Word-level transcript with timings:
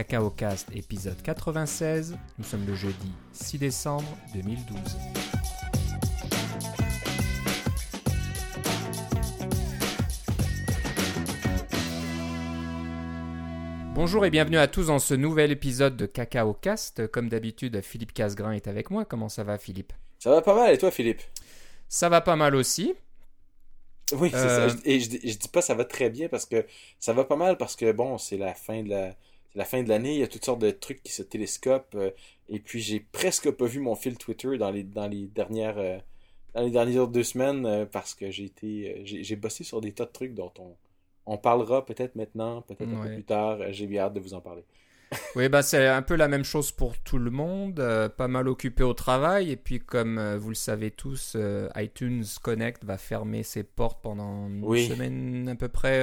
Cacao 0.00 0.30
Cast 0.30 0.68
épisode 0.74 1.20
96. 1.20 2.16
Nous 2.38 2.44
sommes 2.44 2.64
le 2.66 2.74
jeudi 2.74 3.12
6 3.34 3.58
décembre 3.58 4.08
2012. 4.32 4.78
Bonjour 13.94 14.24
et 14.24 14.30
bienvenue 14.30 14.56
à 14.56 14.68
tous 14.68 14.86
dans 14.86 14.98
ce 14.98 15.14
nouvel 15.14 15.50
épisode 15.50 15.96
de 15.96 16.06
Cacao 16.06 16.54
Cast. 16.54 17.06
Comme 17.08 17.28
d'habitude, 17.28 17.80
Philippe 17.82 18.12
Casgrain 18.14 18.52
est 18.52 18.68
avec 18.68 18.90
moi. 18.90 19.04
Comment 19.04 19.28
ça 19.28 19.44
va, 19.44 19.58
Philippe? 19.58 19.92
Ça 20.18 20.30
va 20.30 20.42
pas 20.42 20.54
mal, 20.54 20.72
et 20.74 20.78
toi, 20.78 20.90
Philippe? 20.90 21.20
Ça 21.88 22.08
va 22.08 22.20
pas 22.20 22.36
mal 22.36 22.54
aussi. 22.54 22.94
Oui, 24.12 24.30
c'est 24.32 24.38
Euh, 24.38 24.68
ça. 24.70 24.76
Et 24.84 25.00
je, 25.00 25.10
je 25.10 25.36
dis 25.36 25.48
pas 25.52 25.60
ça 25.62 25.74
va 25.74 25.84
très 25.84 26.10
bien 26.10 26.28
parce 26.28 26.46
que 26.46 26.66
ça 26.98 27.12
va 27.12 27.24
pas 27.24 27.36
mal 27.36 27.56
parce 27.56 27.76
que 27.76 27.92
bon, 27.92 28.18
c'est 28.18 28.38
la 28.38 28.54
fin 28.54 28.82
de 28.82 28.88
la, 28.88 29.14
c'est 29.52 29.58
la 29.58 29.64
fin 29.64 29.82
de 29.82 29.88
l'année. 29.88 30.14
Il 30.14 30.20
y 30.20 30.22
a 30.22 30.28
toutes 30.28 30.44
sortes 30.44 30.60
de 30.60 30.70
trucs 30.70 31.02
qui 31.02 31.12
se 31.12 31.22
télescopent. 31.22 31.94
euh, 31.96 32.10
et 32.48 32.60
puis 32.60 32.80
j'ai 32.80 33.00
presque 33.00 33.50
pas 33.52 33.66
vu 33.66 33.80
mon 33.80 33.94
fil 33.96 34.16
Twitter 34.18 34.58
dans 34.58 34.70
les 34.70 34.82
dans 34.84 35.06
les 35.08 35.26
dernières 35.26 35.78
euh, 35.78 35.98
dans 36.54 36.62
les 36.62 36.70
dernières 36.70 37.08
deux 37.08 37.22
semaines 37.22 37.64
euh, 37.66 37.86
parce 37.86 38.14
que 38.14 38.30
j'ai 38.30 38.44
été 38.44 39.02
j'ai 39.04 39.36
bossé 39.36 39.64
sur 39.64 39.80
des 39.80 39.92
tas 39.92 40.06
de 40.06 40.12
trucs 40.12 40.34
dont 40.34 40.52
on 40.58 40.76
on 41.26 41.38
parlera 41.38 41.84
peut-être 41.84 42.16
maintenant, 42.16 42.62
peut-être 42.62 42.82
un 42.82 43.02
peu 43.02 43.10
plus 43.14 43.24
tard. 43.24 43.58
J'ai 43.72 43.86
bien 43.86 44.02
hâte 44.04 44.14
de 44.14 44.20
vous 44.20 44.34
en 44.34 44.40
parler. 44.40 44.64
Oui, 45.34 45.48
bah 45.48 45.62
c'est 45.62 45.88
un 45.88 46.02
peu 46.02 46.14
la 46.14 46.28
même 46.28 46.44
chose 46.44 46.70
pour 46.70 46.96
tout 46.98 47.18
le 47.18 47.32
monde, 47.32 47.80
euh, 47.80 48.08
pas 48.08 48.28
mal 48.28 48.46
occupé 48.46 48.84
au 48.84 48.94
travail, 48.94 49.50
et 49.50 49.56
puis 49.56 49.80
comme 49.80 50.18
euh, 50.18 50.38
vous 50.38 50.50
le 50.50 50.54
savez 50.54 50.92
tous, 50.92 51.32
euh, 51.34 51.68
iTunes 51.76 52.24
Connect 52.42 52.84
va 52.84 52.96
fermer 52.96 53.42
ses 53.42 53.64
portes 53.64 54.00
pendant 54.02 54.46
une 54.46 54.64
Oui. 54.64 54.86
semaine 54.86 55.48
à 55.48 55.56
peu 55.56 55.68
près 55.68 56.00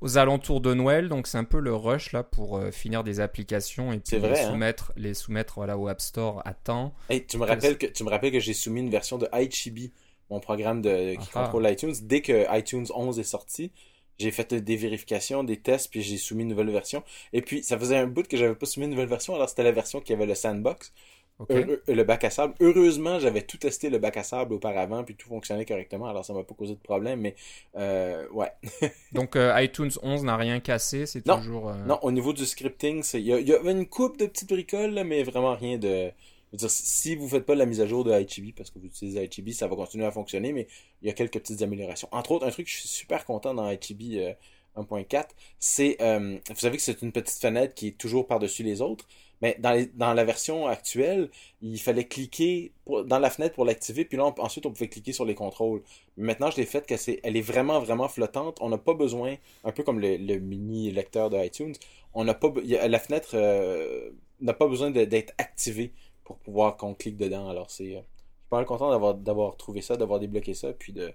aux 0.00 0.16
alentours 0.16 0.60
de 0.60 0.74
Noël, 0.74 1.08
donc 1.08 1.26
c'est 1.26 1.38
un 1.38 1.44
peu 1.44 1.58
le 1.58 1.74
rush 1.74 2.12
là 2.12 2.22
pour 2.22 2.62
finir 2.70 3.02
des 3.02 3.18
applications 3.18 3.92
et 3.92 3.98
puis 3.98 4.16
vrai, 4.18 4.30
les 4.30 4.38
hein. 4.40 4.50
soumettre, 4.50 4.92
les 4.96 5.14
soumettre 5.14 5.54
voilà, 5.56 5.76
au 5.76 5.88
App 5.88 6.00
Store 6.00 6.40
à 6.44 6.54
temps. 6.54 6.94
Hey, 7.10 7.26
tu 7.26 7.36
me 7.36 7.44
rappelles 7.44 7.78
que 7.78 7.86
tu 7.86 8.04
me 8.04 8.10
rappelles 8.10 8.30
que 8.32 8.38
j'ai 8.40 8.54
soumis 8.54 8.80
une 8.80 8.90
version 8.90 9.18
de 9.18 9.28
iChibi, 9.34 9.92
mon 10.30 10.38
programme 10.38 10.82
de 10.82 11.14
qui 11.16 11.28
Ah. 11.34 11.42
contrôle 11.44 11.68
iTunes, 11.68 11.94
dès 12.02 12.20
que 12.20 12.46
iTunes 12.56 12.86
11 12.94 13.18
est 13.18 13.24
sorti. 13.24 13.72
J'ai 14.18 14.30
fait 14.32 14.52
des 14.54 14.76
vérifications, 14.76 15.44
des 15.44 15.58
tests, 15.58 15.90
puis 15.90 16.02
j'ai 16.02 16.16
soumis 16.16 16.42
une 16.42 16.48
nouvelle 16.48 16.70
version. 16.70 17.02
Et 17.32 17.40
puis, 17.42 17.62
ça 17.62 17.78
faisait 17.78 17.96
un 17.96 18.06
bout 18.06 18.26
que 18.26 18.36
j'avais 18.36 18.54
pas 18.54 18.66
soumis 18.66 18.86
une 18.86 18.92
nouvelle 18.92 19.08
version, 19.08 19.34
alors 19.34 19.48
c'était 19.48 19.62
la 19.62 19.72
version 19.72 20.00
qui 20.00 20.12
avait 20.12 20.26
le 20.26 20.34
sandbox, 20.34 20.92
Ok. 21.38 21.52
euh, 21.52 21.76
le 21.86 22.02
bac 22.02 22.24
à 22.24 22.30
sable. 22.30 22.54
Heureusement, 22.60 23.20
j'avais 23.20 23.42
tout 23.42 23.58
testé 23.58 23.90
le 23.90 23.98
bac 23.98 24.16
à 24.16 24.24
sable 24.24 24.54
auparavant, 24.54 25.04
puis 25.04 25.14
tout 25.14 25.28
fonctionnait 25.28 25.64
correctement, 25.64 26.08
alors 26.08 26.24
ça 26.24 26.32
m'a 26.32 26.42
pas 26.42 26.54
causé 26.54 26.74
de 26.74 26.80
problème, 26.80 27.20
mais 27.20 27.36
euh, 27.76 28.26
ouais. 28.30 28.50
Donc 29.12 29.36
euh, 29.36 29.54
iTunes 29.62 29.92
11 30.02 30.24
n'a 30.24 30.36
rien 30.36 30.58
cassé, 30.58 31.06
c'est 31.06 31.22
toujours. 31.22 31.68
euh, 31.70 31.84
Non, 31.86 32.00
au 32.02 32.10
niveau 32.10 32.32
du 32.32 32.44
scripting, 32.44 33.04
il 33.14 33.20
y, 33.20 33.26
y 33.50 33.52
avait 33.54 33.70
une 33.70 33.86
coupe 33.86 34.18
de 34.18 34.26
petites 34.26 34.48
bricoles, 34.48 34.90
là, 34.94 35.04
mais 35.04 35.22
vraiment 35.22 35.54
rien 35.54 35.78
de... 35.78 36.10
Je 36.52 36.56
veux 36.56 36.58
dire, 36.58 36.70
si 36.70 37.14
vous 37.16 37.28
faites 37.28 37.44
pas 37.44 37.54
la 37.54 37.66
mise 37.66 37.80
à 37.80 37.86
jour 37.86 38.04
de 38.04 38.12
iChibi, 38.18 38.52
parce 38.52 38.70
que 38.70 38.78
vous 38.78 38.86
utilisez 38.86 39.22
iChibi, 39.24 39.52
ça 39.54 39.66
va 39.68 39.76
continuer 39.76 40.06
à 40.06 40.10
fonctionner, 40.10 40.52
mais 40.52 40.66
il 41.02 41.08
y 41.08 41.10
a 41.10 41.14
quelques 41.14 41.38
petites 41.40 41.62
améliorations. 41.62 42.08
Entre 42.12 42.32
autres, 42.32 42.46
un 42.46 42.50
truc 42.50 42.66
que 42.66 42.72
je 42.72 42.78
suis 42.78 42.88
super 42.88 43.24
content 43.26 43.52
dans 43.54 43.70
iChibi 43.70 44.18
euh, 44.20 44.32
1.4, 44.74 45.30
c'est... 45.58 45.96
euh, 46.00 46.38
vous 46.48 46.56
savez 46.56 46.76
que 46.76 46.82
c'est 46.82 47.02
une 47.02 47.12
petite 47.12 47.38
fenêtre 47.38 47.74
qui 47.74 47.88
est 47.88 47.98
toujours 47.98 48.26
par-dessus 48.26 48.62
les 48.62 48.80
autres, 48.80 49.06
mais 49.42 49.56
dans, 49.60 49.72
les- 49.72 49.86
dans 49.86 50.14
la 50.14 50.24
version 50.24 50.66
actuelle, 50.66 51.30
il 51.62 51.78
fallait 51.80 52.04
cliquer 52.06 52.72
dans 53.06 53.18
la 53.18 53.30
fenêtre 53.30 53.54
pour 53.54 53.64
l'activer, 53.64 54.04
puis 54.04 54.16
là, 54.16 54.32
ensuite, 54.38 54.64
on 54.66 54.72
pouvait 54.72 54.88
cliquer 54.88 55.12
sur 55.12 55.24
les 55.26 55.34
contrôles. 55.34 55.82
Maintenant, 56.16 56.50
je 56.50 56.56
l'ai 56.56 56.66
fait 56.66 56.86
que 56.86 56.96
c'est, 56.96 57.20
elle 57.22 57.36
est 57.36 57.40
vraiment, 57.42 57.78
vraiment 57.80 58.08
flottante. 58.08 58.58
On 58.60 58.68
n'a 58.70 58.78
pas 58.78 58.94
besoin, 58.94 59.36
un 59.64 59.72
peu 59.72 59.82
comme 59.82 60.00
le, 60.00 60.16
le 60.16 60.38
mini 60.38 60.90
lecteur 60.90 61.28
de 61.30 61.36
iTunes, 61.44 61.74
on 62.14 62.24
n'a 62.24 62.34
pas, 62.34 62.52
la 62.64 62.98
fenêtre 62.98 63.30
euh, 63.34 64.10
n'a 64.40 64.54
pas 64.54 64.66
besoin 64.66 64.90
de- 64.90 65.04
d'être 65.04 65.34
activée 65.38 65.92
pour 66.28 66.38
pouvoir 66.38 66.76
qu'on 66.78 66.94
clique 66.94 67.18
dedans. 67.18 67.50
Alors, 67.50 67.70
c'est, 67.70 67.96
euh, 67.96 68.00
je 68.00 68.42
suis 68.42 68.50
pas 68.50 68.58
mal 68.58 68.66
content 68.66 68.90
d'avoir, 68.90 69.14
d'avoir 69.16 69.56
trouvé 69.58 69.82
ça, 69.82 69.96
d'avoir 69.96 70.20
débloqué 70.20 70.54
ça, 70.54 70.72
puis 70.74 70.92
de, 70.94 71.12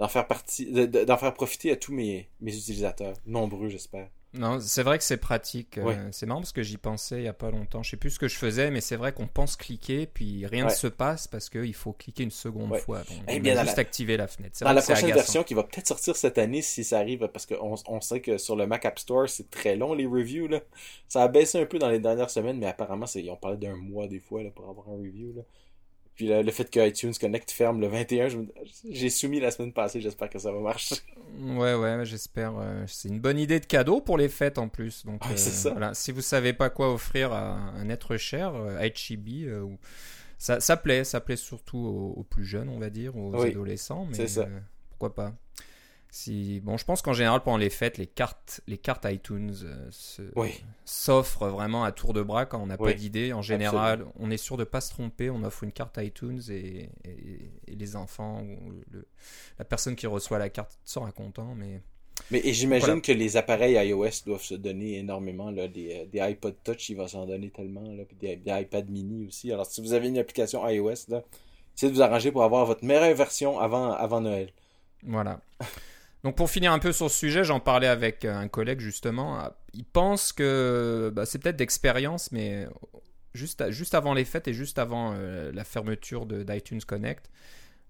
d'en 0.00 0.08
faire 0.08 0.26
partie, 0.28 0.72
de- 0.72 0.86
de- 0.86 1.04
d'en 1.04 1.18
faire 1.18 1.34
profiter 1.34 1.72
à 1.72 1.76
tous 1.76 1.92
mes 1.94 2.28
utilisateurs, 2.42 3.14
nombreux, 3.26 3.68
j'espère. 3.70 4.08
Non, 4.34 4.60
c'est 4.60 4.82
vrai 4.82 4.98
que 4.98 5.04
c'est 5.04 5.16
pratique. 5.16 5.78
euh, 5.78 5.84
Ouais. 5.84 5.96
C'est 6.12 6.26
marrant 6.26 6.40
parce 6.40 6.52
que 6.52 6.62
j'y 6.62 6.76
pensais 6.76 7.16
il 7.16 7.24
y 7.24 7.28
a 7.28 7.32
pas 7.32 7.50
longtemps. 7.50 7.82
Je 7.82 7.90
sais 7.90 7.96
plus 7.96 8.10
ce 8.10 8.18
que 8.18 8.28
je 8.28 8.36
faisais, 8.36 8.70
mais 8.70 8.82
c'est 8.82 8.96
vrai 8.96 9.12
qu'on 9.12 9.26
pense 9.26 9.56
cliquer, 9.56 10.06
puis 10.06 10.44
rien 10.46 10.64
ne 10.64 10.68
Ouais. 10.68 10.74
se 10.74 10.86
passe 10.86 11.26
parce 11.26 11.48
qu'il 11.48 11.72
faut 11.74 11.94
cliquer 11.94 12.24
une 12.24 12.30
seconde 12.30 12.72
Ouais. 12.72 12.78
fois. 12.80 13.02
Eh 13.26 13.40
on 13.40 13.44
a 13.46 13.62
juste 13.64 13.76
la- 13.76 13.80
activé 13.80 14.16
la 14.18 14.26
fenêtre. 14.26 14.58
Dans 14.60 14.72
la 14.72 14.82
prochaine 14.82 15.04
agaçant. 15.06 15.14
version 15.16 15.44
qui 15.44 15.54
va 15.54 15.62
peut-être 15.62 15.86
sortir 15.88 16.14
cette 16.14 16.36
année 16.36 16.60
si 16.60 16.84
ça 16.84 16.98
arrive, 16.98 17.26
parce 17.32 17.46
qu'on 17.46 17.74
on 17.86 18.00
sait 18.02 18.20
que 18.20 18.36
sur 18.36 18.54
le 18.54 18.66
Mac 18.66 18.84
App 18.84 18.98
Store, 18.98 19.28
c'est 19.30 19.48
très 19.50 19.76
long 19.76 19.94
les 19.94 20.04
reviews. 20.06 20.46
Là. 20.46 20.60
Ça 21.08 21.22
a 21.22 21.28
baissé 21.28 21.58
un 21.58 21.64
peu 21.66 21.78
dans 21.78 21.88
les 21.88 21.98
dernières 21.98 22.30
semaines, 22.30 22.58
mais 22.58 22.66
apparemment, 22.66 23.06
ont 23.30 23.36
parlé 23.36 23.56
d'un 23.56 23.76
mois 23.76 24.08
des 24.08 24.20
fois 24.20 24.42
là, 24.42 24.50
pour 24.50 24.68
avoir 24.68 24.88
un 24.90 24.96
review. 24.98 25.32
Là. 25.36 25.42
Puis 26.18 26.26
le 26.26 26.50
fait 26.50 26.68
que 26.68 26.84
iTunes 26.84 27.12
Connect 27.18 27.48
ferme 27.52 27.80
le 27.80 27.86
21, 27.86 28.28
je 28.28 28.38
me- 28.38 28.48
j'ai 28.90 29.08
soumis 29.08 29.38
la 29.38 29.52
semaine 29.52 29.72
passée, 29.72 30.00
j'espère 30.00 30.28
que 30.28 30.40
ça 30.40 30.50
va 30.50 30.58
marcher. 30.58 30.96
Ouais, 31.38 31.74
ouais, 31.74 32.04
j'espère. 32.04 32.54
euh, 32.58 32.82
c'est 32.88 33.08
une 33.08 33.20
bonne 33.20 33.38
idée 33.38 33.60
de 33.60 33.66
cadeau 33.66 34.00
pour 34.00 34.18
les 34.18 34.28
fêtes 34.28 34.58
en 34.58 34.68
plus. 34.68 35.06
Donc, 35.06 35.24
Ouais, 35.24 35.36
c'est 35.36 35.50
ça. 35.50 35.70
Voilà. 35.70 35.94
Si 35.94 36.10
vous 36.10 36.20
savez 36.20 36.52
pas 36.52 36.70
quoi 36.70 36.92
offrir 36.92 37.32
à 37.32 37.52
un 37.76 37.88
être 37.88 38.16
cher, 38.16 38.52
euh, 38.56 38.84
Ichibi, 38.84 39.44
euh, 39.46 39.62
ou- 39.62 39.78
ça, 40.38 40.58
ça 40.58 40.76
plaît, 40.76 41.04
ça 41.04 41.20
plaît 41.20 41.36
surtout 41.36 41.78
aux, 41.78 42.14
aux 42.18 42.24
plus 42.24 42.44
jeunes, 42.44 42.68
on 42.68 42.80
va 42.80 42.90
dire, 42.90 43.16
aux 43.16 43.40
Oui, 43.40 43.50
adolescents. 43.50 44.04
Mais 44.10 44.16
c'est 44.16 44.26
ça. 44.28 44.40
euh, 44.40 44.58
pourquoi 44.90 45.14
pas 45.14 45.32
si, 46.10 46.60
bon, 46.60 46.76
je 46.78 46.84
pense 46.84 47.02
qu'en 47.02 47.12
général, 47.12 47.42
pendant 47.42 47.58
les 47.58 47.68
fêtes, 47.70 47.98
les 47.98 48.06
cartes, 48.06 48.60
les 48.66 48.78
cartes 48.78 49.04
iTunes 49.08 49.54
euh, 49.62 49.90
Oui. 50.36 50.50
s'offrent 50.84 51.48
vraiment 51.48 51.84
à 51.84 51.92
tour 51.92 52.12
de 52.14 52.22
bras 52.22 52.46
quand 52.46 52.60
on 52.62 52.66
n'a 52.66 52.78
pas 52.78 52.94
d'idée. 52.94 53.32
En 53.32 53.42
général, 53.42 54.06
on 54.18 54.30
est 54.30 54.36
sûr 54.38 54.56
de 54.56 54.64
pas 54.64 54.80
se 54.80 54.90
tromper. 54.90 55.28
On 55.30 55.42
offre 55.44 55.64
une 55.64 55.72
carte 55.72 55.98
iTunes 56.02 56.40
et, 56.48 56.88
et- 57.04 57.50
et 57.68 57.74
les 57.76 57.94
enfants 57.96 58.42
ou 58.42 58.72
le- 58.90 59.06
la 59.58 59.64
personne 59.66 59.96
qui 59.96 60.06
reçoit 60.06 60.38
la 60.38 60.48
carte 60.48 60.78
sera 60.84 61.12
content. 61.12 61.54
Mais 61.54 61.82
Mais 62.32 62.42
j'imagine 62.52 62.86
Voilà. 62.86 63.00
que 63.00 63.12
les 63.12 63.36
appareils 63.36 63.74
iOS 63.88 64.24
doivent 64.26 64.42
se 64.42 64.54
donner 64.54 64.98
énormément. 64.98 65.50
Là, 65.52 65.68
des, 65.68 65.94
euh, 66.00 66.04
des 66.06 66.18
iPod 66.20 66.56
Touch, 66.64 66.88
il 66.88 66.96
va 66.96 67.06
s'en 67.06 67.26
donner 67.26 67.50
tellement. 67.50 67.92
Là, 67.92 68.04
puis 68.04 68.16
des, 68.16 68.34
des 68.36 68.50
iPad 68.62 68.90
mini 68.90 69.26
aussi. 69.28 69.52
Alors, 69.52 69.66
si 69.66 69.80
vous 69.80 69.92
avez 69.92 70.08
une 70.08 70.18
application 70.18 70.66
iOS, 70.68 71.06
là, 71.08 71.22
essayez 71.76 71.92
de 71.92 71.96
vous 71.96 72.02
arranger 72.02 72.32
pour 72.32 72.42
avoir 72.42 72.66
votre 72.66 72.84
meilleure 72.84 73.14
version 73.14 73.60
avant, 73.60 73.92
avant 73.92 74.20
Noël. 74.20 74.50
Voilà. 75.04 75.40
Donc 76.24 76.36
pour 76.36 76.50
finir 76.50 76.72
un 76.72 76.78
peu 76.78 76.92
sur 76.92 77.10
ce 77.10 77.16
sujet, 77.16 77.44
j'en 77.44 77.60
parlais 77.60 77.86
avec 77.86 78.24
euh, 78.24 78.36
un 78.36 78.48
collègue 78.48 78.80
justement. 78.80 79.50
Il 79.72 79.84
pense 79.84 80.32
que 80.32 81.12
bah, 81.14 81.26
c'est 81.26 81.38
peut-être 81.38 81.56
d'expérience, 81.56 82.32
mais 82.32 82.66
juste, 83.34 83.70
juste 83.70 83.94
avant 83.94 84.14
les 84.14 84.24
fêtes 84.24 84.48
et 84.48 84.54
juste 84.54 84.78
avant 84.78 85.14
euh, 85.14 85.52
la 85.52 85.64
fermeture 85.64 86.26
d'iTunes 86.26 86.80
Connect, 86.80 87.30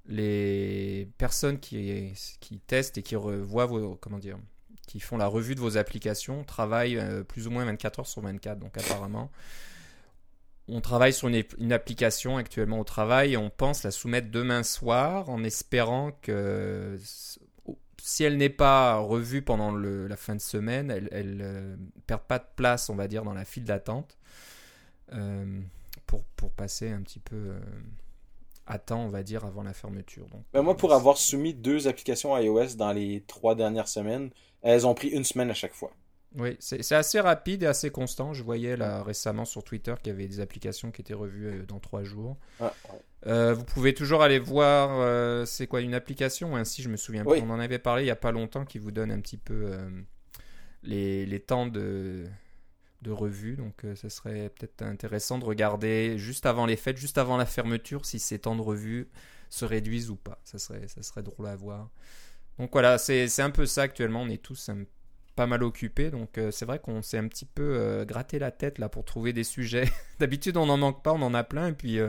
les 0.06 1.09
personnes 1.19 1.59
qui, 1.59 2.12
qui 2.41 2.61
testent 2.61 2.99
et 2.99 3.03
qui 3.03 3.16
revoient 3.16 3.66
vos, 3.66 3.97
comment 3.97 4.19
dire, 4.19 4.39
qui 4.87 5.00
font 5.00 5.16
la 5.16 5.27
revue 5.27 5.55
de 5.55 5.60
vos 5.60 5.77
applications 5.77 6.45
travaillent 6.45 6.99
euh, 6.99 7.22
plus 7.22 7.47
ou 7.47 7.50
moins 7.50 7.65
24 7.65 8.00
heures 8.00 8.06
sur 8.06 8.22
24. 8.22 8.59
Donc 8.59 8.77
apparemment, 8.77 9.31
on 10.69 10.81
travaille 10.81 11.12
sur 11.12 11.28
une, 11.28 11.43
une 11.59 11.72
application 11.72 12.37
actuellement 12.37 12.81
au 12.81 12.84
travail 12.84 13.33
et 13.33 13.37
on 13.37 13.50
pense 13.50 13.83
la 13.83 13.91
soumettre 13.91 14.31
demain 14.31 14.62
soir 14.62 15.31
en 15.31 15.43
espérant 15.45 16.12
que 16.22 16.99
si 18.00 18.25
elle 18.25 18.36
n'est 18.36 18.48
pas 18.50 18.97
revue 18.98 19.42
pendant 19.42 19.72
le- 19.72 20.06
la 20.09 20.16
fin 20.16 20.34
de 20.36 20.41
semaine, 20.41 20.91
elle, 20.91 21.09
elle 21.12 21.41
euh, 21.42 21.76
perd 22.06 22.22
pas 22.22 22.38
de 22.38 22.47
place, 22.56 22.91
on 22.91 22.97
va 22.97 23.09
dire, 23.09 23.25
dans 23.25 23.34
la 23.34 23.44
file 23.44 23.64
d'attente 23.64 24.19
euh, 25.12 25.60
pour, 26.06 26.25
pour 26.36 26.53
passer 26.53 26.91
un 26.91 27.03
petit 27.03 27.20
peu 27.20 27.36
euh, 27.36 27.60
à 28.69 28.78
temps, 28.78 29.00
on 29.04 29.09
va 29.09 29.25
dire, 29.25 29.44
avant 29.44 29.64
la 29.64 29.72
fermeture. 29.72 30.26
Donc, 30.28 30.44
Ben, 30.53 30.60
moi, 30.60 30.76
pour 30.76 30.92
avoir 30.92 31.16
soumis 31.16 31.54
deux 31.54 31.88
applications 31.88 32.36
iOS 32.36 32.75
dans 32.76 32.92
les 32.92 33.22
trois 33.26 33.54
dernières 33.54 33.89
semaines, 33.89 34.30
elles 34.60 34.86
ont 34.86 34.92
pris 34.94 35.09
une 35.09 35.24
semaine 35.24 35.51
à 35.51 35.54
chaque 35.54 35.72
fois. 35.72 35.92
Oui, 36.36 36.57
c'est 36.60 36.92
assez 36.92 37.21
rapide 37.21 37.63
et 37.63 37.66
assez 37.66 37.91
constant. 37.91 38.34
Je 38.34 38.42
voyais 38.42 38.77
là 38.77 39.03
récemment 39.03 39.47
sur 39.47 39.65
Twitter 39.65 39.95
qu'il 40.03 40.13
y 40.13 40.15
avait 40.15 40.28
des 40.28 40.41
applications 40.41 40.91
qui 40.91 41.01
étaient 41.01 41.15
revues 41.15 41.47
euh, 41.47 41.66
dans 41.66 41.78
trois 41.78 42.04
jours. 42.04 42.36
Ah, 42.60 42.72
ouais. 42.92 42.98
Euh, 43.27 43.54
vous 43.54 43.65
pouvez 43.65 43.95
toujours 43.95 44.22
aller 44.22 44.39
voir, 44.39 44.91
euh, 45.01 45.45
c'est 45.47 45.66
quoi 45.66 45.80
une 45.80 45.95
application 45.95 46.54
un 46.54 46.65
site, 46.65 46.84
je 46.84 46.91
me 46.91 46.97
souviens 46.97 47.25
Oui. 47.27 47.41
On 47.42 47.51
en 47.51 47.59
avait 47.59 47.78
parlé 47.78 48.04
il 48.04 48.07
y 48.07 48.10
a 48.10 48.16
pas 48.16 48.30
longtemps 48.30 48.65
qui 48.66 48.78
vous 48.78 48.91
donne 48.91 49.10
un 49.10 49.21
petit 49.21 49.39
peu 49.39 49.72
euh, 49.72 49.89
les, 50.83 51.25
les 51.25 51.41
temps 51.41 51.66
de, 51.66 52.27
de 53.03 53.10
revue. 53.10 53.57
Donc 53.57 53.84
ce 53.95 54.09
serait 54.09 54.51
peut-être 54.51 54.83
intéressant 54.83 55.39
de 55.39 55.45
regarder 55.47 56.19
juste 56.19 56.45
avant 56.47 56.66
les 56.66 56.77
fêtes, 56.77 56.98
juste 56.98 57.19
avant 57.19 57.39
la 57.39 57.47
fermeture, 57.47 58.04
si 58.04 58.19
ces 58.19 58.39
temps 58.39 58.54
de 58.54 58.63
revue 58.63 59.09
se 59.48 59.65
réduisent 59.65 60.10
ou 60.10 60.16
pas. 60.16 60.39
Ça 60.45 60.59
serait, 60.59 60.86
ça 60.89 61.03
serait 61.03 61.22
drôle 61.22 61.47
à 61.47 61.57
voir. 61.57 61.91
Donc 62.59 62.71
voilà, 62.72 62.98
c'est 62.98 63.28
c'est 63.28 63.42
un 63.42 63.51
peu 63.51 63.66
ça 63.66 63.83
actuellement. 63.83 64.22
On 64.22 64.28
est 64.28 64.42
tous 64.42 64.69
un 64.69 64.84
pas 65.39 65.47
mal 65.47 65.63
occupé, 65.63 66.11
donc 66.11 66.41
c'est 66.51 66.65
vrai 66.65 66.81
qu'on 66.81 67.01
s'est 67.01 67.17
un 67.17 67.29
petit 67.29 67.45
peu 67.45 68.05
gratté 68.05 68.41
la 68.41 68.51
tête 68.51 68.79
là 68.79 68.89
pour 68.89 69.05
trouver 69.05 69.33
des 69.33 69.45
sujets. 69.45 69.85
D'habitude, 70.19 70.57
on 70.57 70.67
n'en 70.67 70.77
manque 70.77 71.05
pas, 71.05 71.13
on 71.13 71.23
en 71.23 71.33
a 71.33 71.45
plein, 71.45 71.69
et 71.69 71.73
puis 71.73 72.01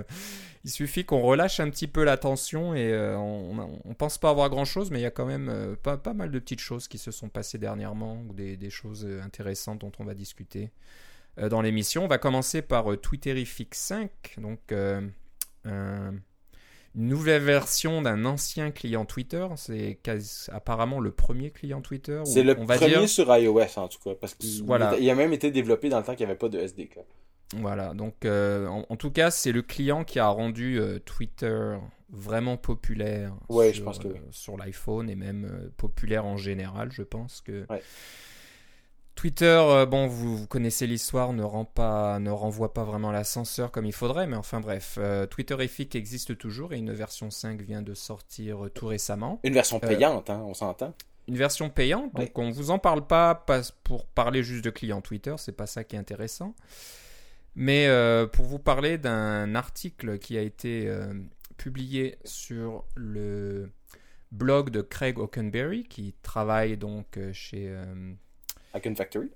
il 0.64 0.72
suffit 0.72 1.06
qu'on 1.06 1.22
relâche 1.22 1.60
un 1.60 1.70
petit 1.70 1.86
peu 1.86 2.04
la 2.04 2.18
tension 2.18 2.74
et 2.74 2.92
on, 3.16 3.94
pense 4.00 4.18
pas 4.18 4.32
avoir 4.32 4.50
grand 4.50 4.66
chose, 4.66 4.90
mais 4.90 4.98
il 4.98 5.04
y 5.04 5.06
a 5.06 5.12
quand 5.12 5.28
même 5.28 5.76
pas, 5.84 5.96
pas 5.98 6.16
mal 6.16 6.32
de 6.32 6.40
petites 6.40 6.60
choses 6.60 6.88
qui 6.88 6.98
se 6.98 7.12
sont 7.12 7.30
passées 7.30 7.60
dernièrement 7.60 8.20
ou 8.28 8.34
des, 8.34 8.58
des 8.58 8.72
choses 8.72 9.08
intéressantes 9.24 9.82
dont 9.82 9.92
on 10.00 10.06
va 10.06 10.16
discuter 10.16 10.72
dans 11.38 11.62
l'émission. 11.62 12.06
On 12.06 12.08
va 12.08 12.18
commencer 12.18 12.64
par 12.64 13.00
Twitterific 13.00 13.76
5, 13.76 14.10
donc 14.40 14.74
une 16.96 17.08
nouvelle 17.08 17.42
version 17.42 18.02
d'un 18.02 18.26
ancien 18.26 18.72
client 18.72 19.06
Twitter. 19.06 19.46
C'est 19.56 20.00
apparemment 20.52 21.00
le 21.00 21.12
premier 21.12 21.52
client 21.52 21.82
Twitter. 21.82 22.22
C'est 22.26 22.44
le 22.44 22.56
premier 22.56 23.08
sur 23.08 23.36
iOS 23.36 23.60
en 23.78 23.88
tout 23.88 24.00
cas, 24.04 24.16
parce 24.16 24.36
qu'il 24.36 24.64
voilà. 24.64 24.90
a 24.92 25.16
même 25.16 25.34
été 25.34 25.52
développé 25.52 25.90
dans 25.90 26.00
le 26.00 26.04
temps 26.04 26.16
qu'il 26.16 26.26
n'y 26.26 26.32
avait 26.32 26.40
pas 26.40 26.50
de 26.50 26.60
SDK. 26.60 27.00
Voilà, 27.56 27.96
donc 27.96 28.26
euh, 28.26 28.68
en, 28.68 28.96
tout 28.96 29.10
cas, 29.10 29.32
c'est 29.32 29.52
le 29.52 29.64
client 29.64 30.04
qui 30.04 30.20
a 30.20 30.28
rendu 30.28 30.80
euh, 30.80 31.00
Twitter 31.00 31.78
vraiment 32.12 32.58
populaire 32.58 33.34
ouais, 33.50 33.72
sur, 33.74 33.76
je 33.76 33.84
pense 33.84 34.00
que 34.00 34.08
euh, 34.08 34.18
sur 34.32 34.56
l'iPhone 34.56 35.10
et 35.10 35.16
même 35.16 35.72
populaire 35.78 36.26
en 36.26 36.38
général. 36.38 36.92
Je 36.92 37.02
pense 37.02 37.42
que 37.42 37.66
Twitter, 39.20 39.60
euh, 39.62 39.86
bon, 39.86 40.08
vous, 40.08 40.48
connaissez 40.48 40.88
l'histoire, 40.88 41.34
ne, 41.34 41.44
rend 41.44 41.66
pas, 41.66 42.20
ne 42.20 42.32
renvoie 42.32 42.74
pas 42.74 42.86
vraiment 42.86 43.12
l'ascenseur 43.12 43.70
comme 43.70 43.86
il 43.86 43.92
faudrait, 43.92 44.28
mais 44.28 44.38
enfin 44.38 44.62
bref, 44.62 44.96
euh, 44.98 45.26
Twitterific 45.26 45.94
existe 45.94 46.38
toujours 46.38 46.72
et 46.72 46.78
une 46.78 46.94
version 46.94 47.30
5 47.30 47.60
vient 47.62 47.82
de 47.82 47.94
sortir 47.94 48.64
euh, 48.64 48.70
tout 48.70 48.88
récemment. 48.88 49.42
Une 49.44 49.52
version 49.52 49.82
payante, 49.82 50.30
hein, 50.30 50.42
on 50.48 50.54
s'entend. 50.54 50.94
Une 51.28 51.36
version 51.36 51.70
payante, 51.70 52.16
donc 52.16 52.40
on 52.40 52.50
vous 52.50 52.72
en 52.72 52.80
parle 52.80 53.06
pas, 53.06 53.36
pour 53.84 54.06
parler 54.06 54.42
juste 54.42 54.64
de 54.64 54.70
clients 54.70 55.02
Twitter, 55.02 55.36
c'est 55.38 55.52
pas 55.52 55.68
ça 55.68 55.84
qui 55.84 55.98
est 55.98 56.00
intéressant, 56.00 56.56
mais 57.56 57.90
pour 58.32 58.46
vous 58.46 58.58
parler 58.58 58.98
d'un 58.98 59.54
article 59.54 60.18
qui 60.20 60.38
a 60.38 60.42
été 60.42 60.90
publié 61.58 62.18
sur 62.24 62.86
le 62.96 63.70
blog 64.32 64.70
de 64.70 64.80
Craig 64.80 65.20
Oakenberry, 65.20 65.84
qui 65.84 66.16
travaille 66.24 66.78
donc 66.78 67.20
chez 67.34 67.70
Icon 68.76 68.96
Factory. 68.96 69.30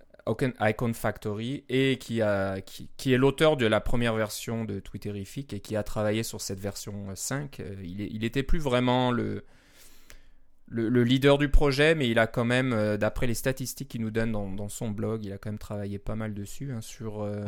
Icon 0.62 0.94
Factory 0.94 1.66
et 1.68 1.98
qui, 1.98 2.22
a, 2.22 2.62
qui, 2.62 3.14
est 3.14 3.18
l'auteur 3.18 3.58
de 3.58 3.66
la 3.66 3.82
première 3.82 4.16
version 4.16 4.64
de 4.64 4.80
Twitterific 4.80 5.54
et 5.54 5.60
qui 5.60 5.76
a 5.76 5.84
travaillé 5.84 6.24
sur 6.24 6.40
cette 6.40 6.60
version 6.60 7.08
5. 7.14 7.60
Euh, 7.60 7.76
il, 7.84 8.02
il 8.02 8.24
était 8.24 8.44
plus 8.44 8.60
vraiment 8.60 9.12
le, 9.12 9.44
le, 10.74 11.04
leader 11.04 11.38
du 11.38 11.50
projet, 11.50 11.96
mais 11.96 12.10
il 12.10 12.20
a 12.20 12.28
quand 12.28 12.46
même, 12.46 12.74
euh, 12.74 12.98
d'après 12.98 13.28
les 13.28 13.34
statistiques 13.34 13.90
qu'il 13.90 14.02
nous 14.02 14.12
donne 14.12 14.32
dans, 14.32 14.70
son 14.70 14.90
blog, 14.90 15.24
il 15.24 15.32
a 15.32 15.38
quand 15.38 15.50
même 15.50 15.60
travaillé 15.60 16.00
pas 16.00 16.16
mal 16.16 16.34
dessus. 16.34 16.72
Hein, 16.72 16.82
sur, 16.82 17.22
euh, 17.22 17.44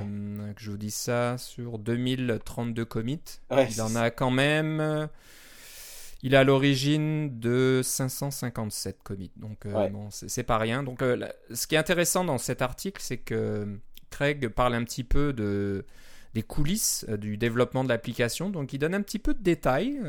que 0.56 0.62
je 0.62 0.72
vous 0.72 0.78
dis 0.78 0.92
ça, 0.92 1.38
sur 1.38 1.80
2032 1.80 2.86
commits. 2.86 3.40
il 3.52 3.82
en 3.82 3.96
a 3.96 4.12
quand 4.12 4.32
même. 4.32 5.08
Il 6.24 6.34
est 6.34 6.38
à 6.38 6.44
l'origine 6.44 7.40
de 7.40 7.82
557 7.84 9.04
commits, 9.04 9.32
donc 9.36 9.66
euh, 9.66 9.90
c'est 10.12 10.44
pas 10.44 10.58
rien. 10.58 10.82
Donc, 10.82 11.02
euh, 11.02 11.28
ce 11.54 11.68
qui 11.68 11.76
est 11.76 11.78
intéressant 11.78 12.24
dans 12.24 12.38
cet 12.38 12.62
article, 12.62 13.02
c'est 13.02 13.18
que 13.18 13.80
Craig 14.10 14.48
parle 14.50 14.74
un 14.76 14.84
petit 14.84 15.04
peu 15.04 15.34
de 15.34 15.86
des 16.34 16.44
coulisses 16.44 17.06
euh, 17.08 17.16
du 17.16 17.38
développement 17.38 17.84
de 17.84 17.90
l'application. 17.90 18.50
Donc, 18.50 18.74
il 18.74 18.80
donne 18.80 18.94
un 18.94 19.02
petit 19.02 19.20
peu 19.20 19.34
de 19.34 19.42
détails. 19.42 20.00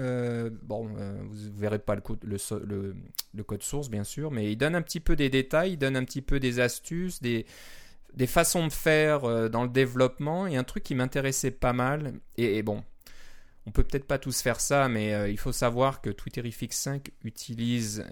bon, 0.63 0.87
vous 0.87 1.51
ne 1.51 1.59
verrez 1.59 1.79
pas 1.79 1.95
le 1.95 2.01
code, 2.01 2.25
le, 2.25 2.39
le, 3.35 3.45
code 3.45 3.63
source, 3.63 3.91
bien 3.91 4.05
sûr, 4.05 4.31
mais 4.31 4.51
il 4.51 4.57
donne 4.57 4.75
un 4.75 4.83
petit 4.83 5.01
peu 5.01 5.17
des 5.17 5.29
détails, 5.29 5.73
il 5.73 5.77
donne 5.77 5.97
un 5.97 6.05
petit 6.05 6.23
peu 6.23 6.41
des 6.41 6.61
astuces, 6.61 7.21
des, 7.21 7.47
des 8.15 8.27
façons 8.27 8.67
de 8.67 8.73
faire 8.73 9.51
dans 9.51 9.65
le 9.65 9.69
développement. 9.69 10.47
Et 10.47 10.57
un 10.57 10.65
truc 10.65 10.83
qui 10.83 10.95
m'intéressait 10.95 11.51
pas 11.51 11.73
mal, 11.73 12.15
et 12.39 12.63
bon, 12.63 12.83
on 13.67 13.73
peut 13.73 13.83
peut-être 13.83 14.07
pas 14.07 14.19
tous 14.19 14.41
faire 14.41 14.61
ça, 14.61 14.89
mais 14.89 15.13
euh, 15.13 15.29
il 15.29 15.39
faut 15.39 15.53
savoir 15.53 16.01
que 16.01 16.09
Twitterific 16.11 16.73
5 16.73 17.11
utilise 17.25 18.07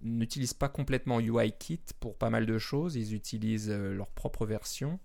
n'utilise 0.00 0.54
pas 0.54 0.68
complètement 0.68 1.20
UIKit 1.20 1.80
pour 2.00 2.16
pas 2.16 2.30
mal 2.30 2.46
de 2.46 2.58
choses. 2.58 2.96
Ils 2.96 3.14
utilisent 3.14 3.70
euh, 3.70 3.94
leur 3.94 4.08
propre 4.08 4.46
version. 4.46 4.98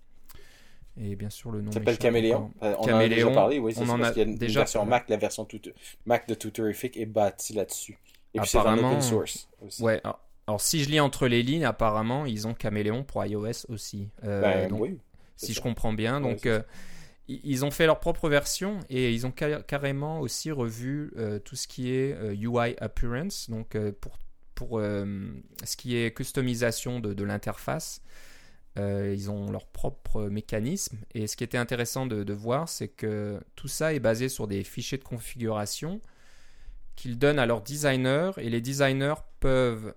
Et 0.98 1.14
bien 1.14 1.28
sûr, 1.28 1.50
le 1.50 1.60
nom 1.60 1.72
s'appelle 1.72 1.98
Caméléon. 1.98 2.52
Euh, 2.62 2.74
on 2.78 2.84
en 2.84 2.98
a 2.98 3.06
déjà 3.06 3.30
parlé, 3.30 3.58
oui, 3.58 3.74
on 3.76 3.88
en 3.90 4.02
a, 4.02 4.14
une 4.14 4.36
déjà 4.36 4.60
version 4.60 4.86
Mac, 4.86 5.10
la 5.10 5.18
version 5.18 5.46
Mac 6.06 6.26
de 6.26 6.34
Twitterific 6.34 6.96
est 6.96 7.04
bâtie 7.04 7.52
là-dessus. 7.52 7.98
Et 8.32 8.40
puis 8.40 8.48
c'est 8.48 8.58
en 8.58 8.78
open 8.78 9.02
source 9.02 9.46
aussi. 9.60 9.82
Ouais, 9.82 10.00
alors, 10.46 10.60
si 10.60 10.82
je 10.84 10.88
lis 10.88 11.00
entre 11.00 11.26
les 11.26 11.42
lignes, 11.42 11.66
apparemment, 11.66 12.24
ils 12.24 12.46
ont 12.46 12.54
Caméléon 12.54 13.04
pour 13.04 13.22
iOS 13.22 13.66
aussi. 13.68 14.08
ben, 14.22 14.72
oui, 14.72 14.98
si 15.36 15.52
je 15.52 15.60
comprends 15.60 15.92
bien. 15.92 16.22
donc, 16.22 16.48
ils 17.28 17.64
ont 17.64 17.70
fait 17.70 17.86
leur 17.86 17.98
propre 18.00 18.28
version 18.28 18.80
et 18.88 19.12
ils 19.12 19.26
ont 19.26 19.32
carrément 19.32 20.20
aussi 20.20 20.50
revu 20.52 21.12
euh, 21.16 21.38
tout 21.38 21.56
ce 21.56 21.66
qui 21.66 21.90
est 21.92 22.16
UI 22.34 22.56
euh, 22.56 22.74
appearance, 22.78 23.50
donc 23.50 23.74
euh, 23.74 23.92
pour, 24.00 24.18
pour 24.54 24.80
ce 24.80 25.76
qui 25.76 25.96
est 25.96 26.16
customisation 26.16 27.00
de, 27.00 27.24
l'interface. 27.24 28.00
ils 28.76 29.30
ont 29.30 29.50
leur 29.50 29.66
propre 29.66 30.24
mécanisme 30.28 30.98
et 31.14 31.26
ce 31.26 31.36
qui 31.36 31.44
était 31.44 31.58
intéressant 31.58 32.06
de, 32.06 32.32
voir, 32.32 32.68
c'est 32.68 32.88
que 32.88 33.40
tout 33.54 33.68
ça 33.68 33.92
est 33.92 34.00
basé 34.00 34.28
sur 34.28 34.46
des 34.46 34.64
fichiers 34.64 34.98
de 34.98 35.04
configuration 35.04 36.00
qu'ils 36.94 37.18
donnent 37.18 37.38
à 37.38 37.44
leurs 37.44 37.60
designers 37.60 38.30
et 38.38 38.48
les 38.48 38.60
designers 38.60 39.20
peuvent 39.40 39.94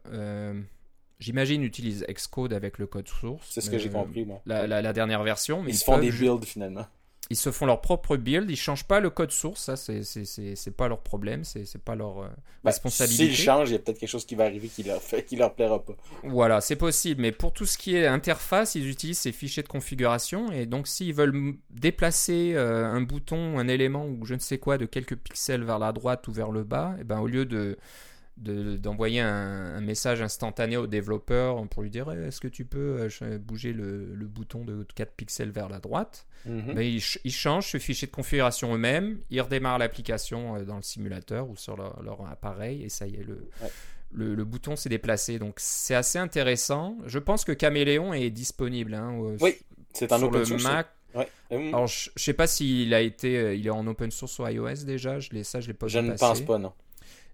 J'imagine 1.20 1.64
utilisent 1.64 2.06
Xcode 2.10 2.54
avec 2.54 2.78
le 2.78 2.88
code 2.88 3.10
source. 3.10 3.46
C'est 3.50 3.60
ce 3.60 3.70
que 3.70 3.78
j'ai 3.78 3.90
compris, 3.90 4.24
moi. 4.24 4.42
La, 4.46 4.94
dernière 4.94 5.22
version. 5.24 5.62
Mais 5.62 5.72
ils, 5.72 5.78
se 5.78 5.84
font 5.84 6.00
des 6.00 6.12
builds 6.12 6.46
finalement 6.46 6.86
ils 7.32 7.38
se 7.38 7.52
font 7.52 7.68
leur 7.68 7.82
propre 7.82 8.18
build, 8.18 8.50
ils 8.50 8.56
changent 8.56 8.86
pas 8.86 9.00
le 9.00 9.12
code 9.12 9.32
source, 9.32 9.62
ça 9.62 9.76
c'est 9.76 10.76
pas 10.76 10.88
leur 10.88 11.02
problème, 11.02 11.44
c'est 11.44 11.78
pas 11.78 11.94
leur 11.94 12.24
euh, 12.24 12.28
bah, 12.64 12.72
responsabilité. 12.72 13.26
S'ils 13.26 13.36
changent, 13.36 13.70
il 13.70 13.74
y 13.74 13.76
a 13.76 13.80
peut-être 13.80 14.00
quelque 14.00 14.10
chose 14.10 14.26
qui 14.26 14.34
va 14.34 14.46
arriver 14.46 14.68
qui 14.68 14.82
leur 14.82 15.02
fait, 15.02 15.24
qui 15.24 15.36
leur 15.36 15.54
plaira 15.54 15.84
pas. 15.84 15.94
Voilà, 16.24 16.60
c'est 16.60 16.76
possible, 16.76 17.22
mais 17.22 17.32
pour 17.32 17.54
tout 17.54 17.68
ce 17.68 17.78
qui 17.78 17.96
est 17.96 18.08
interface, 18.08 18.74
ils 18.74 18.90
utilisent 18.90 19.20
ces 19.20 19.32
fichiers 19.32 19.62
de 19.62 19.68
configuration 19.68 20.52
et 20.52 20.66
donc 20.66 20.88
s'ils 20.88 21.14
veulent 21.14 21.54
déplacer 21.70 22.54
euh, 22.56 22.86
un 22.86 23.02
bouton, 23.02 23.60
un 23.60 23.68
élément 23.68 24.08
ou 24.08 24.26
je 24.26 24.34
ne 24.34 24.40
sais 24.40 24.58
quoi 24.58 24.80
de 24.80 24.88
quelques 24.88 25.16
pixels 25.16 25.64
vers 25.64 25.78
la 25.78 25.92
droite 25.92 26.28
ou 26.28 26.32
vers 26.32 26.52
le 26.52 26.64
bas, 26.64 26.96
et 26.98 27.02
eh 27.02 27.04
ben 27.04 27.20
au 27.20 27.28
lieu 27.28 27.46
de 27.46 27.78
d'envoyer 28.40 29.20
un, 29.22 29.82
message 29.82 30.22
instantané 30.22 30.78
au 30.78 30.88
développeur 30.88 31.66
pour 31.68 31.84
lui 31.84 31.90
dire 31.90 32.12
est-ce 32.12 32.40
que 32.40 32.48
tu 32.48 32.66
peux 32.66 33.10
euh, 33.22 33.38
bouger 33.38 33.74
le, 33.74 34.26
bouton 34.26 34.64
de 34.64 34.86
4 34.96 35.14
pixels 35.14 35.52
vers 35.52 35.70
la 35.70 35.80
droite 35.80 36.26
ben, 36.46 36.80
ils, 36.80 37.32
changent 37.32 37.68
ce 37.68 37.78
fichier 37.78 38.08
de 38.08 38.14
configuration 38.14 38.74
eux-mêmes, 38.74 39.20
ils 39.30 39.42
redémarrent 39.42 39.78
l'application 39.78 40.56
euh, 40.56 40.64
dans 40.64 40.78
le 40.78 40.84
simulateur 40.84 41.50
ou 41.50 41.56
sur 41.56 41.76
leur, 41.76 42.26
appareil 42.30 42.84
et 42.84 42.90
ça 42.90 43.08
y 43.08 43.16
est, 43.16 43.24
le, 43.24 44.36
le, 44.36 44.44
bouton 44.46 44.76
s'est 44.76 44.90
déplacé. 44.90 45.40
Donc 45.40 45.56
c'est 45.58 45.96
assez 45.96 46.18
intéressant. 46.18 46.98
Je 47.06 47.20
pense 47.20 47.44
que 47.44 47.52
Caméléon 47.52 48.14
est 48.14 48.30
disponible. 48.30 48.94
Hein, 48.94 49.36
oui, 49.42 49.56
c'est 49.94 50.12
un 50.12 50.22
open 50.22 50.46
source. 50.46 50.64
Mac. 50.64 50.88
Alors 51.52 51.88
je, 51.88 52.10
ne 52.16 52.20
sais 52.20 52.34
pas 52.34 52.48
s'il 52.48 52.94
a 52.94 53.02
été, 53.02 53.38
euh, 53.38 53.56
il 53.56 53.66
est 53.66 53.72
en 53.72 53.86
open 53.88 54.12
source 54.12 54.34
sur 54.34 54.50
iOS 54.50 54.86
déjà. 54.86 55.20
Je 55.20 55.42
ça, 55.44 55.60
je 55.60 55.68
l'ai 55.68 55.74
pas. 55.74 55.88
Je 55.88 56.00
ne 56.00 56.14
pense 56.14 56.42
pas 56.42 56.58
non. 56.58 56.72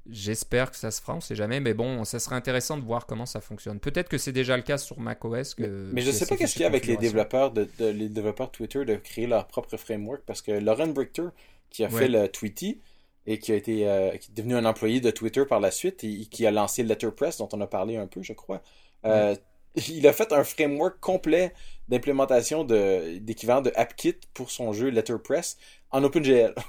J'espère 0.10 0.70
que 0.70 0.78
ça 0.78 0.92
se 0.92 1.02
fera, 1.02 1.16
on 1.16 1.22
sait 1.22 1.36
jamais, 1.36 1.60
mais 1.60 1.74
bon, 1.74 2.04
ça 2.06 2.20
serait 2.20 2.36
intéressant 2.36 2.78
de 2.78 2.84
voir 2.84 3.08
comment 3.08 3.26
ça 3.26 3.42
fonctionne. 3.42 3.80
Peut-être 3.80 4.08
que 4.08 4.20
c'est 4.20 4.32
déjà 4.32 4.56
le 4.56 4.62
cas 4.62 4.78
sur 4.78 5.00
macOS. 5.00 5.56
Que, 5.56 5.90
mais, 5.94 6.02
je 6.02 6.12
sais 6.12 6.28
pas 6.28 6.38
qu'est-ce 6.38 6.54
qu'il 6.54 6.62
y 6.62 6.66
a 6.66 6.68
avec 6.68 6.86
les 6.86 6.98
développeurs 6.98 7.52
de, 7.52 7.68
les 7.80 8.10
développeurs 8.10 8.52
Twitter 8.52 8.86
de 8.86 8.96
créer 8.96 9.26
leur 9.26 9.48
propre 9.48 9.76
framework 9.78 10.22
parce 10.26 10.44
que 10.44 10.52
Lauren 10.52 10.90
Brichter, 10.90 11.30
qui 11.72 11.84
a 11.84 11.90
fait 11.90 12.08
le 12.08 12.28
Tweety 12.28 12.80
et 13.26 13.40
qui 13.40 13.52
a 13.52 13.56
été 13.56 13.88
euh, 13.88 14.12
qui 14.18 14.32
est 14.32 14.36
devenu 14.36 14.56
un 14.56 14.66
employé 14.66 15.02
de 15.02 15.10
Twitter 15.10 15.44
par 15.46 15.60
la 15.60 15.72
suite 15.72 16.04
et, 16.04 16.26
qui 16.26 16.46
a 16.46 16.52
lancé 16.52 16.84
Letterpress 16.84 17.38
dont 17.38 17.50
on 17.54 17.62
a 17.62 17.68
parlé 17.68 17.98
un 17.98 18.08
peu, 18.08 18.22
je 18.22 18.34
crois. 18.34 18.62
Euh, 19.06 19.36
il 19.90 20.08
a 20.08 20.14
fait 20.14 20.32
un 20.32 20.44
framework 20.44 21.00
complet 21.00 21.54
d'implémentation 21.88 22.64
d'équivalent 22.64 23.62
de 23.62 23.72
AppKit 23.76 24.18
pour 24.34 24.52
son 24.52 24.74
jeu 24.74 24.90
Letterpress 24.90 25.58
en 25.92 26.04
OpenGL. 26.04 26.54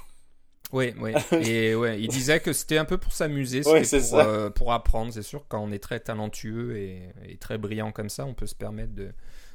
Oui, 0.73 0.93
oui. 0.99 1.13
Et 1.47 1.75
ouais, 1.75 1.99
il 1.99 2.07
disait 2.07 2.39
que 2.39 2.53
c'était 2.53 2.77
un 2.77 2.85
peu 2.85 2.97
pour 2.97 3.13
s'amuser, 3.13 3.61
pour, 3.61 3.73
euh, 3.73 4.49
pour, 4.49 4.73
apprendre. 4.73 5.13
C'est 5.13 5.23
sûr, 5.23 5.45
quand 5.47 5.59
on 5.59 5.71
est 5.71 5.79
très 5.79 5.99
talentueux 5.99 6.77
et, 6.77 7.37
très 7.39 7.57
brillant 7.57 7.91
comme 7.91 8.09
ça, 8.09 8.25
on 8.25 8.33
peut 8.33 8.47
se 8.47 8.55
permettre 8.55 8.93
de, 8.93 9.09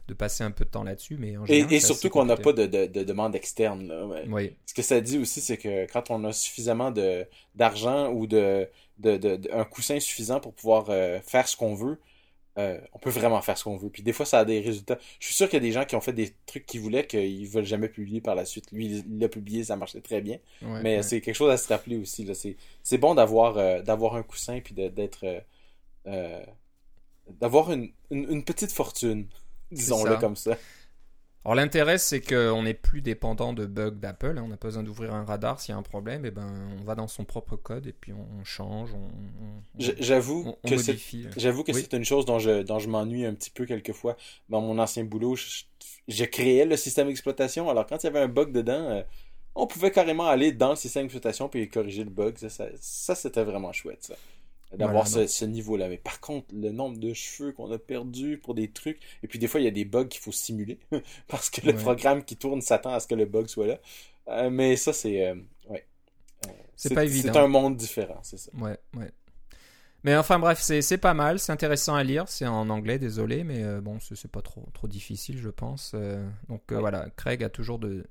de 0.09 0.15
passer 0.15 0.45
un 0.45 0.51
peu 0.51 0.65
de 0.65 0.71
temps 0.71 0.85
là-dessus. 0.85 1.17
Mais 1.19 1.35
et, 1.49 1.81
surtout 1.81 2.09
qu'on 2.09 2.25
n'a 2.25 2.37
pas 2.37 2.53
de, 2.53 2.67
de, 2.67 2.87
de, 2.87 3.03
demande 3.03 3.35
externe. 3.35 3.93
Oui. 4.29 4.55
Ce 4.67 4.75
que 4.75 4.83
ça 4.83 5.01
dit 5.01 5.19
aussi, 5.19 5.41
c'est 5.41 5.59
que 5.59 5.91
quand 5.93 6.11
on 6.11 6.25
a 6.25 6.33
suffisamment 6.33 6.93
d'argent 7.55 8.11
ou 8.11 8.27
de, 8.27 8.69
de, 8.99 9.41
un 9.53 9.65
coussin 9.65 10.01
suffisant 10.01 10.41
pour 10.41 10.55
pouvoir 10.55 10.87
euh, 10.89 11.21
faire 11.21 11.49
ce 11.49 11.57
qu'on 11.57 11.75
veut, 11.75 11.99
euh, 12.59 12.79
on 12.93 12.99
peut 12.99 13.11
vraiment 13.11 13.41
faire 13.41 13.57
ce 13.57 13.65
qu'on 13.65 13.77
veut. 13.77 13.89
Puis 13.89 14.03
des 14.03 14.13
fois, 14.13 14.27
ça 14.27 14.41
a 14.41 14.45
des 14.45 14.61
résultats. 14.61 14.99
Je 15.19 15.27
suis 15.27 15.35
sûr 15.35 15.49
qu'il 15.49 15.57
y 15.57 15.63
a 15.63 15.67
des 15.67 15.73
gens 15.73 15.85
qui 15.85 15.97
ont 15.97 16.01
fait 16.01 16.13
des 16.13 16.35
trucs 16.45 16.67
qu'ils 16.67 16.81
voulaient 16.81 17.07
qu'ils 17.07 17.49
veulent 17.49 17.65
jamais 17.65 17.89
publier 17.89 18.21
par 18.21 18.35
la 18.35 18.45
suite. 18.45 18.71
Lui, 18.73 19.03
il 19.07 19.19
l'a 19.19 19.29
publié, 19.29 19.65
ça 19.65 19.77
marchait 19.77 20.03
très 20.03 20.21
bien. 20.21 20.39
Mais 20.61 21.03
c'est 21.03 21.21
quelque 21.21 21.35
chose 21.35 21.51
à 21.51 21.57
se 21.57 21.69
rappeler 21.69 21.97
aussi. 21.97 22.29
C'est 22.83 22.99
bon 22.99 23.15
d'avoir 23.15 23.57
euh, 23.57 23.81
d'avoir 23.81 24.17
un 24.17 24.23
coussin 24.23 24.61
puis 24.61 24.75
d'être 24.75 25.25
euh, 26.07 26.45
d'avoir 27.41 27.73
une, 27.73 27.91
une, 28.11 28.45
petite 28.45 28.73
fortune, 28.73 29.27
disons-le 29.71 30.17
comme 30.17 30.37
ça. 30.37 30.59
Alors 31.45 31.57
l'intérêt, 31.57 31.99
c'est 31.99 32.21
qu'on 32.21 32.63
n'est 32.63 32.75
plus 32.75 33.03
dépendant 33.03 33.53
de 33.53 33.67
bugs 33.67 33.91
d'Apple. 33.91 34.39
Hein. 34.39 34.43
On 34.45 34.49
n'a 34.49 34.57
pas 34.57 34.69
besoin 34.69 34.85
d'ouvrir 34.85 35.13
un 35.13 35.25
radar 35.25 35.61
s'il 35.61 35.73
y 35.73 35.75
a 35.75 35.79
un 35.79 35.83
problème. 35.83 36.25
Et 36.25 36.31
ben, 36.31 36.49
on 36.81 36.85
va 36.85 36.95
dans 36.95 37.09
son 37.09 37.25
propre 37.25 37.57
code 37.57 37.87
et 37.89 37.93
puis 37.93 38.13
on, 38.13 38.45
change. 38.45 38.91
j'avoue 39.79 40.55
que 40.65 40.77
c'est, 40.77 40.97
j'avoue 41.37 41.65
que 41.65 41.73
c'est 41.73 41.93
une 41.95 42.05
chose 42.05 42.27
dont 42.27 42.39
je, 42.39 42.63
dont 42.63 42.79
je 42.79 42.89
m'ennuie 42.89 43.27
un 43.27 43.35
petit 43.35 43.51
peu 43.51 43.67
quelquefois. 43.67 44.17
Dans 44.49 44.61
mon 44.61 44.79
ancien 44.79 45.05
boulot, 45.05 45.35
je, 45.37 46.25
créais 46.25 46.65
le 46.65 46.77
système 46.77 47.09
d'exploitation. 47.09 47.69
Alors 47.69 47.87
quand 47.87 48.03
il 48.03 48.07
y 48.07 48.09
avait 48.09 48.21
un 48.21 48.29
bug 48.29 48.53
dedans, 48.53 48.91
euh, 48.91 49.03
on 49.57 49.67
pouvait 49.67 49.91
carrément 49.91 50.29
aller 50.29 50.53
dans 50.53 50.71
le 50.71 50.77
système 50.77 51.05
d'exploitation 51.05 51.49
puis 51.49 51.69
corriger 51.69 52.05
le 52.05 52.11
bug. 52.11 52.37
Ça, 52.39 52.67
ça, 52.81 53.15
c'était 53.17 53.45
vraiment 53.45 53.73
chouette. 53.73 54.05
Ça 54.05 54.15
d'avoir 54.77 55.07
ce, 55.07 55.45
niveau-là. 55.45 55.89
Mais 55.89 55.99
par 55.99 56.21
contre, 56.21 56.47
le 56.55 56.71
nombre 56.71 56.99
de 56.99 57.13
cheveux 57.13 57.53
qu'on 57.53 57.71
a 57.73 57.79
perdu 57.79 58.39
pour 58.39 58.55
des 58.55 58.71
trucs, 58.71 58.99
et 59.23 59.29
puis 59.29 59.39
des 59.39 59.49
fois, 59.49 59.61
il 59.61 59.65
y 59.65 59.69
a 59.69 59.73
des 59.73 59.85
bugs 59.85 60.07
qu'il 60.07 60.21
faut 60.21 60.33
simuler, 60.33 60.79
parce 61.29 61.51
que 61.51 61.67
le 61.67 61.75
programme 61.75 62.25
qui 62.25 62.37
tourne 62.37 62.61
s'attend 62.61 62.93
à 62.93 63.01
ce 63.01 63.07
que 63.07 63.15
le 63.15 63.27
bug 63.27 63.47
soit 63.47 63.67
là. 63.67 63.79
Euh, 64.29 64.51
mais 64.51 64.77
ça, 64.77 64.93
c'est... 64.93 65.27
Euh, 65.27 65.35
ouais. 65.69 65.87
Euh, 66.47 66.51
c'est 66.77 66.95
pas 66.95 67.05
évident. 67.05 67.33
C'est 67.33 67.39
un 67.39 67.49
monde 67.49 67.77
différent, 67.77 68.21
c'est 68.23 68.39
ça. 68.39 68.51
Ouais, 68.59 68.79
ouais. 68.97 69.11
Mais 70.05 70.17
enfin 70.17 70.41
bref, 70.41 70.61
c'est 70.61 70.99
pas 70.99 71.15
mal, 71.15 71.39
c'est 71.39 71.53
intéressant 71.53 71.95
à 71.95 72.03
lire, 72.03 72.25
c'est 72.27 72.47
en 72.47 72.69
anglais, 72.71 72.99
désolé, 72.99 73.45
mais 73.45 73.81
bon, 73.81 73.99
c'est 74.01 74.29
pas 74.29 74.43
trop, 74.43 74.67
trop 74.75 74.89
difficile, 74.89 75.39
je 75.39 75.49
pense. 75.49 75.95
donc 76.49 76.73
voilà, 76.73 77.09
Craig 77.17 77.45
a 77.45 77.49
toujours 77.49 77.79
de, 77.79 78.05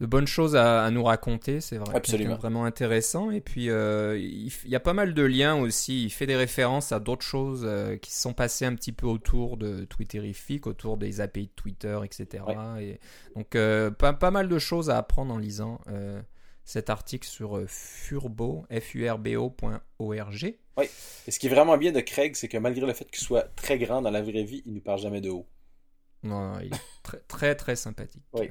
de 0.00 0.06
bonnes 0.06 0.26
choses 0.26 0.56
à, 0.56 0.90
nous 0.90 1.02
raconter, 1.02 1.62
c'est 1.62 1.78
vrai. 1.78 1.96
Absolument. 1.96 2.36
Vraiment 2.36 2.64
intéressant. 2.66 3.30
Et 3.30 3.40
puis, 3.40 3.70
euh, 3.70 4.18
il, 4.18 4.52
y 4.66 4.76
a 4.76 4.80
pas 4.80 4.92
mal 4.92 5.14
de 5.14 5.22
liens 5.22 5.56
aussi. 5.56 6.04
Il 6.04 6.10
fait 6.10 6.26
des 6.26 6.36
références 6.36 6.92
à 6.92 7.00
d'autres 7.00 7.24
choses 7.24 7.62
euh, 7.64 7.96
qui 7.96 8.12
se 8.12 8.20
sont 8.20 8.34
passées 8.34 8.66
un 8.66 8.74
petit 8.74 8.92
peu 8.92 9.06
autour 9.06 9.56
de 9.56 9.84
Twitterific, 9.84 10.66
autour 10.66 10.98
des 10.98 11.22
API 11.22 11.46
de 11.46 11.52
Twitter, 11.56 11.98
etc. 12.04 12.44
Et 12.78 13.00
donc, 13.34 13.56
euh, 13.56 13.90
pas, 13.90 14.12
pas, 14.12 14.30
mal 14.30 14.48
de 14.48 14.58
choses 14.58 14.90
à 14.90 14.98
apprendre 14.98 15.32
en 15.32 15.38
lisant 15.38 15.80
cet 16.64 16.90
article 16.90 17.26
sur 17.26 17.62
furbo, 17.66 18.66
furbo.org. 18.80 19.80
Oui. 20.78 20.84
Et 21.26 21.30
ce 21.30 21.38
qui 21.38 21.46
est 21.46 21.50
vraiment 21.50 21.78
bien 21.78 21.92
de 21.92 22.00
Craig, 22.00 22.36
c'est 22.36 22.48
que 22.48 22.58
malgré 22.58 22.84
le 22.84 22.92
fait 22.92 23.10
qu'il 23.10 23.24
soit 23.24 23.44
très 23.56 23.78
grand 23.78 24.02
dans 24.02 24.10
la 24.10 24.20
vraie 24.20 24.42
vie, 24.42 24.62
il 24.66 24.74
ne 24.74 24.80
parle 24.80 24.98
jamais 24.98 25.22
de 25.22 25.30
haut. 25.30 25.46
Non, 26.22 26.58
il 26.60 26.66
est 26.66 26.80
très, 27.02 27.18
très, 27.28 27.54
très 27.54 27.76
sympathique. 27.76 28.24
Oui 28.34 28.50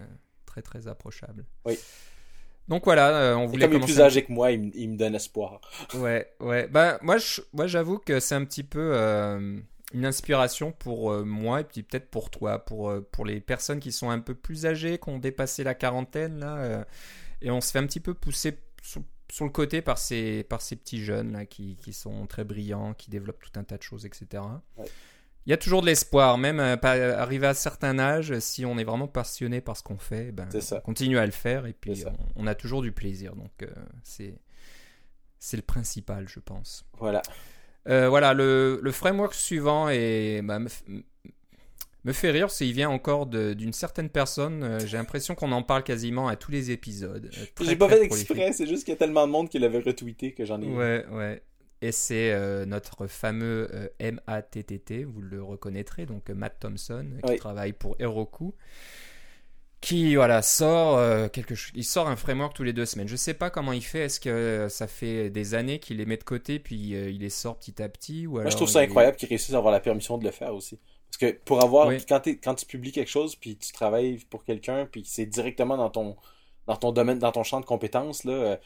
très 0.62 0.88
approchable. 0.88 1.46
Oui. 1.66 1.78
Donc 2.68 2.86
voilà, 2.86 3.10
euh, 3.10 3.36
on 3.36 3.46
voulait. 3.46 3.68
comme 3.68 3.78
il 3.78 3.84
est 3.84 3.86
plus 3.86 4.02
âgé 4.02 4.24
que 4.24 4.32
moi, 4.32 4.52
il, 4.52 4.90
me 4.90 4.98
donne 4.98 5.16
espoir. 5.16 5.62
Ouais, 5.94 6.32
ouais. 6.40 6.68
Bah 6.68 6.98
moi, 7.02 7.18
moi, 7.54 7.68
j'avoue 7.68 8.00
que 8.00 8.20
c'est 8.20 8.36
un 8.36 8.44
petit 8.44 8.64
peu 8.64 8.92
euh, 8.94 9.60
une 9.94 10.06
inspiration 10.06 10.72
pour 10.72 11.12
euh, 11.12 11.24
moi 11.24 11.62
et 11.62 11.64
puis 11.64 11.84
peut-être 11.84 12.10
pour 12.10 12.32
toi, 12.32 12.66
pour 12.66 12.92
pour 13.12 13.26
les 13.26 13.40
personnes 13.40 13.80
qui 13.80 13.92
sont 13.92 14.10
un 14.10 14.20
peu 14.20 14.34
plus 14.34 14.66
âgées, 14.66 14.98
qui 14.98 15.10
ont 15.10 15.20
dépassé 15.20 15.64
la 15.64 15.76
quarantaine 15.76 16.40
là, 16.40 16.86
et 17.42 17.52
on 17.52 17.62
se 17.62 17.72
fait 17.72 17.80
un 17.80 17.86
petit 17.86 18.00
peu 18.00 18.16
pousser 18.16 18.58
sur, 18.82 19.04
le 19.42 19.50
côté 19.52 19.82
par 19.82 20.00
ces 20.00 20.44
par 20.44 20.62
ces 20.62 20.76
petits 20.76 21.04
jeunes 21.04 21.34
là 21.34 21.46
qui, 21.46 21.76
qui 21.76 21.94
sont 21.94 22.26
très 22.26 22.46
brillants, 22.46 22.96
qui 22.96 23.12
développent 23.12 23.44
tout 23.44 23.60
un 23.60 23.64
tas 23.64 23.78
de 23.78 23.84
choses, 23.84 24.08
etc. 24.08 24.42
Ouais 24.78 24.86
il 25.46 25.52
y 25.52 25.54
a 25.54 25.58
toujours 25.58 25.82
de 25.82 25.86
l'espoir, 25.86 26.38
même 26.38 26.60
euh, 26.60 26.76
arrivé 27.18 27.46
à 27.46 27.52
un 27.52 27.54
certain 27.54 28.00
âge, 28.00 28.38
si 28.40 28.66
on 28.66 28.78
est 28.78 28.84
vraiment 28.84 29.08
passionné 29.08 29.62
par 29.62 29.78
ce 29.78 29.84
qu'on 29.84 29.98
fait, 29.98 30.32
ben, 30.32 30.50
on 30.72 30.80
continue 30.82 31.20
à 31.20 31.26
le 31.26 31.32
faire 31.32 31.68
et 31.68 31.74
puis 31.74 32.04
on, 32.36 32.48
a 32.48 32.56
toujours 32.56 32.82
du 32.82 32.92
plaisir. 32.92 33.36
Donc 33.36 33.52
euh, 33.62 33.68
c'est 34.04 34.34
c'est 35.38 35.58
le 35.58 35.64
principal, 35.64 36.28
je 36.28 36.40
pense. 36.40 36.86
Voilà. 36.98 37.22
Euh, 37.88 38.10
voilà, 38.10 38.34
le, 38.34 38.80
le, 38.82 38.92
framework 38.92 39.36
suivant 39.36 39.90
est, 39.90 40.42
bah, 40.42 40.58
me, 40.58 42.14
fait 42.14 42.32
rire, 42.32 42.50
c'est 42.50 42.68
il 42.68 42.74
vient 42.74 42.90
encore 42.90 43.28
d'une 43.28 43.74
certaine 43.74 44.10
personne. 44.10 44.80
J'ai 44.88 44.98
l'impression 44.98 45.36
qu'on 45.36 45.52
en 45.52 45.62
parle 45.62 45.84
quasiment 45.84 46.28
à 46.28 46.36
tous 46.36 46.50
les 46.50 46.72
épisodes. 46.72 47.30
J'ai 47.62 47.76
pas 47.76 47.88
fait 47.88 48.02
exprès, 48.02 48.54
c'est 48.54 48.66
juste 48.66 48.86
qu'il 48.86 48.94
y 48.94 48.96
a 48.96 49.00
tellement 49.00 49.28
de 49.28 49.32
monde 49.32 49.50
qui 49.50 49.60
l'avait 49.60 49.82
retweeté 49.82 50.34
que 50.34 50.46
j'en 50.46 50.60
ai. 50.60 50.66
Ouais, 50.66 51.06
ouais. 51.12 51.44
Et 51.82 51.92
c'est 51.92 52.32
euh, 52.32 52.66
notre 52.66 53.08
fameux 53.08 53.70
euh, 53.74 54.12
MATTT, 54.28 55.04
vous 55.04 55.22
le 55.22 55.44
reconnaîtrez, 55.44 56.06
donc 56.06 56.30
Matt 56.30 56.60
Thompson, 56.60 57.06
qui 57.28 57.36
travaille 57.38 57.74
pour 57.74 57.96
Heroku, 58.00 58.56
qui 59.82 60.16
voilà 60.16 60.42
sort 60.42 61.30
quelque 61.32 61.54
chose. 61.54 61.72
Il 61.76 61.84
sort 61.84 62.08
un 62.08 62.16
framework 62.16 62.56
tous 62.56 62.64
les 62.64 62.74
deux 62.74 62.86
semaines. 62.86 63.08
Je 63.08 63.16
sais 63.16 63.36
pas 63.36 63.50
comment 63.52 63.74
il 63.74 63.84
fait. 63.84 64.06
Est-ce 64.06 64.20
que 64.20 64.68
ça 64.70 64.88
fait 64.88 65.30
des 65.30 65.54
années 65.54 65.80
qu'il 65.80 65.98
les 65.98 66.06
met 66.06 66.18
de 66.18 66.24
côté 66.24 66.58
puis 66.58 66.76
il 66.76 67.20
les 67.20 67.30
sort 67.30 67.58
petit 67.58 67.84
à 67.84 67.90
petit 67.90 68.26
ou 68.26 68.42
Moi, 68.42 68.50
je 68.50 68.56
trouve 68.56 68.70
ça 68.70 68.80
incroyable 68.80 69.18
qu'il 69.18 69.30
réussisse 69.30 69.54
à 69.54 69.58
avoir 69.58 69.72
la 69.72 69.80
permission 69.80 70.18
de 70.18 70.24
le 70.24 70.32
faire 70.32 70.56
aussi. 70.56 70.80
Parce 71.10 71.32
que 71.32 71.38
pour 71.46 71.64
avoir, 71.64 71.90
quand, 72.10 72.28
quand, 72.28 72.56
tu 72.56 72.66
publies 72.66 72.92
quelque 72.92 73.12
chose, 73.12 73.36
puis 73.36 73.58
tu 73.58 73.72
travailles 73.72 74.18
pour 74.30 74.44
quelqu'un, 74.44 74.88
puis 74.92 75.04
c'est 75.06 75.26
directement 75.26 75.78
dans 75.78 75.90
ton, 75.90 76.16
dans 76.68 76.76
ton 76.76 76.92
domaine, 76.92 77.20
dans 77.20 77.32
ton 77.32 77.44
champ 77.44 77.60
de 77.60 77.66
compétences, 77.66 78.24
là, 78.24 78.60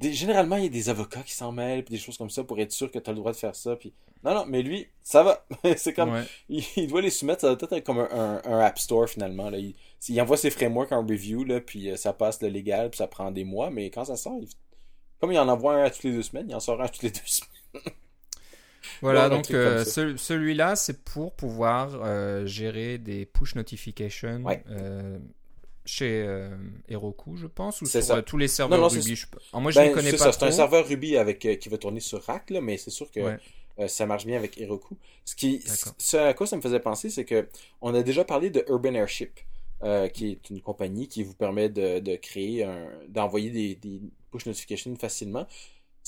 généralement, 0.00 0.56
il 0.56 0.64
y 0.64 0.66
a 0.66 0.70
des 0.70 0.88
avocats 0.88 1.22
qui 1.22 1.34
s'en 1.34 1.52
mêlent, 1.52 1.84
puis 1.84 1.94
des 1.94 2.00
choses 2.00 2.16
comme 2.16 2.30
ça 2.30 2.44
pour 2.44 2.58
être 2.60 2.72
sûr 2.72 2.90
que 2.90 2.98
tu 2.98 3.10
as 3.10 3.12
le 3.12 3.18
droit 3.18 3.32
de 3.32 3.36
faire 3.36 3.54
ça. 3.54 3.76
Puis... 3.76 3.92
Non, 4.24 4.34
non, 4.34 4.44
mais 4.46 4.62
lui, 4.62 4.88
ça 5.02 5.22
va. 5.22 5.46
c'est 5.76 5.92
comme. 5.92 6.24
Il, 6.48 6.86
doit 6.88 7.02
les 7.02 7.10
soumettre, 7.10 7.42
ça 7.42 7.48
doit 7.48 7.56
peut-être 7.56 7.72
être 7.74 7.86
comme 7.86 7.98
un, 7.98 8.40
un, 8.44 8.60
App 8.60 8.78
Store 8.78 9.08
finalement. 9.08 9.50
Là. 9.50 9.58
Il, 9.58 10.20
envoie 10.20 10.36
ses 10.36 10.50
frameworks 10.50 10.92
en 10.92 11.02
review, 11.02 11.44
là, 11.44 11.60
puis 11.60 11.90
euh, 11.90 11.96
ça 11.96 12.12
passe 12.12 12.40
le 12.42 12.48
légal, 12.48 12.90
puis 12.90 12.98
ça 12.98 13.06
prend 13.06 13.30
des 13.30 13.44
mois, 13.44 13.70
mais 13.70 13.90
quand 13.90 14.04
ça 14.04 14.16
sort, 14.16 14.40
comme 15.20 15.32
il 15.32 15.38
en 15.38 15.48
envoie 15.48 15.74
un 15.74 15.84
à 15.84 15.90
toutes 15.90 16.04
les 16.04 16.12
deux 16.12 16.22
semaines, 16.22 16.46
il 16.48 16.54
en 16.54 16.60
sort 16.60 16.80
un 16.80 16.84
à 16.84 16.88
toutes 16.88 17.02
les 17.02 17.10
deux 17.10 17.20
semaines. 17.26 17.94
Voilà, 19.02 19.28
donc 19.28 19.50
euh, 19.50 19.84
celui-là, 19.84 20.76
c'est 20.76 21.04
pour 21.04 21.34
pouvoir 21.34 22.00
euh, 22.02 22.46
gérer 22.46 22.98
des 22.98 23.26
push 23.26 23.54
notifications 23.54 24.42
chez 25.88 26.22
euh, 26.26 26.50
Heroku, 26.88 27.36
je 27.36 27.46
pense, 27.46 27.80
ou 27.80 27.86
sur 27.86 28.10
euh, 28.10 28.20
tous 28.20 28.36
les 28.36 28.46
serveurs 28.46 28.90
Ruby. 28.90 29.16
Je... 29.16 29.26
moi, 29.54 29.70
je 29.70 29.80
ne 29.80 29.86
ben, 29.86 29.94
connais 29.94 30.12
pas. 30.12 30.32
C'est 30.32 30.42
un 30.42 30.50
serveur 30.50 30.86
Ruby 30.86 31.16
avec 31.16 31.44
euh, 31.46 31.54
qui 31.54 31.70
va 31.70 31.78
tourner 31.78 32.00
sur 32.00 32.22
Rack, 32.22 32.50
là, 32.50 32.60
mais 32.60 32.76
c'est 32.76 32.90
sûr 32.90 33.10
que 33.10 33.20
ça 33.86 34.06
marche 34.06 34.26
bien 34.26 34.36
avec 34.36 34.60
Heroku. 34.60 34.96
Ce 35.24 35.34
qui, 35.34 35.64
ce 35.98 36.16
à 36.16 36.34
quoi 36.34 36.46
ça 36.46 36.56
me 36.56 36.60
faisait 36.60 36.80
penser, 36.80 37.10
c'est 37.10 37.24
que 37.24 37.48
on 37.80 37.94
a 37.94 38.02
déjà 38.02 38.24
parlé 38.24 38.50
de 38.50 38.64
Urban 38.68 38.94
Airship, 38.94 39.40
qui 40.12 40.32
est 40.32 40.50
une 40.50 40.60
compagnie 40.60 41.08
qui 41.08 41.22
vous 41.22 41.34
permet 41.34 41.68
de, 41.68 42.00
de 42.00 42.16
créer, 42.16 42.68
d'envoyer 43.08 43.50
des, 43.50 43.74
des 43.76 44.02
push 44.30 44.46
notifications 44.46 44.94
facilement 44.96 45.46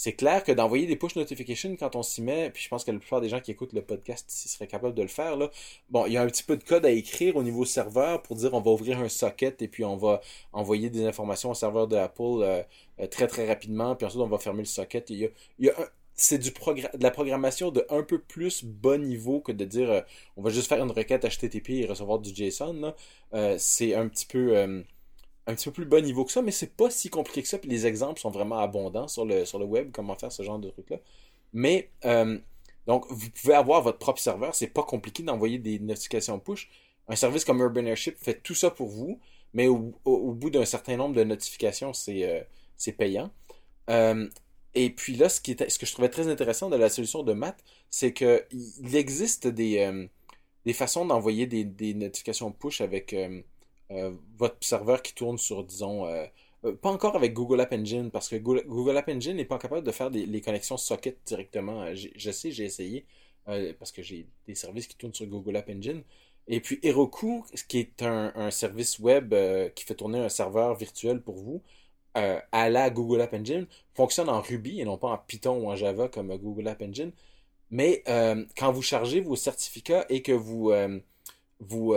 c'est 0.01 0.15
clair 0.15 0.43
que 0.43 0.51
d'envoyer 0.53 0.87
des 0.87 0.97
push 0.97 1.15
notifications 1.15 1.77
quand 1.77 1.95
on 1.95 2.03
s'y 2.03 2.23
met, 2.23 2.49
puis 2.49 2.63
je 2.63 2.71
pense 2.71 2.85
que 2.85 2.91
la 2.91 2.99
plupart 2.99 3.21
des 3.21 3.29
gens 3.29 3.41
qui 3.41 3.51
écoutent 3.51 3.75
le 3.75 3.83
podcast 3.83 4.31
seraient 4.31 4.67
capables 4.67 4.95
de 4.95 5.03
le 5.03 5.09
faire, 5.09 5.37
là. 5.37 5.51
Bon, 5.91 6.07
il 6.07 6.15
y 6.15 6.17
a 6.17 6.23
un 6.23 6.27
petit 6.27 6.43
peu 6.43 6.57
de 6.57 6.65
code 6.65 6.87
à 6.87 6.91
écrire 6.91 7.37
au 7.37 7.43
niveau 7.43 7.67
serveur 7.67 8.23
pour 8.23 8.37
dire 8.37 8.55
on 8.55 8.63
va 8.63 8.71
ouvrir 8.71 8.99
un 8.99 9.11
socket 9.11 9.61
et 9.61 9.69
puis 9.69 9.85
on 9.85 9.99
va 9.99 10.23
envoyer 10.55 10.89
des 10.89 11.05
informations 11.05 11.51
au 11.51 11.55
serveur 11.55 11.87
de 11.87 11.97
Apple 11.97 12.23
euh, 12.23 12.63
euh, 13.01 13.07
très 13.09 13.27
très 13.27 13.47
rapidement, 13.47 13.95
puis 13.95 14.07
ensuite 14.07 14.23
on 14.23 14.27
va 14.27 14.39
fermer 14.39 14.61
le 14.61 14.65
socket. 14.65 15.13
c'est 16.15 16.39
du 16.39 16.51
de 16.51 17.03
la 17.03 17.11
programmation 17.11 17.71
de 17.71 17.85
un 17.91 18.03
peu 18.03 18.19
plus 18.19 18.65
bas 18.65 18.97
niveau 18.97 19.41
que 19.41 19.53
de 19.53 19.67
dire 19.67 19.91
euh, 19.91 20.01
on 20.39 20.43
va 20.43 20.49
juste 20.49 20.69
faire 20.69 20.83
une 20.83 20.93
requête 20.93 21.27
HTTP 21.27 21.71
et 21.71 21.87
recevoir 21.87 22.21
du 22.21 22.35
JSON. 22.35 22.95
c'est 23.59 23.95
un 23.95 24.09
petit 24.09 24.25
peu 24.25 24.83
un 25.47 25.55
petit 25.55 25.67
peu 25.67 25.73
plus 25.73 25.85
bas 25.85 26.01
niveau 26.01 26.25
que 26.25 26.33
ça, 26.33 26.43
mais 26.43 26.51
c'est 26.51 26.75
pas 26.75 26.91
si 26.91 27.11
compliqué 27.11 27.43
que 27.43 27.49
ça. 27.49 27.59
Les 27.65 27.87
exemples 27.87 28.21
sont 28.21 28.31
vraiment 28.31 28.59
abondants 28.59 29.09
sur 29.09 29.25
le, 29.25 29.45
sur 29.45 29.59
le 29.59 29.65
web, 29.65 29.91
comment 29.93 30.17
faire 30.17 30.33
ce 30.33 30.43
genre 30.43 30.59
de 30.59 30.71
truc-là. 30.71 30.99
Mais, 31.53 31.91
euh, 32.05 32.39
donc, 32.87 33.07
vous 33.09 33.31
pouvez 33.31 33.55
avoir 33.55 33.83
votre 33.83 33.99
propre 33.99 34.21
serveur. 34.21 34.55
C'est 34.55 34.69
pas 34.69 34.83
compliqué 34.83 35.23
d'envoyer 35.23 35.59
des 35.59 35.79
notifications 35.79 36.39
push. 36.39 36.71
Un 37.09 37.17
service 37.17 37.45
comme 37.45 37.61
Urban 37.61 37.87
Airship 37.87 38.17
fait 38.19 38.41
tout 38.43 38.55
ça 38.55 38.71
pour 38.71 38.89
vous, 38.89 39.19
mais 39.53 39.67
au, 39.67 39.93
bout 40.05 40.51
d'un 40.51 40.65
certain 40.65 40.97
nombre 40.97 41.15
de 41.15 41.25
notifications, 41.25 41.93
c'est 41.93 42.25
euh, 42.25 42.93
payant. 42.97 43.31
Euh, 43.89 44.29
et 44.75 44.91
puis 44.91 45.17
là, 45.17 45.29
ce, 45.29 45.41
qui 45.41 45.57
ce 45.69 45.79
que 45.79 45.87
je 45.87 45.93
trouvais 45.93 46.09
très 46.09 46.29
intéressant 46.29 46.71
de 46.71 46.77
la 46.77 46.89
solution 46.89 47.25
de 47.25 47.33
Matt, 47.33 47.59
c'est 47.91 48.13
qu'il 48.13 48.95
existe 48.95 49.49
des, 49.49 50.09
des 50.65 50.73
façons 50.73 51.05
d'envoyer 51.05 51.47
des, 51.47 51.65
des, 51.65 51.95
notifications 51.95 52.53
push 52.53 52.81
avec 52.81 53.13
votre 54.39 54.57
serveur 54.61 55.03
qui 55.03 55.15
tourne 55.15 55.39
sur, 55.39 55.65
disons, 55.65 56.07
euh, 56.07 56.25
euh, 56.65 56.75
pas 56.75 56.91
encore 56.91 57.17
avec 57.17 57.33
Google 57.33 57.61
App 57.61 57.73
Engine, 57.73 58.11
parce 58.11 58.29
que 58.29 58.37
Google, 58.37 58.97
App 58.97 59.09
Engine 59.09 59.37
n'est 59.37 59.45
pas 59.45 59.59
capable 59.59 59.87
de 59.87 59.93
faire 59.93 60.11
les 60.11 60.41
connexions 60.41 60.77
socket 60.77 61.19
directement. 61.27 61.87
Je 61.95 62.31
sais, 62.31 62.51
j'ai 62.51 62.65
essayé, 62.65 63.07
parce 63.79 63.93
que 63.93 64.03
j'ai 64.03 64.27
des 64.47 64.55
services 64.55 64.87
qui 64.87 64.97
tournent 64.97 65.15
sur 65.15 65.27
Google 65.27 65.57
App 65.57 65.69
Engine. 65.71 66.03
Et 66.49 66.61
puis 66.61 66.81
Heroku, 66.83 67.45
qui 67.69 67.79
est 67.79 68.03
un, 68.03 68.51
service 68.51 68.99
web 68.99 69.35
qui 69.75 69.85
fait 69.85 69.95
tourner 69.95 70.19
un 70.19 70.29
serveur 70.29 70.75
virtuel 70.75 71.21
pour 71.21 71.37
vous, 71.37 71.63
à 72.15 72.71
la 72.71 72.91
Google 72.91 73.23
App 73.23 73.35
Engine, 73.35 73.67
fonctionne 73.95 74.29
en 74.29 74.41
Ruby 74.41 74.81
et 74.81 74.85
non 74.85 74.99
pas 74.99 75.09
en 75.09 75.19
Python 75.19 75.59
ou 75.59 75.71
en 75.71 75.77
Java 75.77 76.09
comme 76.09 76.37
Google 76.37 76.69
App 76.69 76.83
Engine. 76.83 77.13
Mais 77.71 78.03
quand 78.57 78.73
vous 78.73 78.83
chargez 78.83 79.21
vos 79.21 79.37
certificats 79.37 80.07
et 80.09 80.23
que 80.23 80.33
vous, 80.33 80.73
vous 81.61 81.95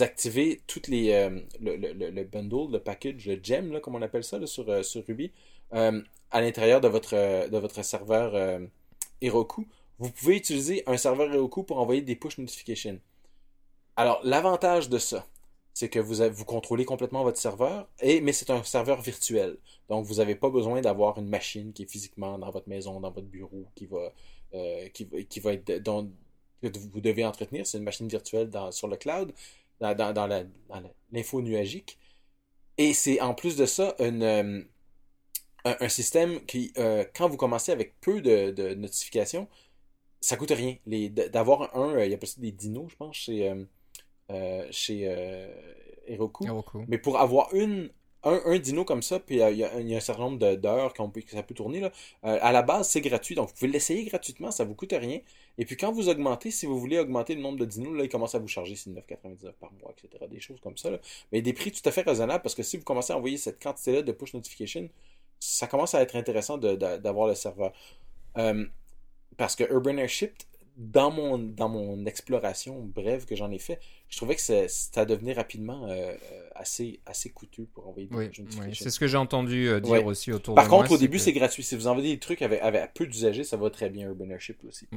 activez 0.00 0.62
toutes 0.66 0.88
les 0.88 1.12
euh, 1.12 1.40
le, 1.60 1.76
le, 1.76 1.92
le, 2.10 2.24
bundle, 2.24 2.72
le 2.72 2.78
package, 2.78 3.26
le 3.26 3.38
gem, 3.42 3.80
comme 3.80 3.94
on 3.94 4.02
appelle 4.02 4.24
ça 4.24 4.44
sur, 4.46 4.68
euh, 4.68 4.82
sur 4.82 5.04
Ruby, 5.06 5.32
euh, 5.74 6.02
à 6.30 6.40
l'intérieur 6.40 6.80
de 6.80 6.88
votre, 6.88 7.82
serveur 7.82 8.60
Heroku, 9.20 9.66
vous 9.98 10.10
pouvez 10.10 10.36
utiliser 10.36 10.82
un 10.86 10.96
serveur 10.96 11.32
Heroku 11.32 11.62
pour 11.62 11.78
envoyer 11.78 12.02
des 12.02 12.16
push 12.16 12.38
notifications. 12.38 12.98
Alors, 13.96 14.20
l'avantage 14.24 14.88
de 14.88 14.98
ça, 14.98 15.26
c'est 15.72 15.88
que 15.88 16.00
vous, 16.00 16.44
contrôlez 16.44 16.84
complètement 16.84 17.22
votre 17.22 17.38
serveur, 17.38 17.86
et, 18.00 18.20
mais 18.20 18.32
c'est 18.32 18.50
un 18.50 18.62
serveur 18.64 19.00
virtuel. 19.00 19.58
Donc, 19.88 20.04
vous 20.06 20.16
n'avez 20.16 20.34
pas 20.34 20.50
besoin 20.50 20.80
d'avoir 20.80 21.18
une 21.18 21.28
machine 21.28 21.72
qui 21.72 21.84
est 21.84 21.90
physiquement 21.90 22.36
dans 22.38 22.50
votre 22.50 22.68
maison, 22.68 23.00
dans 23.00 23.12
votre 23.12 23.28
bureau, 23.28 23.66
qui 23.76 23.86
va, 23.86 24.10
qui, 24.92 25.08
être, 25.44 25.82
dont, 25.82 26.10
que 26.62 26.78
vous 26.78 27.00
devez 27.00 27.24
entretenir. 27.24 27.66
C'est 27.66 27.78
une 27.78 27.84
machine 27.84 28.08
virtuelle 28.08 28.50
sur 28.72 28.88
le 28.88 28.96
cloud, 28.96 29.32
dans, 29.80 29.94
dans, 29.94 30.12
dans 30.12 30.46
l'info 31.12 31.42
nuagique. 31.42 31.98
Et 32.78 32.92
c'est 32.92 33.20
en 33.20 33.34
plus 33.34 33.56
de 33.56 33.66
ça 33.66 33.94
une, 33.98 34.22
euh, 34.22 34.62
un, 35.64 35.88
système 35.88 36.44
qui, 36.46 36.72
euh, 36.78 37.04
quand 37.14 37.28
vous 37.28 37.36
commencez 37.36 37.72
avec 37.72 37.98
peu 38.00 38.20
de, 38.20 38.50
de 38.50 38.74
notifications, 38.74 39.48
ça 40.20 40.36
coûte 40.36 40.50
rien. 40.50 40.76
D'avoir 41.32 41.76
un, 41.76 42.02
il 42.02 42.10
y 42.10 42.14
a 42.14 42.18
pas 42.18 42.26
des 42.38 42.52
dinos, 42.52 42.90
je 42.90 42.96
pense, 42.96 43.16
chez, 43.16 43.54
euh, 44.30 44.66
chez 44.70 45.02
Heroku. 46.06 46.46
Mais 46.88 46.98
pour 46.98 47.18
avoir 47.18 47.54
une, 47.54 47.90
un, 48.24 48.58
dino 48.58 48.84
comme 48.84 49.02
ça, 49.02 49.20
puis 49.20 49.36
il 49.36 49.56
y, 49.56 49.64
a, 49.64 49.74
un 49.74 50.00
certain 50.00 50.22
nombre 50.22 50.54
d'heures 50.56 50.92
que 50.92 51.02
ça 51.30 51.42
peut 51.42 51.54
tourner. 51.54 51.80
Là. 51.80 51.92
à 52.22 52.52
la 52.52 52.62
base, 52.62 52.88
c'est 52.88 53.00
gratuit, 53.00 53.34
donc 53.34 53.48
vous 53.48 53.54
pouvez 53.54 53.70
l'essayer 53.70 54.04
gratuitement, 54.04 54.50
ça 54.50 54.64
vous 54.64 54.74
coûte 54.74 54.94
rien. 54.98 55.20
Et 55.58 55.64
puis 55.64 55.76
quand 55.76 55.92
vous 55.92 56.08
augmentez, 56.08 56.50
si 56.50 56.66
vous 56.66 56.78
voulez 56.78 56.98
augmenter 56.98 57.34
le 57.34 57.40
nombre 57.40 57.58
de 57.58 57.64
dinos, 57.64 57.96
là, 57.96 58.04
il 58.04 58.08
commence 58.08 58.34
à 58.34 58.38
vous 58.38 58.48
charger 58.48 58.74
9,99 58.74 59.52
par 59.60 59.72
mois, 59.72 59.92
etc. 59.96 60.24
Des 60.28 60.40
choses 60.40 60.60
comme 60.60 60.76
ça. 60.76 60.90
Mais 61.32 61.42
des 61.42 61.52
prix 61.52 61.70
tout 61.70 61.86
à 61.88 61.92
fait 61.92 62.02
raisonnables 62.02 62.42
parce 62.42 62.54
que 62.54 62.62
si 62.62 62.76
vous 62.76 62.84
commencez 62.84 63.12
à 63.12 63.16
envoyer 63.16 63.36
cette 63.36 63.62
quantité-là 63.62 64.02
de 64.02 64.12
push 64.12 64.34
notification, 64.34 64.88
ça 65.38 65.66
commence 65.66 65.94
à 65.94 66.02
être 66.02 66.16
intéressant 66.16 66.58
d'avoir 66.58 67.28
le 67.28 67.34
serveur. 67.34 67.72
Euh, 68.38 68.66
parce 69.36 69.56
que 69.56 69.64
Urban 69.64 69.96
Airship, 69.96 70.32
dans 70.76 71.10
mon, 71.10 71.38
dans 71.38 71.68
mon 71.68 72.04
exploration 72.06 72.80
brève 72.80 73.26
que 73.26 73.36
j'en 73.36 73.50
ai 73.50 73.58
fait, 73.58 73.80
je 74.08 74.16
trouvais 74.16 74.34
que 74.34 74.40
ça 74.40 75.04
devenait 75.04 75.32
rapidement 75.32 75.86
euh, 75.88 76.14
assez, 76.54 77.00
assez 77.06 77.30
coûteux 77.30 77.66
pour 77.72 77.88
envoyer 77.88 78.08
des 78.08 78.16
oui, 78.16 78.30
oui. 78.38 78.74
C'est 78.74 78.90
ce 78.90 78.98
que 78.98 79.06
j'ai 79.06 79.16
entendu 79.16 79.68
euh, 79.68 79.80
dire 79.80 80.04
aussi 80.04 80.32
autour 80.32 80.54
Par 80.54 80.64
de 80.64 80.70
contre, 80.70 80.92
au 80.92 80.98
début, 80.98 81.18
c'est 81.18 81.32
gratuit. 81.32 81.62
Si 81.62 81.76
vous 81.76 81.86
envoyez 81.86 82.14
des 82.14 82.20
trucs 82.20 82.42
avec, 82.42 82.60
avec 82.60 82.92
peu 82.94 83.06
d'usagers, 83.06 83.44
ça 83.44 83.56
va 83.56 83.70
très 83.70 83.88
bien 83.88 84.08
Urban 84.08 84.30
Airship 84.30 84.58
aussi. 84.64 84.88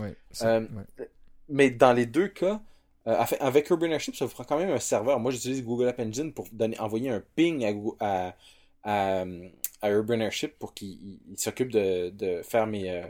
mais 1.50 1.70
dans 1.70 1.94
les 1.94 2.06
deux 2.06 2.28
cas, 2.28 2.62
avec 3.06 3.70
Urban 3.70 3.92
Airship, 3.92 4.16
ça 4.16 4.26
vous 4.26 4.32
fera 4.32 4.44
quand 4.44 4.58
même 4.58 4.72
un 4.72 4.80
serveur. 4.80 5.20
Moi, 5.20 5.32
j'utilise 5.32 5.64
Google 5.64 5.88
App 5.88 6.00
Engine 6.00 6.34
pour 6.34 6.48
donner, 6.52 6.78
envoyer 6.80 7.10
un 7.10 7.24
ping 7.36 7.66
à, 8.00 8.36
à, 8.84 9.26
à 9.82 9.90
Urban 9.92 10.20
Airship 10.20 10.58
pour 10.60 10.74
qu'il 10.74 11.20
s'occupe 11.36 11.72
de, 11.72 12.10
de, 12.10 12.42
faire 12.42 12.68
mes, 12.68 12.90
euh, 12.90 13.04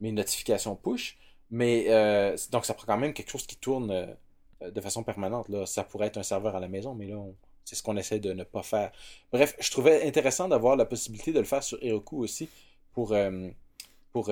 mes 0.00 0.12
notifications 0.12 0.74
push. 0.74 1.16
Mais 1.50 1.86
euh, 1.88 2.36
donc 2.50 2.64
ça 2.64 2.74
prend 2.74 2.86
quand 2.86 2.98
même 2.98 3.12
quelque 3.12 3.30
chose 3.30 3.46
qui 3.46 3.56
tourne 3.56 3.90
euh, 3.90 4.70
de 4.70 4.80
façon 4.80 5.02
permanente. 5.02 5.48
Là. 5.48 5.66
Ça 5.66 5.84
pourrait 5.84 6.08
être 6.08 6.18
un 6.18 6.22
serveur 6.22 6.54
à 6.54 6.60
la 6.60 6.68
maison, 6.68 6.94
mais 6.94 7.06
là, 7.06 7.16
c'est 7.64 7.76
ce 7.76 7.82
qu'on 7.82 7.96
essaie 7.96 8.20
de 8.20 8.32
ne 8.32 8.44
pas 8.44 8.62
faire. 8.62 8.92
Bref, 9.32 9.56
je 9.58 9.70
trouvais 9.70 10.06
intéressant 10.06 10.48
d'avoir 10.48 10.76
la 10.76 10.84
possibilité 10.84 11.32
de 11.32 11.38
le 11.38 11.44
faire 11.44 11.62
sur 11.62 11.78
Heroku 11.82 12.22
aussi 12.22 12.48
pour, 12.92 13.14
pour 14.12 14.30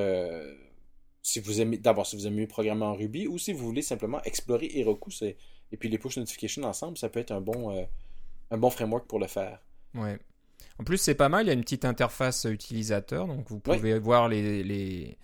si 1.22 1.40
vous 1.40 1.60
aimez 1.60 1.78
d'abord 1.78 2.06
si 2.06 2.16
vous 2.16 2.26
aimez 2.26 2.46
programmer 2.46 2.84
en 2.84 2.94
Ruby 2.94 3.28
ou 3.28 3.38
si 3.38 3.52
vous 3.52 3.64
voulez 3.64 3.82
simplement 3.82 4.20
explorer 4.22 4.70
Heroku 4.75 5.10
et 5.22 5.76
puis 5.76 5.88
les 5.88 5.98
push 5.98 6.16
notifications 6.16 6.64
ensemble, 6.64 6.98
ça 6.98 7.08
peut 7.08 7.20
être 7.20 7.30
un 7.30 7.40
bon, 7.40 7.87
un 8.50 8.58
bon 8.58 8.70
framework 8.70 9.06
pour 9.06 9.20
le 9.20 9.26
faire. 9.28 9.60
Ouais. 9.94 10.18
En 10.78 10.84
plus, 10.84 10.98
c'est 10.98 11.14
pas 11.14 11.28
mal, 11.28 11.46
il 11.46 11.48
y 11.48 11.50
a 11.50 11.54
une 11.54 11.62
petite 11.62 11.84
interface 11.84 12.44
utilisateur, 12.44 13.26
donc 13.26 13.48
vous 13.48 13.58
pouvez 13.58 13.98
voir 13.98 14.28
les, 14.28 14.62
les, 14.62 15.18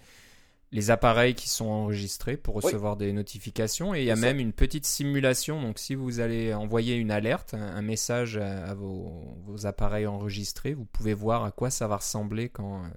les, 0.75 0.91
appareils 0.91 1.35
qui 1.35 1.49
sont 1.49 1.67
enregistrés 1.67 2.37
pour 2.37 2.55
recevoir 2.55 2.97
des 2.97 3.13
notifications. 3.13 3.95
Et 3.95 4.01
il 4.01 4.05
y 4.05 4.11
a 4.11 4.17
même 4.17 4.41
une 4.41 4.53
petite 4.53 4.85
simulation, 4.87 5.63
donc 5.63 5.79
si 5.79 5.95
vous 5.95 6.21
allez 6.21 6.53
envoyer 6.53 6.97
une 6.97 7.11
alerte, 7.11 7.55
un, 7.55 7.83
message 7.83 8.37
à, 8.37 8.75
vos, 8.75 9.13
vos, 9.47 9.67
appareils 9.67 10.07
enregistrés, 10.07 10.75
vous 10.75 10.85
pouvez 10.85 11.15
voir 11.15 11.45
à 11.45 11.53
quoi 11.53 11.71
ça 11.71 11.87
va 11.87 11.97
ressembler 11.97 12.49
quand 12.49 12.85
euh, 12.85 12.89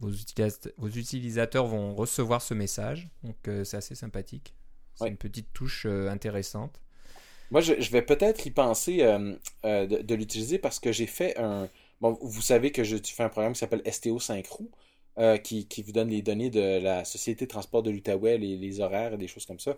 vos, 0.00 0.10
utilisateurs, 0.10 0.72
vos 0.76 0.88
utilisateurs 0.88 1.66
vont 1.66 1.94
recevoir 1.94 2.42
ce 2.42 2.54
message. 2.54 3.08
Donc 3.24 3.36
euh, 3.48 3.64
c'est 3.64 3.76
assez 3.76 3.94
sympathique. 3.94 4.54
C'est 4.94 5.08
une 5.08 5.16
petite 5.16 5.52
touche 5.52 5.86
euh, 5.86 6.10
intéressante. 6.10 6.80
Moi, 7.50 7.62
je, 7.62 7.90
vais 7.90 8.02
peut-être 8.02 8.46
y 8.46 8.50
penser 8.50 8.98
de, 8.98 10.14
l'utiliser 10.14 10.58
parce 10.58 10.78
que 10.80 10.92
j'ai 10.92 11.06
fait 11.06 11.38
un. 11.38 11.68
Bon, 12.02 12.18
vous 12.20 12.42
savez 12.42 12.72
que 12.72 12.84
je 12.84 12.96
fais 13.02 13.22
un 13.22 13.30
programme 13.30 13.54
qui 13.54 13.58
s'appelle 13.58 13.82
STO 13.90 14.20
Synchro, 14.20 14.70
euh, 15.18 15.36
qui, 15.36 15.66
vous 15.84 15.92
donne 15.92 16.08
les 16.08 16.22
données 16.22 16.50
de 16.50 16.80
la 16.80 17.04
Société 17.04 17.46
de 17.46 17.50
transport 17.50 17.82
de 17.82 17.90
l'Outaouais, 17.90 18.38
les, 18.38 18.56
les, 18.56 18.80
horaires 18.80 19.18
des 19.18 19.28
choses 19.28 19.46
comme 19.46 19.60
ça. 19.60 19.76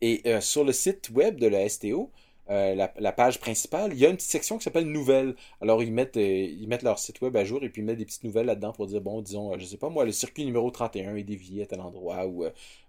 et 0.00 0.40
sur 0.40 0.64
le 0.64 0.72
site 0.72 1.10
web 1.10 1.38
de 1.40 1.46
la 1.46 1.68
STO, 1.68 2.10
euh, 2.50 2.74
la, 2.74 3.12
page 3.12 3.40
principale, 3.40 3.92
il 3.92 3.98
y 3.98 4.06
a 4.06 4.08
une 4.08 4.16
petite 4.16 4.30
section 4.30 4.56
qui 4.56 4.64
s'appelle 4.64 4.86
Nouvelles. 4.86 5.34
Alors, 5.60 5.82
ils 5.82 5.92
mettent, 5.92 6.16
euh, 6.16 6.20
ils 6.20 6.66
mettent 6.66 6.82
leur 6.82 6.98
site 6.98 7.20
web 7.20 7.36
à 7.36 7.44
jour 7.44 7.62
et 7.62 7.68
puis 7.68 7.82
ils 7.82 7.84
mettent 7.84 7.98
des 7.98 8.06
petites 8.06 8.24
nouvelles 8.24 8.46
là-dedans 8.46 8.72
pour 8.72 8.86
dire, 8.86 9.02
bon, 9.02 9.20
disons, 9.20 9.52
euh, 9.52 9.56
je 9.58 9.66
sais 9.66 9.76
pas 9.76 9.90
moi, 9.90 10.06
le 10.06 10.12
circuit 10.12 10.46
numéro 10.46 10.70
31 10.70 11.16
est 11.16 11.24
dévié 11.24 11.64
à 11.64 11.66
tel 11.66 11.80
endroit 11.80 12.26
ou 12.26 12.44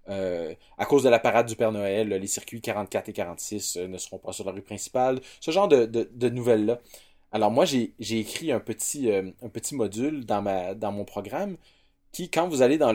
à 0.06 0.86
cause 0.86 1.02
de 1.04 1.08
la 1.08 1.18
parade 1.18 1.46
du 1.46 1.56
Père 1.56 1.72
Noël, 1.72 2.08
les 2.08 2.26
circuits 2.26 2.60
44 2.60 3.10
et 3.10 3.12
46 3.12 3.76
ne 3.76 3.98
seront 3.98 4.18
pas 4.18 4.32
sur 4.32 4.44
la 4.44 4.52
rue 4.52 4.62
principale. 4.62 5.20
Ce 5.40 5.50
genre 5.50 5.68
de, 5.68 6.28
nouvelles-là. 6.28 6.80
Alors, 7.32 7.50
moi, 7.50 7.64
j'ai 7.64 8.18
écrit 8.18 8.52
un 8.52 8.60
petit, 8.60 9.08
petit 9.52 9.74
module 9.74 10.24
dans, 10.24 10.92
mon 10.92 11.04
programme 11.04 11.56
qui, 12.12 12.28
quand 12.28 12.48
vous 12.48 12.62
allez 12.62 12.76
dans 12.76 12.92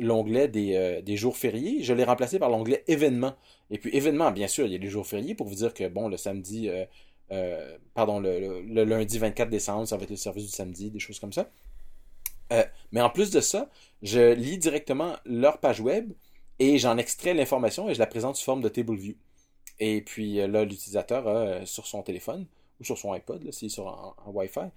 l'onglet 0.00 0.48
des, 0.48 1.02
des 1.02 1.16
jours 1.16 1.36
fériés, 1.36 1.82
je 1.82 1.92
l'ai 1.92 2.04
remplacé 2.04 2.38
par 2.38 2.48
l'onglet 2.48 2.82
événements. 2.86 3.34
Et 3.70 3.78
puis, 3.78 3.90
événement, 3.94 4.30
bien 4.30 4.48
sûr, 4.48 4.66
il 4.66 4.72
y 4.72 4.74
a 4.74 4.78
les 4.78 4.88
jours 4.88 5.06
fériés 5.06 5.34
pour 5.34 5.48
vous 5.48 5.56
dire 5.56 5.74
que, 5.74 5.88
bon, 5.88 6.08
le 6.08 6.16
samedi, 6.16 6.68
euh, 6.68 6.84
euh, 7.32 7.76
pardon, 7.94 8.20
le, 8.20 8.84
lundi 8.84 9.18
24 9.18 9.48
décembre, 9.48 9.88
ça 9.88 9.96
va 9.96 10.04
être 10.04 10.10
le 10.10 10.16
service 10.16 10.44
du 10.44 10.50
samedi, 10.52 10.90
des 10.90 10.98
choses 10.98 11.18
comme 11.18 11.32
ça. 11.32 11.50
Euh, 12.52 12.64
mais 12.92 13.00
en 13.00 13.10
plus 13.10 13.30
de 13.30 13.40
ça, 13.40 13.70
je 14.02 14.34
lis 14.34 14.58
directement 14.58 15.16
leur 15.24 15.58
page 15.58 15.80
web 15.80 16.12
et 16.58 16.78
j'en 16.78 16.98
extrais 16.98 17.34
l'information 17.34 17.88
et 17.88 17.94
je 17.94 17.98
la 17.98 18.06
présente 18.06 18.36
sous 18.36 18.44
forme 18.44 18.60
de 18.60 18.68
table 18.68 18.96
view. 18.96 19.14
Et 19.80 20.02
puis 20.02 20.36
là, 20.36 20.64
l'utilisateur 20.64 21.66
sur 21.66 21.86
son 21.86 22.02
téléphone 22.02 22.46
sur 22.84 22.98
son 22.98 23.12
iPod, 23.12 23.50
s'il 23.52 23.66
est 23.66 23.68
sur 23.68 23.86
en, 23.86 24.14
Wi-Fi, 24.32 24.70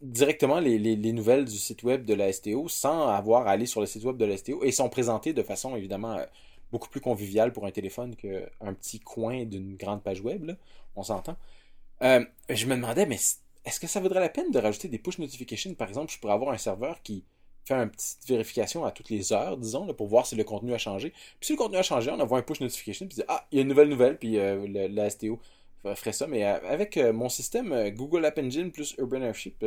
directement 0.00 0.60
les, 0.60 0.78
les, 0.78 1.12
nouvelles 1.12 1.44
du 1.44 1.56
site 1.58 1.82
web 1.82 2.04
de 2.04 2.14
la 2.14 2.32
STO 2.32 2.68
sans 2.68 3.08
avoir 3.08 3.46
à 3.46 3.50
aller 3.50 3.66
sur 3.66 3.80
le 3.80 3.86
site 3.86 4.04
web 4.04 4.16
de 4.16 4.24
la 4.24 4.36
STO 4.36 4.62
et 4.62 4.70
sont 4.70 4.88
présentées 4.88 5.32
de 5.32 5.42
façon 5.42 5.74
évidemment 5.74 6.16
beaucoup 6.72 6.88
plus 6.88 7.00
convivial 7.00 7.52
pour 7.52 7.66
un 7.66 7.70
téléphone 7.70 8.16
qu'un 8.16 8.72
petit 8.72 8.98
coin 8.98 9.44
d'une 9.44 9.76
grande 9.76 10.02
page 10.02 10.22
web, 10.22 10.52
on 10.96 11.02
s'entend. 11.02 11.36
Euh, 12.02 12.24
je 12.48 12.66
me 12.66 12.74
demandais, 12.74 13.06
mais 13.06 13.18
est-ce 13.64 13.78
que 13.78 13.86
ça 13.86 14.00
vaudrait 14.00 14.20
la 14.20 14.30
peine 14.30 14.50
de 14.50 14.58
rajouter 14.58 14.88
des 14.88 14.98
push 14.98 15.18
notifications? 15.18 15.74
Par 15.74 15.88
exemple, 15.88 16.10
je 16.10 16.18
pourrais 16.18 16.32
avoir 16.32 16.52
un 16.52 16.58
serveur 16.58 17.00
qui 17.02 17.24
fait 17.64 17.74
une 17.74 17.90
petite 17.90 18.26
vérification 18.26 18.84
à 18.84 18.90
toutes 18.90 19.10
les 19.10 19.32
heures, 19.32 19.56
disons, 19.56 19.86
pour 19.94 20.08
voir 20.08 20.26
si 20.26 20.34
le 20.34 20.42
contenu 20.42 20.74
a 20.74 20.78
changé. 20.78 21.10
Puis 21.10 21.46
si 21.46 21.52
le 21.52 21.58
contenu 21.58 21.76
a 21.76 21.82
changé, 21.82 22.10
on 22.10 22.18
envoie 22.18 22.38
un 22.38 22.42
push 22.42 22.60
notification, 22.60 23.06
puis 23.06 23.16
dit 23.16 23.22
Ah, 23.28 23.46
il 23.52 23.56
y 23.56 23.58
a 23.58 23.62
une 23.62 23.68
nouvelle 23.68 23.88
nouvelle, 23.88 24.18
puis 24.18 24.38
euh, 24.38 24.88
la 24.88 25.10
STO 25.10 25.38
ferait 25.94 26.12
ça. 26.12 26.26
Mais 26.26 26.44
euh, 26.44 26.58
avec 26.68 26.96
mon 26.96 27.28
système 27.28 27.90
Google 27.90 28.24
App 28.24 28.38
Engine 28.38 28.70
plus 28.70 28.94
Urban 28.98 29.22
Airship, 29.22 29.64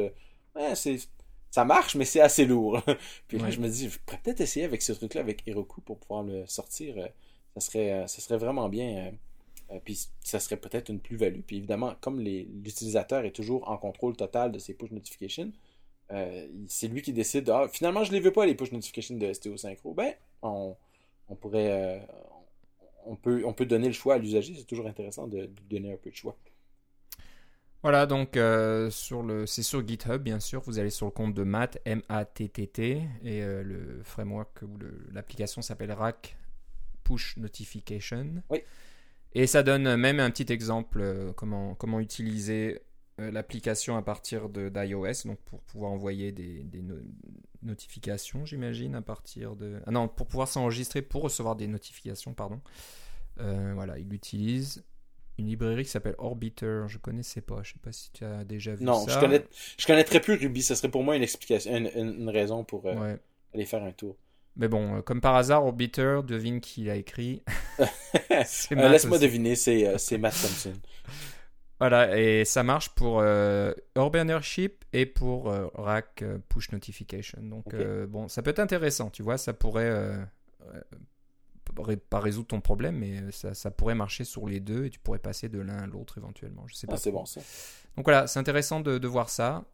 c'est 0.73 0.97
ça 1.55 1.63
marche, 1.63 1.95
mais 1.95 2.03
c'est 2.03 2.19
assez 2.19 2.45
lourd. 2.45 2.81
Puis 3.29 3.37
là, 3.37 3.49
je 3.49 3.61
me 3.61 3.69
dis, 3.69 3.89
je 3.89 3.97
pourrais 3.99 4.19
peut-être 4.21 4.41
essayer 4.41 4.65
avec 4.65 4.81
ce 4.81 4.91
truc-là, 4.91 5.21
avec 5.21 5.41
Heroku, 5.47 5.79
pour 5.79 5.97
pouvoir 5.99 6.23
le 6.23 6.45
sortir. 6.47 6.97
Euh, 6.97 7.07
ça 7.53 7.61
serait, 7.61 7.93
euh, 7.93 8.07
ça 8.07 8.19
serait 8.19 8.37
vraiment 8.37 8.67
bien. 8.67 9.13
Euh, 9.71 9.79
puis 9.85 9.97
ça 10.19 10.41
serait 10.41 10.57
peut-être 10.57 10.89
une 10.89 10.99
plus-value. 10.99 11.39
Puis 11.47 11.55
évidemment, 11.55 11.95
comme 12.01 12.19
l'utilisateur 12.19 13.23
est 13.23 13.31
toujours 13.31 13.69
en 13.69 13.77
contrôle 13.77 14.17
total 14.17 14.51
de 14.51 14.59
ses 14.59 14.73
push 14.73 14.91
notifications, 14.91 15.53
c'est 16.67 16.89
lui 16.89 17.01
qui 17.01 17.13
décide, 17.13 17.49
ah, 17.49 17.69
finalement, 17.71 18.03
je 18.03 18.11
ne 18.11 18.17
les 18.17 18.21
veux 18.21 18.33
pas, 18.33 18.45
les 18.45 18.53
push 18.53 18.73
notifications 18.73 19.15
de 19.15 19.31
STO 19.31 19.55
Synchro. 19.55 19.93
Ben, 19.93 20.13
on, 20.41 20.75
pourrait. 21.39 22.05
On, 23.05 23.15
peut, 23.15 23.43
on 23.45 23.53
peut 23.53 23.65
donner 23.65 23.87
le 23.87 23.93
choix 23.93 24.15
à 24.15 24.17
l'usager. 24.17 24.55
C'est 24.55 24.65
toujours 24.65 24.87
intéressant 24.87 25.27
de, 25.27 25.45
de 25.45 25.61
donner 25.69 25.93
un 25.93 25.97
peu 25.97 26.09
de 26.09 26.15
choix. 26.15 26.37
Voilà, 27.81 28.07
donc 28.07 28.35
euh, 28.35 28.89
sur 28.89 29.21
le, 29.21 29.45
c'est 29.45 29.61
sur 29.61 29.87
GitHub, 29.87 30.21
bien 30.21 30.39
sûr. 30.39 30.61
Vous 30.61 30.79
allez 30.79 30.89
sur 30.89 31.05
le 31.05 31.11
compte 31.11 31.35
de 31.35 31.43
Matt, 31.43 31.79
M-A-T-T-T, 31.85 33.03
et 33.23 33.43
euh, 33.43 33.61
le 33.61 34.01
framework 34.03 34.63
ou 34.63 34.79
l'application 35.11 35.61
s'appelle 35.61 35.91
Rack 35.91 36.35
Push 37.03 37.37
Notification. 37.37 38.41
Oui. 38.49 38.63
Et 39.33 39.45
ça 39.45 39.61
donne 39.61 39.97
même 39.97 40.19
un 40.19 40.31
petit 40.31 40.51
exemple 40.51 40.99
euh, 40.99 41.31
comment, 41.33 41.75
comment 41.75 41.99
utiliser 41.99 42.81
l'application 43.17 43.95
à 43.95 44.01
partir 44.01 44.49
d'iOS, 44.49 45.25
donc 45.25 45.39
pour 45.45 45.61
pouvoir 45.61 45.91
envoyer 45.91 46.31
des, 46.31 46.63
des 46.63 46.83
notifications, 47.65 48.45
j'imagine, 48.45 48.95
à 48.95 49.01
partir 49.01 49.55
de. 49.55 49.81
Ah 49.85 49.91
non, 49.91 50.07
pour 50.07 50.27
pouvoir 50.27 50.47
s'enregistrer 50.47 51.01
pour 51.01 51.23
recevoir 51.23 51.55
des 51.55 51.67
notifications, 51.67 52.33
pardon. 52.33 52.61
voilà, 53.37 53.97
il 53.99 54.13
utilise 54.13 54.83
une 55.37 55.47
librairie 55.47 55.83
qui 55.83 55.89
s'appelle 55.89 56.15
Orbiter. 56.17 56.83
Je 56.87 56.97
connaissais 56.97 57.41
pas. 57.41 57.61
Je 57.63 57.73
sais 57.73 57.79
pas 57.81 57.91
si 57.91 58.11
tu 58.11 58.23
as 58.23 58.43
déjà 58.43 58.71
vu 58.71 58.79
ça. 58.79 58.91
Non, 58.91 59.05
je 59.07 59.19
connais, 59.19 59.43
je 59.77 59.85
connaîtrais 59.85 60.21
plus 60.21 60.35
Ruby. 60.35 60.61
Ça 60.61 60.75
serait 60.75 60.89
pour 60.89 61.03
moi 61.03 61.15
une 61.15 61.23
explication, 61.23 61.75
une, 61.75 62.29
raison 62.29 62.63
pour 62.63 62.85
euh, 62.85 63.15
aller 63.53 63.65
faire 63.65 63.83
un 63.83 63.91
tour. 63.91 64.15
Mais 64.55 64.69
bon, 64.69 64.97
euh, 64.97 65.01
comme 65.01 65.19
par 65.19 65.35
hasard, 65.35 65.65
Orbiter, 65.65 66.21
devine 66.25 66.61
qui 66.61 66.85
l'a 66.85 66.95
écrit. 66.95 67.43
Laisse-moi 68.71 69.19
deviner, 69.19 69.55
c'est 69.55 69.87
euh, 69.87 69.97
c'est 69.97 70.17
Matt 70.17 70.33
Thompson. 70.33 70.73
Voilà, 71.79 72.17
et 72.17 72.45
ça 72.45 72.63
marche 72.63 72.89
pour 72.89 73.19
euh, 73.19 73.73
Urban 73.97 74.29
Airship 74.29 74.85
et 74.93 75.05
pour 75.05 75.49
euh, 75.49 75.67
Rack 75.73 76.21
euh, 76.21 76.37
Push 76.47 76.71
Notification. 76.71 77.39
Donc, 77.41 77.73
euh, 77.73 78.07
bon, 78.07 78.29
ça 78.29 78.41
peut 78.41 78.51
être 78.51 78.59
intéressant, 78.59 79.09
tu 79.09 79.23
vois, 79.23 79.37
ça 79.37 79.53
pourrait 79.53 80.27
pas 82.09 82.19
résoudre 82.19 82.47
ton 82.47 82.61
problème, 82.61 82.97
mais 82.97 83.31
ça, 83.31 83.53
ça 83.53 83.71
pourrait 83.71 83.95
marcher 83.95 84.23
sur 84.23 84.47
les 84.47 84.61
deux 84.61 84.85
et 84.85 84.89
tu 84.89 84.99
pourrais 84.99 85.19
passer 85.19 85.49
de 85.49 85.59
l'un 85.59 85.79
à 85.79 85.87
l'autre 85.87 86.17
éventuellement. 86.17 86.63
Je 86.67 86.75
sais 86.75 86.87
pas. 86.87 86.93
Ah, 86.93 86.97
c'est 86.97 87.09
trop. 87.11 87.19
bon 87.19 87.25
ça. 87.25 87.41
Donc 87.97 88.05
voilà, 88.05 88.27
c'est 88.27 88.39
intéressant 88.39 88.79
de, 88.79 88.97
de 88.97 89.07
voir 89.07 89.29
ça. 89.29 89.65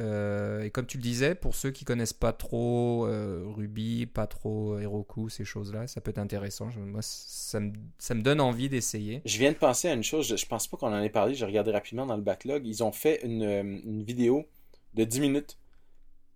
Euh, 0.00 0.62
et 0.62 0.70
comme 0.70 0.86
tu 0.86 0.96
le 0.96 1.02
disais, 1.02 1.34
pour 1.34 1.54
ceux 1.54 1.70
qui 1.70 1.84
connaissent 1.84 2.12
pas 2.14 2.32
trop 2.32 3.06
euh, 3.06 3.44
Ruby, 3.46 4.06
pas 4.06 4.26
trop 4.26 4.78
Heroku, 4.78 5.28
ces 5.28 5.44
choses-là, 5.44 5.86
ça 5.86 6.00
peut 6.00 6.10
être 6.10 6.18
intéressant. 6.18 6.70
Je- 6.70 6.80
moi, 6.80 7.02
ça 7.02 7.60
me, 7.60 7.72
ça 7.98 8.14
me 8.14 8.22
donne 8.22 8.40
envie 8.40 8.68
d'essayer. 8.68 9.22
Je 9.24 9.38
viens 9.38 9.52
de 9.52 9.56
penser 9.56 9.88
à 9.88 9.94
une 9.94 10.02
chose, 10.02 10.26
je, 10.28 10.36
je 10.36 10.46
pense 10.46 10.66
pas 10.66 10.76
qu'on 10.76 10.92
en 10.92 11.00
ait 11.00 11.08
parlé, 11.10 11.34
j'ai 11.34 11.44
regardé 11.44 11.70
rapidement 11.70 12.06
dans 12.06 12.16
le 12.16 12.22
backlog. 12.22 12.66
Ils 12.66 12.82
ont 12.82 12.92
fait 12.92 13.20
une, 13.24 13.42
euh, 13.42 13.62
une 13.62 14.02
vidéo 14.02 14.46
de 14.94 15.04
10 15.04 15.20
minutes, 15.20 15.58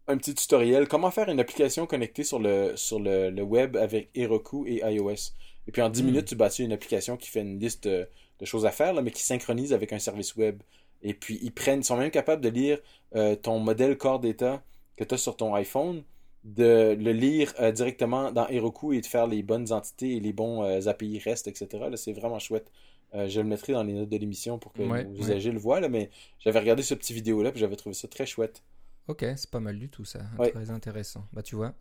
un 0.09 0.19
petit 0.19 0.35
tutoriel, 0.35 0.88
comment 0.88 1.11
faire 1.11 1.29
une 1.31 1.40
application 1.40 1.87
connectée 1.87 2.25
sur 2.25 2.38
le, 2.40 2.77
sur 2.77 3.01
le, 3.01 3.31
le 3.31 3.42
web 3.42 3.77
avec 3.77 4.11
Heroku 4.14 4.66
et 4.66 4.83
iOS. 4.85 5.33
Et 5.69 5.73
puis 5.73 5.83
en 5.83 5.90
10 5.90 6.03
Hmm. 6.03 6.07
minutes, 6.07 6.27
tu 6.29 6.37
bâtis 6.37 6.64
une 6.64 6.73
application 6.73 7.16
qui 7.16 7.31
fait 7.31 7.42
une 7.42 7.59
liste 7.61 7.85
de, 7.88 8.09
de 8.40 8.45
choses 8.47 8.66
à 8.66 8.73
faire, 8.73 8.95
là, 8.95 9.03
mais 9.03 9.11
qui 9.12 9.23
synchronise 9.23 9.73
avec 9.73 9.92
un 9.92 9.99
service 10.01 10.37
web. 10.37 10.62
Et 11.09 11.14
puis 11.14 11.38
ils 11.42 11.53
prennent, 11.53 11.81
ils 11.81 11.85
sont 11.85 11.97
même 11.97 12.11
capables 12.11 12.42
de 12.42 12.49
lire 12.49 12.79
euh, 13.14 13.37
ton 13.37 13.59
modèle 13.61 13.97
Core 13.97 14.19
Data 14.21 14.62
que 14.97 15.05
tu 15.05 15.14
as 15.14 15.19
sur 15.19 15.37
ton 15.37 15.55
iPhone, 15.55 16.03
de 16.45 16.97
le 16.99 17.12
lire 17.12 17.53
euh, 17.61 17.71
directement 17.71 18.33
dans 18.33 18.49
Heroku 18.49 18.92
et 18.92 19.01
de 19.01 19.07
faire 19.07 19.27
les 19.27 19.42
bonnes 19.42 19.73
entités 19.73 20.16
et 20.16 20.21
les 20.21 20.33
bons 20.33 20.62
euh, 20.64 20.88
API 20.88 21.19
REST, 21.21 21.49
etc. 21.49 21.69
C'est 21.97 22.12
vraiment 22.12 22.38
chouette. 22.38 22.71
Je 23.14 23.40
le 23.40 23.47
mettrai 23.47 23.73
dans 23.73 23.83
les 23.85 23.95
notes 23.95 24.11
de 24.11 24.16
l'émission 24.19 24.59
pour 24.59 24.73
que 24.75 24.83
Ouais, 24.83 25.05
nos 25.05 25.11
ouais. 25.12 25.19
usagers 25.21 25.51
le 25.53 25.59
voient, 25.59 25.81
là, 25.81 25.88
mais 25.88 26.11
j'avais 26.40 26.59
regardé 26.59 26.83
ce 26.83 26.92
petit 26.92 27.14
vidéo-là 27.14 27.51
et 27.55 27.59
j'avais 27.59 27.77
trouvé 27.77 27.95
ça 27.95 28.09
très 28.09 28.27
chouette. 28.27 28.62
Ok, 29.09 29.25
c'est 29.37 29.49
pas 29.49 29.61
mal 29.61 29.79
du 29.79 29.88
tout 29.88 30.05
ça. 30.05 30.19
Ouais. 30.38 30.51
Très 30.51 30.71
intéressant. 30.71 31.25
Bah 31.33 31.42
tu 31.42 31.55
vois. 31.57 31.73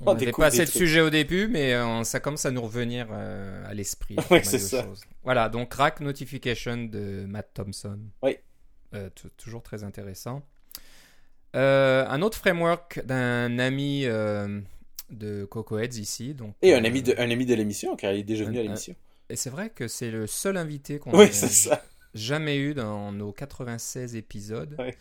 On 0.00 0.10
On 0.10 0.12
n'avait 0.14 0.26
découvre 0.26 0.44
pas 0.44 0.46
assez 0.48 0.64
de 0.64 0.70
sujets 0.70 1.00
au 1.00 1.10
début, 1.10 1.48
mais 1.48 1.74
euh, 1.74 2.04
ça 2.04 2.20
commence 2.20 2.44
à 2.46 2.50
nous 2.50 2.62
revenir 2.62 3.08
euh, 3.10 3.64
à 3.68 3.74
l'esprit. 3.74 4.16
c'est 4.42 4.58
ça. 4.58 4.82
choses. 4.84 5.02
Voilà, 5.22 5.48
donc 5.48 5.72
Rack 5.74 6.00
Notification 6.00 6.76
de 6.84 7.24
Matt 7.26 7.50
Thompson. 7.54 7.98
Oui. 8.22 8.36
Euh, 8.94 9.08
toujours 9.36 9.62
très 9.62 9.82
intéressant. 9.84 10.42
Euh, 11.56 12.06
un 12.08 12.22
autre 12.22 12.38
framework 12.38 13.04
d'un 13.04 13.58
ami 13.58 14.04
de 15.10 15.44
Cocoheads 15.44 15.98
ici. 15.98 16.34
Donc, 16.34 16.54
Et 16.62 16.74
un 16.74 16.84
ami 16.84 17.02
de, 17.02 17.14
un 17.18 17.30
ami 17.30 17.46
de 17.46 17.54
l'émission, 17.54 17.96
car 17.96 18.12
il 18.12 18.20
est 18.20 18.24
déjà 18.24 18.44
venu 18.44 18.58
à 18.58 18.62
l'émission. 18.62 18.94
Et 19.30 19.36
c'est 19.36 19.50
vrai 19.50 19.70
que 19.70 19.88
c'est 19.88 20.10
le 20.10 20.26
seul 20.26 20.56
invité 20.56 20.98
qu'on 20.98 21.16
Oui, 21.16 21.32
ça. 21.32 21.82
jamais 22.14 22.56
eu 22.58 22.74
dans 22.74 23.12
nos 23.12 23.32
96 23.32 24.16
épisodes. 24.16 24.74
Ouais. 24.78 24.96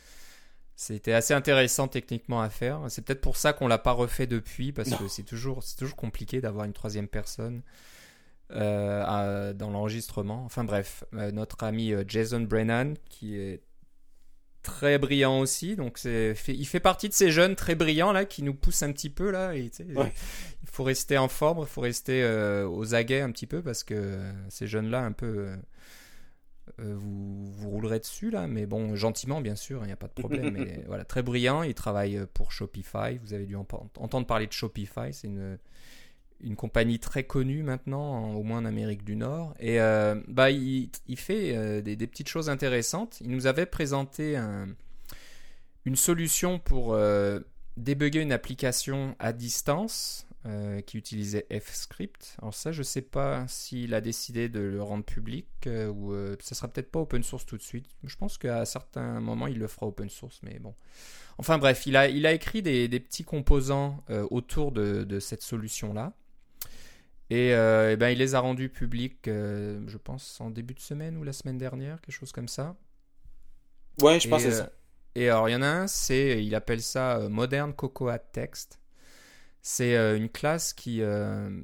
C'était 0.75 1.13
assez 1.13 1.33
intéressant 1.33 1.87
techniquement 1.87 2.41
à 2.41 2.49
faire. 2.49 2.81
C'est 2.89 3.03
peut-être 3.03 3.21
pour 3.21 3.37
ça 3.37 3.53
qu'on 3.53 3.67
l'a 3.67 3.77
pas 3.77 3.91
refait 3.91 4.27
depuis, 4.27 4.71
parce 4.71 4.89
Non. 4.89 4.97
que 4.97 5.07
c'est 5.07 5.23
toujours, 5.23 5.61
c'est 5.63 5.77
toujours 5.77 5.95
compliqué 5.95 6.41
d'avoir 6.41 6.65
une 6.65 6.73
troisième 6.73 7.07
personne 7.07 7.61
euh, 8.51 9.03
à- 9.05 9.53
dans 9.53 9.69
l'enregistrement. 9.69 10.43
Enfin 10.45 10.63
bref, 10.63 11.03
euh, 11.13 11.31
notre 11.31 11.63
ami 11.63 11.91
euh, 11.93 12.03
Jason 12.07 12.41
Brennan, 12.41 12.95
qui 13.09 13.35
est 13.37 13.61
très 14.63 14.97
brillant 14.97 15.39
aussi, 15.39 15.75
donc 15.75 15.97
c'est, 15.97 16.33
fait- 16.35 16.53
il 16.55 16.65
fait 16.65 16.79
partie 16.79 17.09
de 17.09 17.13
ces 17.13 17.31
jeunes 17.31 17.55
très 17.55 17.75
brillants 17.75 18.11
là 18.13 18.25
qui 18.25 18.43
nous 18.43 18.53
poussent 18.53 18.83
un 18.83 18.91
petit 18.91 19.09
peu 19.09 19.29
là. 19.31 19.55
Et, 19.55 19.71
Ouais. 19.95 20.11
Il 20.63 20.69
faut 20.71 20.83
rester 20.83 21.17
en 21.17 21.27
forme, 21.27 21.59
il 21.61 21.67
faut 21.67 21.81
rester 21.81 22.23
euh, 22.23 22.67
aux 22.67 22.95
aguets 22.95 23.21
un 23.21 23.31
petit 23.31 23.47
peu 23.47 23.61
parce 23.61 23.83
que 23.83 24.17
ces 24.49 24.65
jeunes 24.67 24.89
là 24.89 25.01
un 25.03 25.11
peu 25.11 25.49
euh, 26.79 26.95
vous, 26.97 27.45
vous 27.51 27.69
roulerez 27.69 27.99
dessus 27.99 28.29
là, 28.31 28.47
mais 28.47 28.65
bon, 28.65 28.95
gentiment 28.95 29.41
bien 29.41 29.55
sûr, 29.55 29.81
il 29.83 29.87
n'y 29.87 29.91
a 29.93 29.97
pas 29.97 30.07
de 30.07 30.13
problème. 30.13 30.51
mais 30.51 30.83
voilà, 30.87 31.05
très 31.05 31.21
brillant, 31.23 31.63
il 31.63 31.73
travaille 31.73 32.17
euh, 32.17 32.25
pour 32.33 32.51
Shopify. 32.51 33.17
Vous 33.23 33.33
avez 33.33 33.45
dû 33.45 33.55
en- 33.55 33.67
entendre 33.97 34.25
parler 34.25 34.47
de 34.47 34.53
Shopify, 34.53 35.11
c'est 35.11 35.27
une, 35.27 35.57
une 36.41 36.55
compagnie 36.55 36.99
très 36.99 37.23
connue 37.23 37.63
maintenant, 37.63 38.01
en- 38.13 38.33
au 38.35 38.43
moins 38.43 38.59
en 38.59 38.65
Amérique 38.65 39.03
du 39.03 39.15
Nord. 39.15 39.53
Et 39.59 39.79
euh, 39.81 40.15
bah, 40.27 40.51
il, 40.51 40.89
il 41.07 41.17
fait 41.17 41.55
euh, 41.55 41.81
des, 41.81 41.95
des 41.95 42.07
petites 42.07 42.29
choses 42.29 42.49
intéressantes. 42.49 43.19
Il 43.21 43.29
nous 43.31 43.45
avait 43.47 43.65
présenté 43.65 44.35
un- 44.37 44.67
une 45.85 45.95
solution 45.97 46.59
pour 46.59 46.97
débugger 47.75 48.21
une 48.21 48.31
application 48.31 49.15
à 49.19 49.33
distance 49.33 50.25
euh, 50.45 50.81
qui 50.81 50.97
utilisait 50.97 51.47
F-Script. 51.49 52.35
Alors 52.41 52.53
ça, 52.53 52.73
je 52.73 52.83
sais 52.83 53.01
pas 53.01 53.47
s'il 53.47 53.93
a 53.93 54.01
décidé 54.01 54.49
de 54.49 54.59
le 54.59 54.83
rendre 54.83 55.05
public 55.05 55.47
euh, 55.67 55.87
ou 55.87 56.11
euh, 56.11 56.35
ça 56.41 56.53
sera 56.53 56.67
peut-être 56.67 56.91
pas 56.91 56.99
open 56.99 57.23
source 57.23 57.45
tout 57.45 57.55
de 57.55 57.61
suite. 57.61 57.87
Je 58.03 58.17
pense 58.17 58.37
qu'à 58.37 58.65
certains 58.65 59.21
moments, 59.21 59.47
il 59.47 59.57
le 59.57 59.67
fera 59.67 59.87
open 59.87 60.09
source, 60.09 60.41
mais 60.43 60.59
bon. 60.59 60.75
Enfin 61.37 61.57
bref, 61.57 61.85
il 61.85 61.95
a, 61.95 62.09
il 62.09 62.25
a 62.25 62.33
écrit 62.33 62.61
des, 62.61 62.89
des 62.89 62.99
petits 62.99 63.23
composants 63.23 64.03
euh, 64.09 64.27
autour 64.31 64.73
de, 64.73 65.05
de 65.05 65.19
cette 65.21 65.43
solution-là. 65.43 66.11
Et, 67.29 67.51
ben, 67.51 68.09
il 68.09 68.19
les 68.19 68.35
a 68.35 68.41
rendus 68.41 68.69
publics, 68.69 69.21
je 69.25 69.97
pense, 69.97 70.39
en 70.39 70.51
début 70.51 70.75
de 70.75 70.79
semaine 70.79 71.17
ou 71.17 71.23
la 71.23 71.33
semaine 71.33 71.57
dernière, 71.57 71.99
quelque 72.01 72.13
chose 72.13 72.31
comme 72.31 72.49
ça. 72.49 72.75
Ouais, 74.01 74.19
je 74.19 74.27
pense 74.27 74.43
que 74.43 74.51
c'est 74.51 74.57
ça. 74.57 74.71
Et 75.15 75.29
alors, 75.29 75.49
il 75.49 75.53
y 75.53 75.55
en 75.55 75.63
a 75.63 75.67
un, 75.67 75.87
c'est, 75.87 76.45
il 76.45 76.53
appelle 76.53 76.81
ça 76.81 77.27
Modern 77.29 77.73
Cocoa 77.73 78.19
Text. 78.19 78.79
C'est 79.63 79.95
euh, 79.95 80.17
une 80.17 80.29
classe 80.29 80.73
qui, 80.73 81.01
euh, 81.01 81.61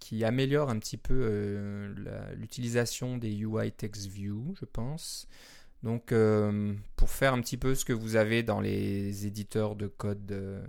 qui 0.00 0.24
améliore 0.24 0.68
un 0.68 0.78
petit 0.78 0.96
peu 0.98 1.14
euh, 1.16 2.34
l'utilisation 2.36 3.16
des 3.16 3.32
UI 3.34 3.72
Text 3.72 4.06
View, 4.08 4.54
je 4.60 4.64
pense. 4.66 5.28
Donc, 5.84 6.10
euh, 6.12 6.74
pour 6.96 7.08
faire 7.10 7.32
un 7.34 7.40
petit 7.40 7.56
peu 7.56 7.74
ce 7.76 7.84
que 7.84 7.92
vous 7.92 8.16
avez 8.16 8.42
dans 8.42 8.60
les 8.60 9.26
éditeurs 9.26 9.76
de 9.76 9.86
code 9.86 10.32
euh, 10.32 10.66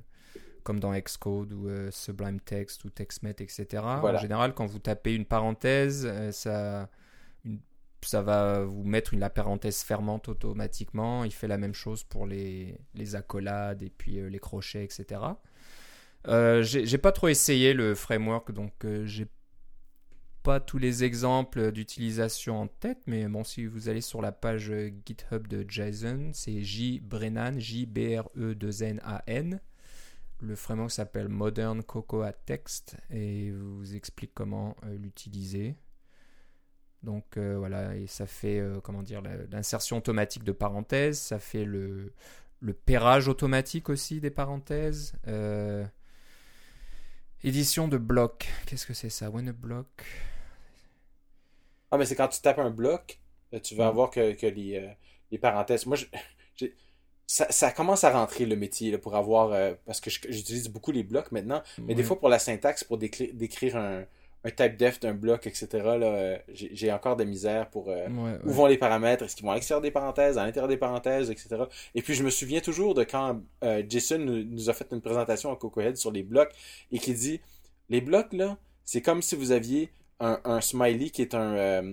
comme 0.63 0.79
dans 0.79 0.93
Xcode 0.93 1.53
ou 1.53 1.67
euh, 1.67 1.89
Sublime 1.91 2.39
Text 2.41 2.83
ou 2.85 2.89
TextMate, 2.91 3.41
etc. 3.41 3.65
Voilà. 4.01 4.19
En 4.19 4.21
général, 4.21 4.53
quand 4.53 4.65
vous 4.67 4.79
tapez 4.79 5.15
une 5.15 5.25
parenthèse, 5.25 6.07
ça, 6.31 6.89
une- 7.45 7.59
ça 8.03 8.21
va 8.21 8.63
vous 8.65 8.83
mettre 8.83 9.13
une, 9.15 9.19
la 9.21 9.29
parenthèse 9.31 9.81
fermante 9.81 10.27
automatiquement. 10.29 11.23
Il 11.23 11.33
fait 11.33 11.47
la 11.47 11.57
même 11.57 11.73
chose 11.73 12.03
pour 12.03 12.27
les, 12.27 12.77
les 12.93 13.15
accolades 13.15 13.81
et 13.81 13.89
puis 13.89 14.19
les 14.29 14.39
crochets, 14.39 14.83
etc. 14.83 15.21
Euh, 16.27 16.61
j'ai 16.63 16.97
pas 16.97 17.11
trop 17.11 17.29
essayé 17.29 17.73
le 17.73 17.95
framework, 17.95 18.51
donc 18.51 18.73
euh, 18.83 19.05
j'ai 19.05 19.27
pas 20.43 20.59
tous 20.59 20.77
les 20.77 21.03
exemples 21.03 21.71
d'utilisation 21.71 22.61
en 22.61 22.67
tête, 22.67 22.99
mais 23.07 23.27
bon, 23.27 23.43
si 23.43 23.65
vous 23.65 23.89
allez 23.89 24.01
sur 24.01 24.21
la 24.21 24.31
page 24.31 24.69
euh, 24.69 24.91
GitHub 25.05 25.47
de 25.47 25.65
Jason, 25.67 26.31
c'est 26.33 26.61
J 26.63 26.99
Brennan, 26.99 27.57
E 27.57 27.59
J-B-R-E-2-N-A-N. 27.59 29.61
Le 30.41 30.55
framework 30.55 30.91
s'appelle 30.91 31.29
Modern 31.29 31.81
Cocoa 31.81 32.31
Text 32.31 32.95
et 33.09 33.51
vous 33.51 33.95
explique 33.95 34.33
comment 34.35 34.75
l'utiliser. 34.85 35.75
Donc 37.01 37.39
voilà, 37.39 37.95
et 37.95 38.05
ça 38.05 38.27
fait 38.27 38.61
comment 38.83 39.01
dire 39.01 39.23
l'insertion 39.51 39.97
automatique 39.97 40.43
de 40.43 40.51
parenthèses, 40.51 41.17
ça 41.17 41.39
fait 41.39 41.65
le, 41.65 42.13
le 42.59 42.73
pairage 42.73 43.27
automatique 43.27 43.89
aussi 43.89 44.21
des 44.21 44.29
parenthèses. 44.29 45.13
Édition 47.43 47.87
de 47.87 47.97
bloc, 47.97 48.47
qu'est-ce 48.65 48.85
que 48.85 48.93
c'est 48.93 49.09
ça? 49.09 49.29
When 49.29 49.47
a 49.49 49.53
block 49.53 49.87
Ah, 51.91 51.97
mais 51.97 52.05
c'est 52.05 52.15
quand 52.15 52.27
tu 52.27 52.41
tapes 52.41 52.59
un 52.59 52.69
bloc, 52.69 53.19
euh, 53.53 53.59
tu 53.59 53.75
vas 53.75 53.85
Mm. 53.85 53.89
avoir 53.89 54.09
que, 54.11 54.33
que 54.33 54.47
les, 54.47 54.75
euh, 54.77 54.87
les 55.31 55.37
parenthèses. 55.37 55.85
Moi, 55.85 55.97
j'ai- 56.55 56.75
ça, 57.27 57.47
ça 57.51 57.71
commence 57.71 58.03
à 58.03 58.11
rentrer 58.11 58.45
le 58.45 58.55
métier 58.55 58.91
là, 58.91 58.97
pour 58.97 59.15
avoir. 59.15 59.51
euh, 59.53 59.73
parce 59.85 59.99
que 60.01 60.09
j'utilise 60.09 60.69
beaucoup 60.69 60.91
les 60.91 61.03
blocs 61.03 61.31
maintenant, 61.31 61.61
mais 61.87 61.95
des 61.95 62.03
fois 62.03 62.19
pour 62.19 62.29
la 62.29 62.39
syntaxe, 62.39 62.83
pour 62.83 62.97
décri- 62.99 63.33
décrire 63.33 63.77
un, 63.77 64.05
un 64.43 64.51
type 64.51 64.77
def 64.77 64.99
d'un 64.99 65.13
bloc, 65.13 65.45
etc., 65.47 65.67
là, 65.73 66.05
euh, 66.05 66.37
j'ai 66.53 66.91
encore 66.91 67.15
de 67.17 67.23
la 67.23 67.29
misère 67.29 67.69
pour. 67.69 67.89
euh, 67.89 68.07
Ouais, 68.07 68.37
Où 68.45 68.51
vont 68.51 68.65
les 68.67 68.77
paramètres? 68.77 69.23
Est-ce 69.25 69.35
qu'ils 69.35 69.45
vont 69.45 69.51
à 69.51 69.55
l'extérieur 69.55 69.81
des 69.81 69.91
parenthèses, 69.91 70.37
à 70.37 70.45
l'intérieur 70.45 70.67
des 70.69 70.77
parenthèses, 70.77 71.29
etc. 71.31 71.63
Et 71.95 72.01
puis 72.01 72.13
je 72.13 72.23
me 72.23 72.29
souviens 72.29 72.61
toujours 72.61 72.93
de 72.93 73.03
quand 73.03 73.41
euh, 73.63 73.83
Jason 73.89 74.19
nous, 74.19 74.43
nous 74.43 74.69
a 74.69 74.73
fait 74.73 74.87
une 74.91 75.01
présentation 75.01 75.51
à 75.51 75.55
Cocohead 75.55 75.97
sur 75.97 76.11
les 76.11 76.23
blocs 76.23 76.51
et 76.91 76.99
qui 76.99 77.13
dit 77.13 77.41
les 77.89 77.99
blocs 78.01 78.31
là, 78.33 78.57
c'est 78.85 79.01
comme 79.01 79.21
si 79.21 79.35
vous 79.35 79.51
aviez 79.51 79.89
un, 80.19 80.39
un 80.45 80.61
smiley 80.61 81.09
qui 81.09 81.21
est 81.21 81.33
un, 81.35 81.53
euh, 81.55 81.91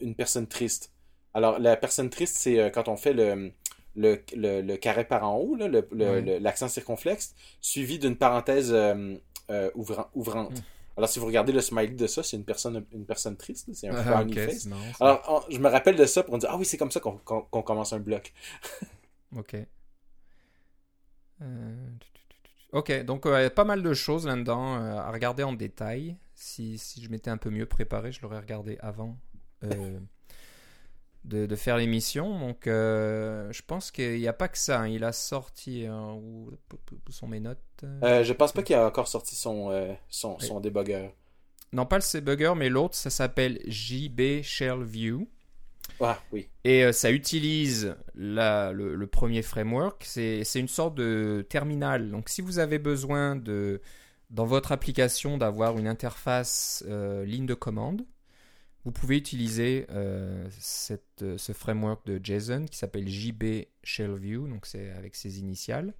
une 0.00 0.14
personne 0.14 0.46
triste. 0.46 0.92
Alors 1.34 1.58
la 1.58 1.76
personne 1.76 2.10
triste, 2.10 2.36
c'est 2.38 2.70
quand 2.70 2.88
on 2.88 2.96
fait 2.96 3.12
le, 3.12 3.50
le, 3.96 4.22
le, 4.36 4.60
le 4.62 4.76
carré 4.76 5.04
par 5.04 5.28
en 5.28 5.36
haut, 5.36 5.56
là, 5.56 5.66
le- 5.68 5.88
Ouais. 5.92 6.38
l'accent 6.40 6.68
circonflexe, 6.68 7.34
suivi 7.60 7.98
d'une 7.98 8.16
parenthèse 8.16 8.72
ouvran- 9.74 10.08
ouvrante. 10.14 10.62
Alors 10.98 11.08
si 11.08 11.18
vous 11.20 11.26
regardez 11.26 11.52
le 11.52 11.60
smiley 11.60 11.94
de 11.94 12.06
ça, 12.08 12.22
c'est 12.22 12.36
une 12.36 12.44
personne, 12.44 12.84
une 12.92 13.06
personne 13.06 13.36
triste, 13.36 13.68
c'est 13.72 13.88
un 13.88 13.94
Ah, 13.94 14.02
face. 14.50 14.66
Alors, 15.00 15.22
on- 15.48 15.50
je 15.50 15.58
me 15.58 15.68
rappelle 15.68 15.96
de 15.96 16.04
ça 16.04 16.24
pour 16.24 16.34
me 16.34 16.40
dire, 16.40 16.50
ah 16.52 16.56
oui, 16.58 16.66
c'est 16.66 16.76
comme 16.76 16.90
ça 16.90 17.00
qu'on 17.00 17.62
commence 17.62 17.92
un 17.92 18.00
bloc. 18.00 18.34
Ok. 19.36 19.54
Euh, 21.40 21.90
Ok, 22.72 23.04
donc 23.04 23.24
euh, 23.26 23.48
pas 23.48 23.64
mal 23.64 23.82
de 23.82 23.94
choses 23.94 24.26
là-dedans 24.26 24.76
euh, 24.76 24.96
à 24.98 25.10
regarder 25.10 25.42
en 25.42 25.54
détail. 25.54 26.16
Si, 26.34 26.76
si 26.78 27.02
je 27.02 27.08
m'étais 27.10 27.30
un 27.30 27.38
peu 27.38 27.48
mieux 27.50 27.64
préparé, 27.66 28.12
je 28.12 28.20
l'aurais 28.20 28.38
regardé 28.40 28.76
avant 28.80 29.16
de, 31.28 31.46
de 31.46 31.56
faire 31.56 31.76
l'émission. 31.76 32.38
Donc 32.40 32.62
je 32.66 33.62
pense 33.66 33.90
qu'il 33.90 34.18
n'y 34.18 34.28
a 34.28 34.32
pas 34.32 34.48
que 34.48 34.58
ça. 34.58 34.80
hein. 34.80 34.88
Il 34.88 35.04
a 35.04 35.12
sorti. 35.12 35.86
où, 35.88 36.50
où 36.50 37.12
sont 37.12 37.28
mes 37.28 37.40
notes 37.40 37.58
Euh, 38.02 38.24
je 38.24 38.32
pense 38.32 38.52
pas 38.52 38.62
qu'il 38.62 38.74
a 38.76 38.86
encore 38.86 39.08
sorti 39.08 39.34
son, 39.36 39.70
euh, 39.70 39.92
son, 40.08 40.38
son 40.38 40.60
debugger. 40.60 41.10
Non, 41.72 41.84
pas 41.84 41.96
le 41.96 42.02
C-Bugger, 42.02 42.54
mais 42.56 42.70
l'autre, 42.70 42.94
ça 42.96 43.10
s'appelle 43.10 43.60
JB 43.66 44.42
Shell 44.42 44.82
View. 44.82 45.28
Ah, 46.00 46.18
oui. 46.32 46.48
Et 46.64 46.84
euh, 46.84 46.92
ça 46.92 47.10
utilise 47.10 47.94
la- 48.14 48.72
le, 48.72 48.94
le 48.94 49.06
premier 49.06 49.42
framework. 49.42 50.02
C'est 50.06 50.42
une 50.54 50.68
sorte 50.68 50.94
de 50.94 51.44
terminal. 51.48 52.10
Donc, 52.10 52.28
si 52.28 52.40
vous 52.40 52.58
avez 52.58 52.78
besoin 52.78 53.36
de, 53.36 53.80
dans 54.30 54.46
votre 54.46 54.72
application 54.72 55.36
d'avoir 55.38 55.76
une 55.78 55.88
interface 55.88 56.84
euh, 56.88 57.24
ligne 57.24 57.46
de 57.46 57.54
commande, 57.54 58.02
vous 58.84 58.92
pouvez 58.92 59.16
utiliser 59.16 59.86
euh, 59.90 60.48
euh, 61.22 61.38
ce 61.38 61.52
framework 61.52 62.06
de 62.06 62.20
JSON 62.22 62.66
qui 62.66 62.78
s'appelle 62.78 63.08
JB 63.08 63.66
Shell 63.82 64.14
View. 64.14 64.46
Donc, 64.46 64.66
c'est 64.66 64.90
avec 64.92 65.16
ses 65.16 65.40
initiales. 65.40 65.94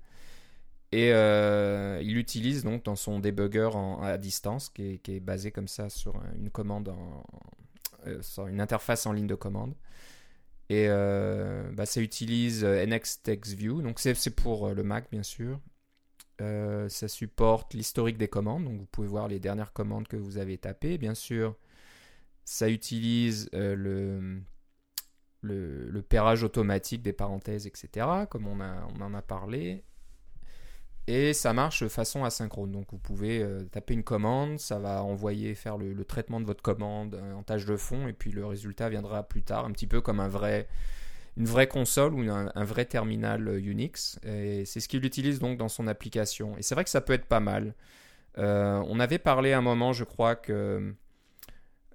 Et 0.91 1.13
euh, 1.13 2.01
il 2.03 2.15
l'utilise 2.15 2.65
donc 2.65 2.85
dans 2.85 2.97
son 2.97 3.21
debugger 3.21 3.71
à 4.03 4.17
distance 4.17 4.71
qui 4.71 5.01
est, 5.07 5.21
basé 5.21 5.51
comme 5.51 5.69
ça 5.69 5.91
sur 5.91 6.19
une 6.35 6.49
commande 6.49 6.95
une 8.07 8.61
interface 8.61 9.05
en 9.05 9.13
ligne 9.13 9.27
de 9.27 9.35
commande. 9.35 9.75
Et 10.71 10.89
bah, 10.89 11.85
ça 11.85 12.01
utilise 12.01 12.65
NXTextView, 12.65 13.83
donc 13.83 13.99
c'est 13.99 14.35
pour 14.35 14.71
le 14.71 14.83
Mac 14.83 15.11
bien 15.11 15.23
sûr. 15.23 15.61
Ça 16.39 17.07
supporte 17.07 17.75
l'historique 17.75 18.17
des 18.17 18.29
commandes, 18.29 18.65
donc 18.65 18.79
vous 18.79 18.87
pouvez 18.87 19.09
voir 19.09 19.29
les 19.29 19.41
dernières 19.41 19.75
commandes 19.75 20.09
que 20.09 20.17
vous 20.17 20.39
avez 20.39 20.57
tapées. 20.57 20.97
Bien 20.97 21.15
sûr, 21.15 21.55
ça 22.49 22.71
utilise 22.71 23.51
euh, 23.53 23.77
le, 25.43 25.91
le, 25.91 26.03
pairage 26.03 26.43
automatique 26.45 27.03
des 27.03 27.13
parenthèses, 27.13 27.67
etc., 27.67 28.07
comme 28.31 28.47
on, 28.47 28.63
a, 28.63 28.89
on 28.97 29.03
en 29.03 29.13
a 29.13 29.21
parlé. 29.21 29.85
Et 31.07 31.35
ça 31.35 31.53
marche 31.53 31.83
de 31.83 31.89
façon 31.89 32.25
asynchrone. 32.25 32.73
Donc 32.73 32.87
vous 32.91 32.99
pouvez 32.99 33.43
euh, 33.43 33.65
taper 33.65 33.93
une 33.93 34.03
commande, 34.03 34.59
ça 34.61 34.79
va 34.79 35.03
envoyer 35.03 35.55
faire 35.55 35.77
le, 35.77 36.03
traitement 36.07 36.41
de 36.41 36.47
votre 36.47 36.63
commande 36.63 37.17
euh, 37.17 37.35
en 37.35 37.43
tâche 37.43 37.67
de 37.67 37.77
fond, 37.77 38.09
et 38.09 38.15
puis 38.15 38.31
le 38.31 38.47
résultat 38.47 38.89
viendra 38.89 39.25
plus 39.25 39.43
tard, 39.43 39.67
un 39.67 39.71
petit 39.73 39.87
peu 39.87 40.01
comme 40.01 40.19
un 40.19 40.29
vrai, 40.29 40.69
une 41.37 41.47
vraie 41.47 41.69
console 41.69 42.15
ou 42.15 42.31
un, 42.31 42.65
vrai 42.65 42.87
terminal 42.87 43.47
Unix. 43.59 44.19
Et 44.25 44.65
c'est 44.65 44.81
ce 44.81 44.89
qu'il 44.89 45.05
utilise 45.05 45.39
donc 45.39 45.59
dans 45.59 45.69
son 45.69 45.87
application. 45.87 46.57
Et 46.57 46.63
c'est 46.63 46.75
vrai 46.75 46.85
que 46.85 46.91
ça 46.91 47.03
peut 47.03 47.13
être 47.13 47.27
pas 47.27 47.41
mal. 47.41 47.75
On 48.39 49.01
avait 49.01 49.19
parlé 49.19 49.53
un 49.53 49.61
moment, 49.61 49.93
je 49.93 50.05
crois 50.05 50.35
que 50.35 50.95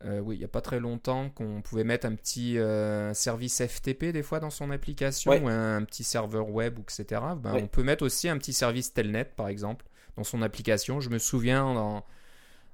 euh, 0.05 0.19
oui, 0.19 0.35
il 0.35 0.39
n'y 0.39 0.45
a 0.45 0.49
pas 0.49 0.61
très 0.61 0.79
longtemps 0.79 1.29
qu'on 1.29 1.61
pouvait 1.61 1.83
mettre 1.83 2.05
un 2.05 2.15
petit 2.15 2.57
euh, 2.57 3.13
service 3.13 3.61
FTP 3.65 4.05
des 4.11 4.23
fois 4.23 4.39
dans 4.39 4.49
son 4.49 4.71
application 4.71 5.31
Ouais. 5.31 5.41
ou 5.41 5.47
un, 5.47 5.77
un 5.77 5.83
petit 5.83 6.03
serveur 6.03 6.49
web, 6.49 6.79
etc. 6.79 7.21
Ben, 7.37 7.53
Ouais. 7.53 7.61
On 7.63 7.67
peut 7.67 7.83
mettre 7.83 8.03
aussi 8.03 8.27
un 8.29 8.37
petit 8.37 8.53
service 8.53 8.93
Telnet 8.93 9.25
par 9.25 9.47
exemple 9.47 9.85
dans 10.17 10.23
son 10.23 10.41
application. 10.41 10.99
Je 10.99 11.09
me 11.09 11.17
souviens 11.19 11.73
dans, 11.73 12.05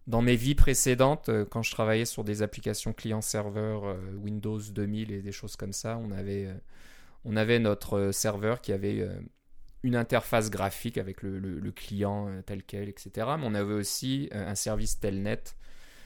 dans 0.08 0.22
mes 0.22 0.36
vies 0.36 0.56
précédentes, 0.56 1.30
euh, 1.30 1.46
quand 1.46 1.62
je 1.62 1.72
travaillais 1.72 2.06
sur 2.06 2.24
des 2.24 2.42
applications 2.42 2.94
client-serveur 2.94 3.96
Windows 4.22 4.60
2000 4.60 5.12
et 5.12 5.22
des 5.22 5.32
choses 5.32 5.56
comme 5.56 5.74
ça, 5.74 5.98
on 5.98 6.12
avait, 6.12 6.50
on 7.26 7.36
avait 7.36 7.60
notre 7.60 8.12
serveur 8.12 8.62
qui 8.62 8.74
avait 8.74 9.08
une 9.84 9.96
interface 9.96 10.50
graphique 10.50 10.98
avec 10.98 11.22
le, 11.22 11.40
le- 11.40 11.60
le 11.60 11.72
client 11.72 12.30
tel 12.46 12.64
quel, 12.64 12.90
etc. 12.90 13.12
Mais 13.40 13.46
on 13.46 13.54
avait 13.56 13.74
aussi 13.76 14.30
un 14.34 14.56
service 14.56 15.00
Telnet 15.00 15.42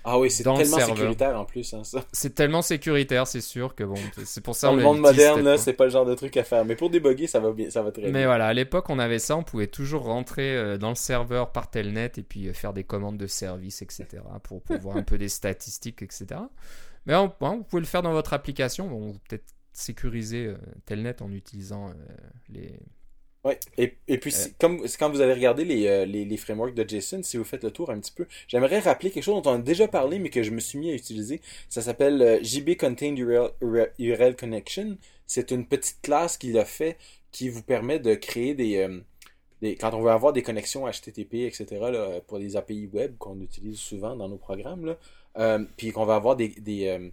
Ah 0.05 0.19
oui, 0.19 0.29
c'est 0.29 0.43
tellement 0.43 0.79
sécuritaire 0.79 1.39
en 1.39 1.45
plus, 1.45 1.73
hein, 1.73 1.83
ça. 1.83 2.03
c'est 2.11 2.35
tellement 2.35 2.61
sécutaire, 2.61 3.25
c'est 3.25 3.39
sûr 3.41 3.73
que 3.73 3.83
bon, 3.85 3.95
c'est 4.25 4.41
pour 4.41 4.53
ça 4.55 4.67
Dans 4.67 4.73
on 4.73 4.77
le 4.77 4.83
monde 4.83 4.99
moderne, 4.99 5.41
là, 5.43 5.57
c'est 5.57 5.73
pas 5.73 5.85
le 5.85 5.91
genre 5.91 6.05
de 6.05 6.13
truc 6.13 6.35
à 6.37 6.43
faire. 6.43 6.65
Mais 6.65 6.75
pour 6.75 6.89
débugger, 6.89 7.27
ça 7.27 7.39
va 7.39 7.51
bien, 7.51 7.69
ça 7.69 7.81
va 7.81 7.91
très 7.91 8.03
Mais 8.03 8.11
bien. 8.11 8.25
voilà, 8.25 8.47
à 8.47 8.53
l'époque, 8.53 8.89
on 8.89 8.99
avait 8.99 9.19
ça, 9.19 9.37
on 9.37 9.43
pouvait 9.43 9.67
toujours 9.67 10.03
rentrer 10.03 10.55
euh, 10.57 10.77
dans 10.77 10.89
le 10.89 10.95
serveur 10.95 11.51
par 11.53 11.69
telnet 11.69 12.11
et 12.17 12.23
puis 12.23 12.49
euh, 12.49 12.53
faire 12.53 12.73
des 12.73 12.83
commandes 12.83 13.17
de 13.17 13.27
service, 13.27 13.81
etc. 13.81 14.05
pour, 14.43 14.61
pour 14.61 14.77
voir 14.79 14.97
un 14.97 15.03
peu 15.03 15.17
des 15.17 15.29
statistiques, 15.29 16.01
etc. 16.01 16.25
Mais 17.05 17.15
on- 17.15 17.31
vous 17.39 17.63
pouvez 17.63 17.81
le 17.81 17.87
faire 17.87 18.01
dans 18.01 18.11
votre 18.13 18.33
application. 18.33 18.87
Bon, 18.87 18.99
vous 19.11 19.19
peut-être 19.29 19.45
sécuriser 19.71 20.47
euh, 20.47 20.57
telnet 20.85 21.21
en 21.21 21.31
utilisant 21.31 21.89
euh, 21.89 21.93
les. 22.49 22.79
Ouais. 23.43 23.59
Et, 23.77 23.97
et 24.07 24.17
puis, 24.17 24.31
c'est- 24.31 24.57
comme 24.57 24.85
quand 24.99 25.09
vous 25.09 25.19
allez 25.19 25.33
regarder 25.33 25.65
les, 25.65 25.87
euh, 25.87 26.05
les, 26.05 26.23
les 26.23 26.37
frameworks 26.37 26.73
de 26.75 26.87
JSON, 26.87 27.23
si 27.23 27.35
vous 27.37 27.43
faites 27.43 27.63
le 27.63 27.71
tour 27.71 27.89
un 27.89 27.99
petit 27.99 28.11
peu, 28.13 28.25
j'aimerais 28.47 28.79
rappeler 28.79 29.11
quelque 29.11 29.23
chose 29.23 29.41
dont 29.41 29.51
on 29.51 29.55
a 29.55 29.57
déjà 29.59 29.87
parlé, 29.89 30.17
mais 30.19 30.29
que 30.29 30.43
je 30.43 30.51
me 30.51 30.59
suis 30.61 30.79
mis 30.79 30.91
à 30.91 30.93
utiliser. 30.93 31.41
Ça 31.67 31.81
s'appelle 31.81 32.21
euh, 32.21 32.39
JB 32.41 32.77
Contained 32.77 33.19
URL, 33.19 33.51
URL 33.99 34.35
Connection. 34.37 34.97
C'est 35.27 35.51
une 35.51 35.65
petite 35.65 35.97
classe 36.01 36.37
qu'il 36.37 36.57
a 36.57 36.63
fait 36.65 36.97
qui 37.31 37.49
vous 37.49 37.63
permet 37.63 37.99
de 37.99 38.15
créer 38.15 38.53
des, 38.53 38.77
euh, 38.77 38.99
des- 39.61 39.75
quand 39.75 39.93
on 39.93 40.01
veut 40.01 40.11
avoir 40.11 40.31
des 40.33 40.43
connexions 40.43 40.87
HTTP, 40.87 41.45
etc., 41.45 41.65
là, 41.91 42.21
pour 42.27 42.37
les 42.37 42.55
API 42.55 42.89
web 42.93 43.17
qu'on 43.17 43.39
utilise 43.41 43.77
souvent 43.79 44.15
dans 44.15 44.29
nos 44.29 44.37
programmes, 44.37 44.85
là, 44.85 44.97
euh, 45.37 45.65
puis 45.77 45.91
qu'on 45.91 46.05
va 46.05 46.15
avoir 46.15 46.35
des, 46.37 46.49
des, 46.49 46.87
euh, 46.87 47.09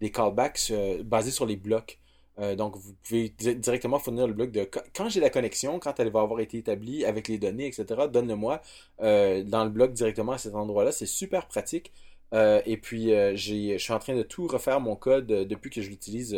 des 0.00 0.10
callbacks 0.10 0.68
euh, 0.70 1.02
basés 1.04 1.30
sur 1.30 1.46
les 1.46 1.56
blocs. 1.56 1.98
Euh, 2.38 2.54
donc, 2.54 2.76
vous 2.76 2.94
pouvez 3.02 3.30
di- 3.36 3.56
directement 3.56 3.98
fournir 3.98 4.26
le 4.28 4.32
bloc 4.32 4.50
de 4.52 4.64
quand- 4.94 5.08
j'ai 5.08 5.20
la 5.20 5.30
connexion, 5.30 5.78
quand 5.80 5.98
elle 5.98 6.10
va 6.10 6.20
avoir 6.20 6.40
été 6.40 6.58
établie 6.58 7.04
avec 7.04 7.26
les 7.28 7.38
données, 7.38 7.66
etc., 7.66 8.02
donne-le-moi 8.12 8.62
euh, 9.00 9.42
dans 9.42 9.64
le 9.64 9.70
bloc 9.70 9.92
directement 9.92 10.32
à 10.32 10.38
cet 10.38 10.54
endroit-là. 10.54 10.92
C'est 10.92 11.06
super 11.06 11.46
pratique. 11.48 11.92
Euh, 12.34 12.60
et 12.66 12.76
puis, 12.76 13.08
je 13.34 13.76
suis 13.78 13.92
en 13.92 13.98
train 13.98 14.14
de 14.14 14.22
tout 14.22 14.46
refaire 14.46 14.80
mon 14.80 14.94
code 14.96 15.26
depuis 15.26 15.70
que 15.70 15.82
je 15.82 15.88
l'utilise 15.90 16.36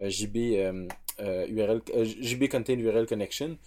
JB, 0.00 0.36
URL, 1.48 1.80
Contain 2.50 2.78
URL 2.78 3.06
Connection. 3.06 3.58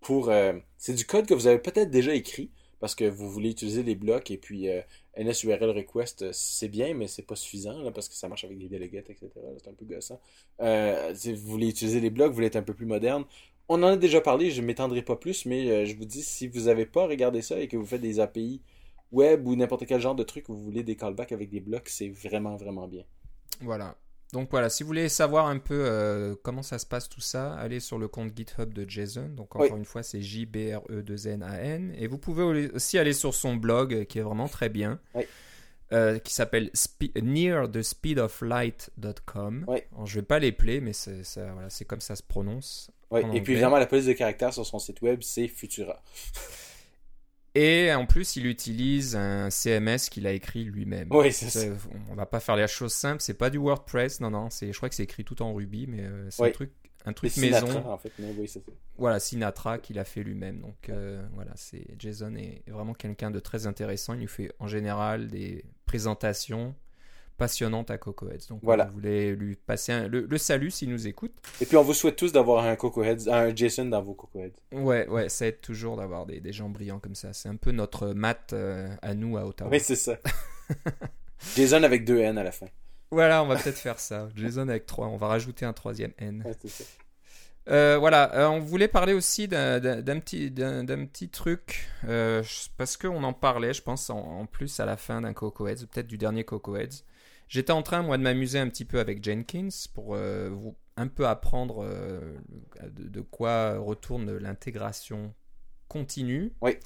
Pour, 0.00 0.30
c'est 0.78 0.94
du 0.94 1.06
code 1.06 1.26
que 1.26 1.34
vous 1.34 1.46
avez 1.46 1.58
peut-être 1.58 1.90
déjà 1.90 2.14
écrit 2.14 2.50
parce 2.80 2.94
que 2.96 3.04
vous 3.04 3.30
voulez 3.30 3.50
utiliser 3.50 3.82
les 3.84 3.94
blocs 3.94 4.30
et 4.32 4.36
puis 4.36 4.68
NSURL 5.16 5.70
request, 5.70 6.22
euh, 6.22 6.30
c'est 6.32 6.68
bien, 6.68 6.94
mais 6.94 7.06
c'est 7.06 7.22
pas 7.22 7.36
suffisant 7.36 7.82
là, 7.82 7.90
parce 7.90 8.08
que 8.08 8.14
ça 8.14 8.28
marche 8.28 8.44
avec 8.44 8.58
des 8.58 8.68
delegates, 8.68 9.10
etc. 9.10 9.30
C'est 9.58 9.68
un 9.68 9.74
peu 9.74 9.84
gossant. 9.84 10.20
Euh, 10.60 11.14
vous 11.24 11.50
voulez 11.50 11.68
utiliser 11.68 12.00
les 12.00 12.10
blocs, 12.10 12.28
vous 12.28 12.34
voulez 12.34 12.46
être 12.46 12.56
un 12.56 12.62
peu 12.62 12.74
plus 12.74 12.86
moderne. 12.86 13.24
On 13.68 13.82
en 13.82 13.88
a 13.88 13.96
déjà 13.96 14.20
parlé, 14.20 14.50
je 14.50 14.62
m'étendrai 14.62 15.02
pas 15.02 15.16
plus, 15.16 15.46
mais 15.46 15.70
euh, 15.70 15.84
je 15.84 15.96
vous 15.96 16.04
dis, 16.04 16.22
si 16.22 16.48
vous 16.48 16.62
n'avez 16.62 16.86
pas 16.86 17.06
regardé 17.06 17.42
ça 17.42 17.60
et 17.60 17.68
que 17.68 17.76
vous 17.76 17.86
faites 17.86 18.00
des 18.00 18.20
API 18.20 18.60
web 19.12 19.46
ou 19.46 19.54
n'importe 19.56 19.86
quel 19.86 20.00
genre 20.00 20.14
de 20.14 20.22
truc 20.22 20.46
vous 20.48 20.58
voulez 20.58 20.82
des 20.82 20.96
callbacks 20.96 21.32
avec 21.32 21.50
des 21.50 21.60
blocs, 21.60 21.88
c'est 21.88 22.08
vraiment, 22.08 22.56
vraiment 22.56 22.88
bien. 22.88 23.04
Voilà. 23.60 23.96
Donc 24.32 24.48
voilà, 24.50 24.70
si 24.70 24.82
vous 24.82 24.86
voulez 24.86 25.10
savoir 25.10 25.46
un 25.46 25.58
peu 25.58 25.84
euh, 25.86 26.34
comment 26.42 26.62
ça 26.62 26.78
se 26.78 26.86
passe 26.86 27.06
tout 27.08 27.20
ça, 27.20 27.52
allez 27.54 27.80
sur 27.80 27.98
le 27.98 28.08
compte 28.08 28.34
GitHub 28.34 28.72
de 28.72 28.88
Jason. 28.88 29.28
Donc 29.28 29.54
encore 29.56 29.70
Oui. 29.70 29.76
une 29.78 29.84
fois, 29.84 30.02
c'est 30.02 30.22
J-B-R-E-2-N-A-N. 30.22 31.94
Et 31.98 32.06
vous 32.06 32.16
pouvez 32.18 32.42
au- 32.42 32.76
aussi 32.76 32.98
aller 32.98 33.12
sur 33.12 33.34
son 33.34 33.56
blog 33.56 33.92
euh, 33.94 34.04
qui 34.04 34.18
est 34.18 34.22
vraiment 34.22 34.48
très 34.48 34.68
bien. 34.70 34.98
Oui. 35.14 35.24
euh, 35.92 36.18
qui 36.18 36.32
s'appelle 36.32 36.70
spe- 36.72 37.12
nearthespeedoflight.com. 37.20 39.64
Oui. 39.68 39.80
Alors, 39.92 40.06
je 40.06 40.14
vais 40.20 40.24
pas 40.24 40.38
les 40.38 40.52
player, 40.52 40.80
mais 40.80 40.92
c'est 40.94 41.22
ça- 41.24 41.52
voilà, 41.52 41.68
c'est 41.70 41.84
comme 41.84 42.00
ça 42.00 42.16
se 42.16 42.22
prononce. 42.22 42.90
Et 43.34 43.42
puis 43.42 43.52
évidemment, 43.52 43.76
la 43.76 43.84
police 43.86 44.06
de 44.06 44.14
caractère 44.14 44.54
sur 44.54 44.64
son 44.64 44.78
site 44.78 45.02
web, 45.02 45.20
c'est 45.22 45.48
Futura. 45.48 46.02
Et 47.54 47.92
en 47.92 48.06
plus, 48.06 48.36
il 48.36 48.46
utilise 48.46 49.14
un 49.14 49.50
CMS 49.50 50.08
qu'il 50.10 50.26
a 50.26 50.32
écrit 50.32 50.64
lui-même. 50.64 51.08
Oui, 51.10 51.32
c'est 51.32 51.50
ça. 51.50 51.60
On 52.10 52.14
va 52.14 52.24
pas 52.26 52.40
faire 52.40 52.56
la 52.56 52.66
chose 52.66 52.92
simple. 52.94 53.20
C'est 53.20 53.34
pas 53.34 53.50
du 53.50 53.58
WordPress, 53.58 54.20
non, 54.20 54.30
non. 54.30 54.48
Je 54.50 54.74
crois 54.76 54.88
que 54.88 54.94
c'est 54.94 55.02
écrit 55.02 55.24
tout 55.24 55.42
en 55.42 55.52
Ruby, 55.52 55.86
mais 55.86 56.00
euh, 56.02 56.30
c'est 56.30 56.42
Oui. 56.42 56.48
un 56.48 56.52
truc, 56.52 56.70
un 57.04 57.12
truc 57.12 57.30
Sinatra, 57.30 57.66
maison. 57.66 57.86
en 57.90 57.98
fait, 57.98 58.12
mais 58.18 58.32
oui, 58.38 58.48
c'est 58.48 58.64
ça. 58.64 58.72
Voilà, 58.96 59.20
Sinatra 59.20 59.76
qu'il 59.78 59.98
a 59.98 60.04
fait 60.04 60.22
lui-même. 60.22 60.60
Donc 60.60 60.88
euh, 60.88 61.22
voilà, 61.34 61.52
c'est 61.56 61.84
Jason 61.98 62.34
est 62.36 62.62
vraiment 62.68 62.94
quelqu'un 62.94 63.30
de 63.30 63.38
très 63.38 63.66
intéressant. 63.66 64.14
Il 64.14 64.20
nous 64.20 64.28
fait 64.28 64.50
en 64.58 64.66
général 64.66 65.28
des 65.28 65.64
présentations 65.84 66.74
passionnantes 67.36 67.90
à 67.90 67.98
Cocoheads. 67.98 68.46
Donc 68.48 68.60
Voilà. 68.62 68.84
vous 68.86 68.92
voulez 68.94 69.34
lui 69.34 69.56
passer 69.56 69.92
un- 69.92 70.08
le, 70.08 70.26
le 70.28 70.38
salut 70.38 70.70
s'il 70.70 70.90
nous 70.90 71.06
écoute. 71.06 71.32
Et 71.60 71.66
puis 71.66 71.76
on 71.76 71.82
vous 71.82 71.94
souhaite 71.94 72.16
tous 72.16 72.32
d'avoir 72.32 72.64
un 72.64 72.76
Coco 72.76 73.02
Heads, 73.02 73.28
un 73.28 73.54
Jason 73.54 73.86
dans 73.86 74.02
vos 74.02 74.14
Coco 74.14 74.40
Heads. 74.40 74.52
Ouais, 74.72 75.06
ouais, 75.08 75.28
ça 75.28 75.46
aide 75.46 75.60
toujours 75.60 75.96
d'avoir 75.96 76.26
des, 76.26 76.40
des 76.40 76.52
gens 76.52 76.68
brillants 76.68 76.98
comme 77.00 77.14
ça. 77.14 77.32
C'est 77.32 77.48
un 77.48 77.56
peu 77.56 77.70
notre 77.72 78.08
maths 78.08 78.52
euh, 78.52 78.94
à 79.02 79.14
nous 79.14 79.36
à 79.36 79.44
Ottawa. 79.46 79.70
Oui, 79.70 79.80
c'est 79.80 79.96
ça. 79.96 80.16
Jason 81.56 81.82
avec 81.82 82.04
deux 82.04 82.18
N 82.18 82.38
à 82.38 82.44
la 82.44 82.52
fin. 82.52 82.66
Voilà, 83.10 83.42
on 83.42 83.46
va 83.46 83.56
peut-être 83.56 83.78
faire 83.78 83.98
ça. 84.00 84.28
Jason 84.36 84.68
avec 84.68 84.86
3, 84.86 85.06
on 85.08 85.16
va 85.16 85.26
rajouter 85.28 85.66
un 85.66 85.72
troisième 85.72 86.12
N. 86.18 86.42
Ouais, 86.46 86.54
c'est 86.62 86.68
ça. 86.68 86.84
Euh, 87.68 87.96
voilà, 87.98 88.34
euh, 88.34 88.48
on 88.48 88.58
voulait 88.58 88.88
parler 88.88 89.12
aussi 89.12 89.46
d'un 89.48 89.78
petit, 90.20 90.50
petit 90.50 91.28
truc, 91.28 91.88
euh, 92.08 92.42
parce 92.76 92.96
qu'on 92.96 93.22
en 93.22 93.32
parlait, 93.32 93.72
je 93.74 93.82
pense, 93.82 94.08
en, 94.10 94.18
en 94.18 94.46
plus 94.46 94.80
à 94.80 94.86
la 94.86 94.96
fin 94.96 95.20
d'un 95.20 95.32
Cocoheads, 95.32 95.86
peut-être 95.92 96.06
du 96.08 96.18
dernier 96.18 96.42
Cocoheads. 96.44 97.04
J'étais 97.52 97.72
en 97.72 97.82
train, 97.82 98.00
moi, 98.02 98.16
de 98.16 98.22
m'amuser 98.22 98.58
un 98.58 98.68
petit 98.70 98.86
peu 98.86 98.98
avec 98.98 99.22
Jenkins 99.22 99.68
pour 99.92 100.14
euh, 100.14 100.48
vous 100.50 100.74
un 100.96 101.06
peu 101.08 101.26
apprendre 101.26 101.84
euh, 101.84 102.18
de, 102.96 103.08
de 103.08 103.20
quoi 103.20 103.78
retourne 103.78 104.38
l'intégration 104.38 105.34
continue. 105.88 106.52
Oui. 106.62 106.76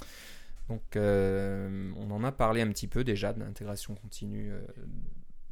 Donc, 0.68 0.96
euh, 0.96 1.92
on 1.96 2.10
en 2.10 2.24
a 2.24 2.32
parlé 2.32 2.62
un 2.62 2.68
petit 2.68 2.88
peu 2.88 3.04
déjà 3.04 3.32
de 3.32 3.38
l'intégration 3.38 3.94
continue. 3.94 4.50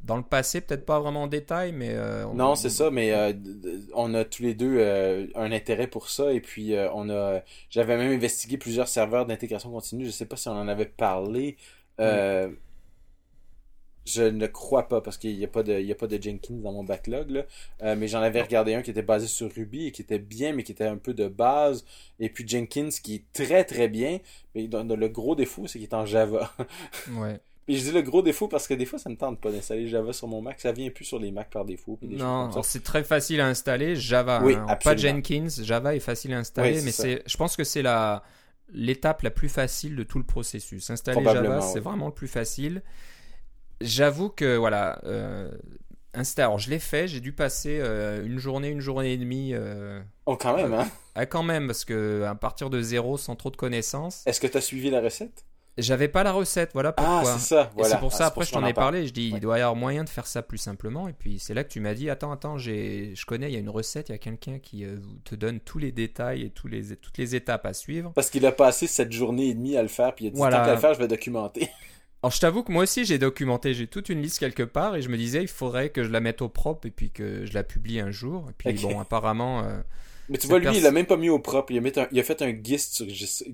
dans 0.03 0.17
le 0.17 0.23
passé, 0.23 0.59
peut-être 0.59 0.85
pas 0.85 0.99
vraiment 0.99 1.23
en 1.23 1.27
détail, 1.27 1.71
mais. 1.71 1.91
euh, 1.95 2.27
on- 2.27 2.33
Non, 2.33 2.55
c'est 2.55 2.69
ça, 2.69 2.91
mais 2.91 3.13
euh, 3.13 3.31
on 3.93 4.13
a 4.13 4.25
tous 4.25 4.43
les 4.43 4.53
deux 4.53 4.75
euh, 4.79 5.27
un 5.35 5.51
intérêt 5.53 5.87
pour 5.87 6.09
ça 6.09 6.33
et 6.33 6.41
puis 6.41 6.75
on 6.93 7.09
a 7.09 7.41
j'avais 7.69 7.95
même 7.97 8.11
investigué 8.11 8.57
plusieurs 8.57 8.89
serveurs 8.89 9.25
d'intégration 9.25 9.71
continue, 9.71 10.05
je 10.05 10.11
sais 10.11 10.25
pas 10.25 10.35
si 10.35 10.49
on 10.49 10.51
en 10.59 10.67
avait 10.67 10.85
parlé. 10.85 11.55
Je 14.05 14.23
ne 14.23 14.45
crois 14.45 14.87
pas 14.87 15.01
parce 15.01 15.17
qu'il 15.17 15.37
n'y 15.37 15.43
a 15.43 15.47
pas 15.47 15.63
de 15.63 15.79
il 15.79 15.85
y 15.85 15.91
a 15.91 15.95
pas 15.95 16.07
de 16.07 16.21
Jenkins 16.21 16.55
dans 16.55 16.71
mon 16.71 16.83
backlog 16.83 17.31
là. 17.31 17.43
Euh, 17.83 17.95
mais 17.97 18.07
j'en 18.07 18.21
avais 18.21 18.41
regardé 18.41 18.75
un 18.75 18.81
qui 18.81 18.91
était 18.91 19.01
basé 19.01 19.27
sur 19.27 19.51
Ruby 19.51 19.87
et 19.87 19.91
qui 19.91 20.03
était 20.03 20.19
bien 20.19 20.53
mais 20.53 20.63
qui 20.63 20.71
était 20.71 20.85
un 20.85 20.97
peu 20.97 21.13
de 21.13 21.27
base 21.27 21.85
et 22.19 22.29
puis 22.29 22.47
Jenkins 22.47 22.89
qui 23.03 23.15
est 23.15 23.23
très 23.33 23.63
très 23.63 23.87
bien 23.87 24.19
mais 24.53 24.67
le 24.67 25.07
gros 25.07 25.35
défaut 25.35 25.67
c'est 25.67 25.79
qu'il 25.79 25.87
est 25.87 25.93
en 25.93 26.05
Java. 26.05 26.51
Ouais. 27.17 27.39
Et 27.67 27.75
je 27.75 27.83
dis 27.83 27.91
le 27.91 28.03
gros 28.03 28.21
défaut 28.21 28.47
parce 28.47 28.67
que 28.67 28.75
des 28.75 28.85
fois 28.85 28.99
ça 28.99 29.09
me 29.09 29.15
tente 29.15 29.41
pas 29.41 29.51
d'installer 29.51 29.87
Java 29.87 30.13
sur 30.13 30.27
mon 30.27 30.41
Mac, 30.41 30.59
ça 30.59 30.71
vient 30.71 30.89
plus 30.91 31.05
sur 31.05 31.17
les 31.17 31.31
Macs 31.31 31.49
par 31.49 31.65
défaut 31.65 31.97
puis 31.99 32.09
des 32.09 32.15
Non, 32.15 32.51
c'est 32.61 32.83
très 32.83 33.03
facile 33.03 33.41
à 33.41 33.47
installer. 33.47 33.95
Java, 33.95 34.41
Oui, 34.43 34.53
hein. 34.55 34.77
pas. 34.83 34.95
Jenkins. 34.95 35.47
Java 35.63 35.95
est 35.95 35.99
facile 35.99 36.33
à 36.33 36.39
installer, 36.39 36.77
Oui, 36.77 36.81
mais 36.85 36.91
c'est, 36.91 37.23
je 37.25 37.37
pense 37.37 37.55
que 37.55 37.63
c'est 37.63 37.81
la 37.81 38.23
l'étape 38.73 39.21
la 39.21 39.31
plus 39.31 39.49
facile 39.49 39.95
de 39.95 40.03
tout 40.03 40.17
le 40.17 40.25
processus. 40.25 40.89
Installer 40.89 41.23
Java, 41.23 41.61
c'est 41.61 41.79
vraiment 41.79 42.07
le 42.07 42.13
plus 42.13 42.27
facile. 42.27 42.81
J'avoue 43.81 44.29
que 44.29 44.55
voilà, 44.57 44.99
euh, 45.05 45.51
insta- 46.13 46.41
Alors 46.43 46.59
je 46.59 46.69
l'ai 46.69 46.79
fait. 46.79 47.07
J'ai 47.07 47.19
dû 47.19 47.33
passer 47.33 47.77
euh, 47.81 48.25
une 48.25 48.39
journée, 48.39 48.69
une 48.69 48.79
journée 48.81 49.13
et 49.13 49.17
demie. 49.17 49.51
euh, 49.53 50.01
Oh 50.25 50.37
quand 50.37 50.55
même 50.55 50.73
hein. 50.73 50.87
ah, 51.15 51.25
quand 51.25 51.43
même, 51.43 51.67
parce 51.67 51.85
que 51.85 52.23
à 52.23 52.35
partir 52.35 52.69
de 52.69 52.81
zéro, 52.81 53.17
sans 53.17 53.35
trop 53.35 53.49
de 53.51 53.57
connaissances, 53.57 54.23
Est-ce 54.25 54.39
que 54.39 54.47
tu 54.47 54.57
as 54.57 54.61
suivi 54.61 54.89
la 54.89 55.01
recette? 55.01 55.45
J'avais 55.77 56.07
pas 56.07 56.23
la 56.23 56.31
recette. 56.31 56.69
Voilà 56.73 56.93
pourquoi. 56.93 57.23
Ah, 57.29 57.35
c'est 57.37 57.47
ça, 57.53 57.69
voilà. 57.75 57.89
c'est 57.95 57.99
pour 57.99 58.13
Ah, 58.13 58.17
ça, 58.17 58.25
après, 58.27 58.45
je 58.45 58.51
t'en 58.53 58.65
ai 58.65 58.71
parlé. 58.71 59.05
Je 59.07 59.11
dis, 59.11 59.31
Ouais. 59.33 59.39
il 59.39 59.41
doit 59.41 59.57
y 59.57 59.61
avoir 59.61 59.75
moyen 59.75 60.05
de 60.05 60.09
faire 60.09 60.25
ça 60.25 60.41
plus 60.41 60.57
simplement. 60.57 61.09
Et 61.09 61.13
puis, 61.13 61.37
c'est 61.37 61.53
là 61.53 61.65
que 61.65 61.69
tu 61.69 61.81
m'as 61.81 61.93
dit, 61.93 62.09
attends, 62.09 62.31
attends, 62.31 62.57
j'ai, 62.57 63.11
je 63.13 63.25
connais, 63.25 63.49
il 63.49 63.53
y 63.53 63.57
a 63.57 63.59
une 63.59 63.69
recette, 63.69 64.07
il 64.07 64.13
y 64.13 64.15
a 64.15 64.17
quelqu'un 64.17 64.57
qui 64.57 64.85
euh, 64.85 64.99
te 65.25 65.35
donne 65.35 65.59
tous 65.59 65.77
les 65.77 65.91
détails 65.91 66.43
et 66.43 66.49
tous 66.49 66.69
les, 66.69 66.95
toutes 66.95 67.17
les 67.17 67.35
étapes 67.35 67.65
à 67.65 67.73
suivre. 67.73 68.13
Parce 68.15 68.29
qu'il 68.29 68.45
a 68.45 68.53
passé 68.53 68.87
cette 68.87 69.11
journée 69.11 69.49
et 69.49 69.53
demie 69.53 69.75
à 69.75 69.81
le 69.81 69.89
faire, 69.89 70.15
puis 70.15 70.23
il 70.23 70.27
a 70.29 70.31
dit 70.31 70.37
Voilà. 70.37 70.59
tant 70.59 70.65
qu'à 70.65 70.73
le 70.75 70.79
faire, 70.79 70.93
je 70.93 70.99
vais 70.99 71.09
documenter. 71.09 71.69
Alors, 72.25 72.31
je 72.31 72.39
t'avoue 72.39 72.63
que 72.63 72.71
moi 72.71 72.81
aussi, 72.83 73.05
j'ai 73.05 73.19
documenté, 73.19 73.75
j'ai 73.75 73.85
toute 73.85 74.09
une 74.09 74.19
liste 74.19 74.39
quelque 74.39 74.63
part 74.63 74.95
et 74.95 75.01
je 75.03 75.09
me 75.09 75.15
disais, 75.17 75.43
il 75.43 75.47
faudrait 75.47 75.89
que 75.91 76.03
je 76.03 76.09
la 76.09 76.21
mette 76.21 76.41
au 76.41 76.49
propre 76.49 76.87
et 76.87 76.89
puis 76.91 77.11
que 77.11 77.45
je 77.45 77.53
la 77.53 77.63
publie 77.63 77.99
un 77.99 78.09
jour. 78.09 78.49
Et 78.49 78.53
puis, 78.53 78.79
bon, 78.79 78.99
apparemment, 78.99 79.61
euh, 79.63 79.79
Mais 80.29 80.37
tu 80.39 80.47
vois, 80.47 80.59
lui, 80.59 80.77
il 80.77 80.85
a 80.87 80.91
même 80.91 81.05
pas 81.05 81.17
mis 81.17 81.29
au 81.29 81.39
propre. 81.39 81.71
Il 81.71 81.77
a, 81.77 81.81
mis 81.81 81.91
un- 81.97 82.07
il 82.11 82.19
a 82.19 82.23
fait 82.23 82.41
un 82.41 82.51
gist 82.63 82.93
sur, 82.95 83.05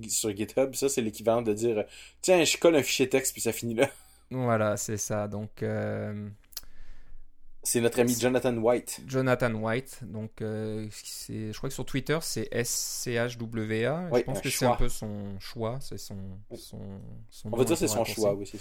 sur 0.09 0.35
GitHub. 0.35 0.73
Ça, 0.75 0.87
c'est 0.89 1.01
l'équivalent 1.01 1.41
de 1.41 1.53
dire 1.53 1.83
Tiens, 2.21 2.43
je 2.43 2.57
colle 2.57 2.75
un 2.75 2.83
fichier 2.83 3.09
texte, 3.09 3.33
puis 3.33 3.41
ça 3.41 3.51
finit 3.51 3.75
là. 3.75 3.89
voilà, 4.31 4.77
c'est 4.77 4.97
ça. 4.97 5.27
Donc, 5.27 5.63
euh, 5.63 6.29
C'est 7.63 7.79
notre 7.79 7.99
ami 7.99 8.15
Jonathan 8.19 8.55
White. 8.57 9.01
Jonathan 9.05 9.53
White, 9.53 9.99
donc, 10.01 10.41
euh, 10.41 10.87
c'est, 10.91 11.51
je 11.51 11.57
crois 11.57 11.69
que 11.69 11.75
sur 11.75 11.85
Twitter, 11.85 12.17
c'est 12.21 12.49
SCHWA. 12.51 14.09
Oui, 14.11 14.19
je 14.19 14.23
pense 14.23 14.41
que 14.41 14.49
c'est 14.49 14.65
un 14.65 14.75
peu 14.75 14.89
son 14.89 15.39
choix, 15.39 15.77
c'est 15.79 15.99
son, 15.99 16.17
son, 16.55 16.79
son 17.29 17.49
On 17.53 17.57
va 17.57 17.63
dire 17.63 17.77
c'est 17.77 17.87
son 17.87 18.03
choix, 18.03 18.33
oui. 18.33 18.51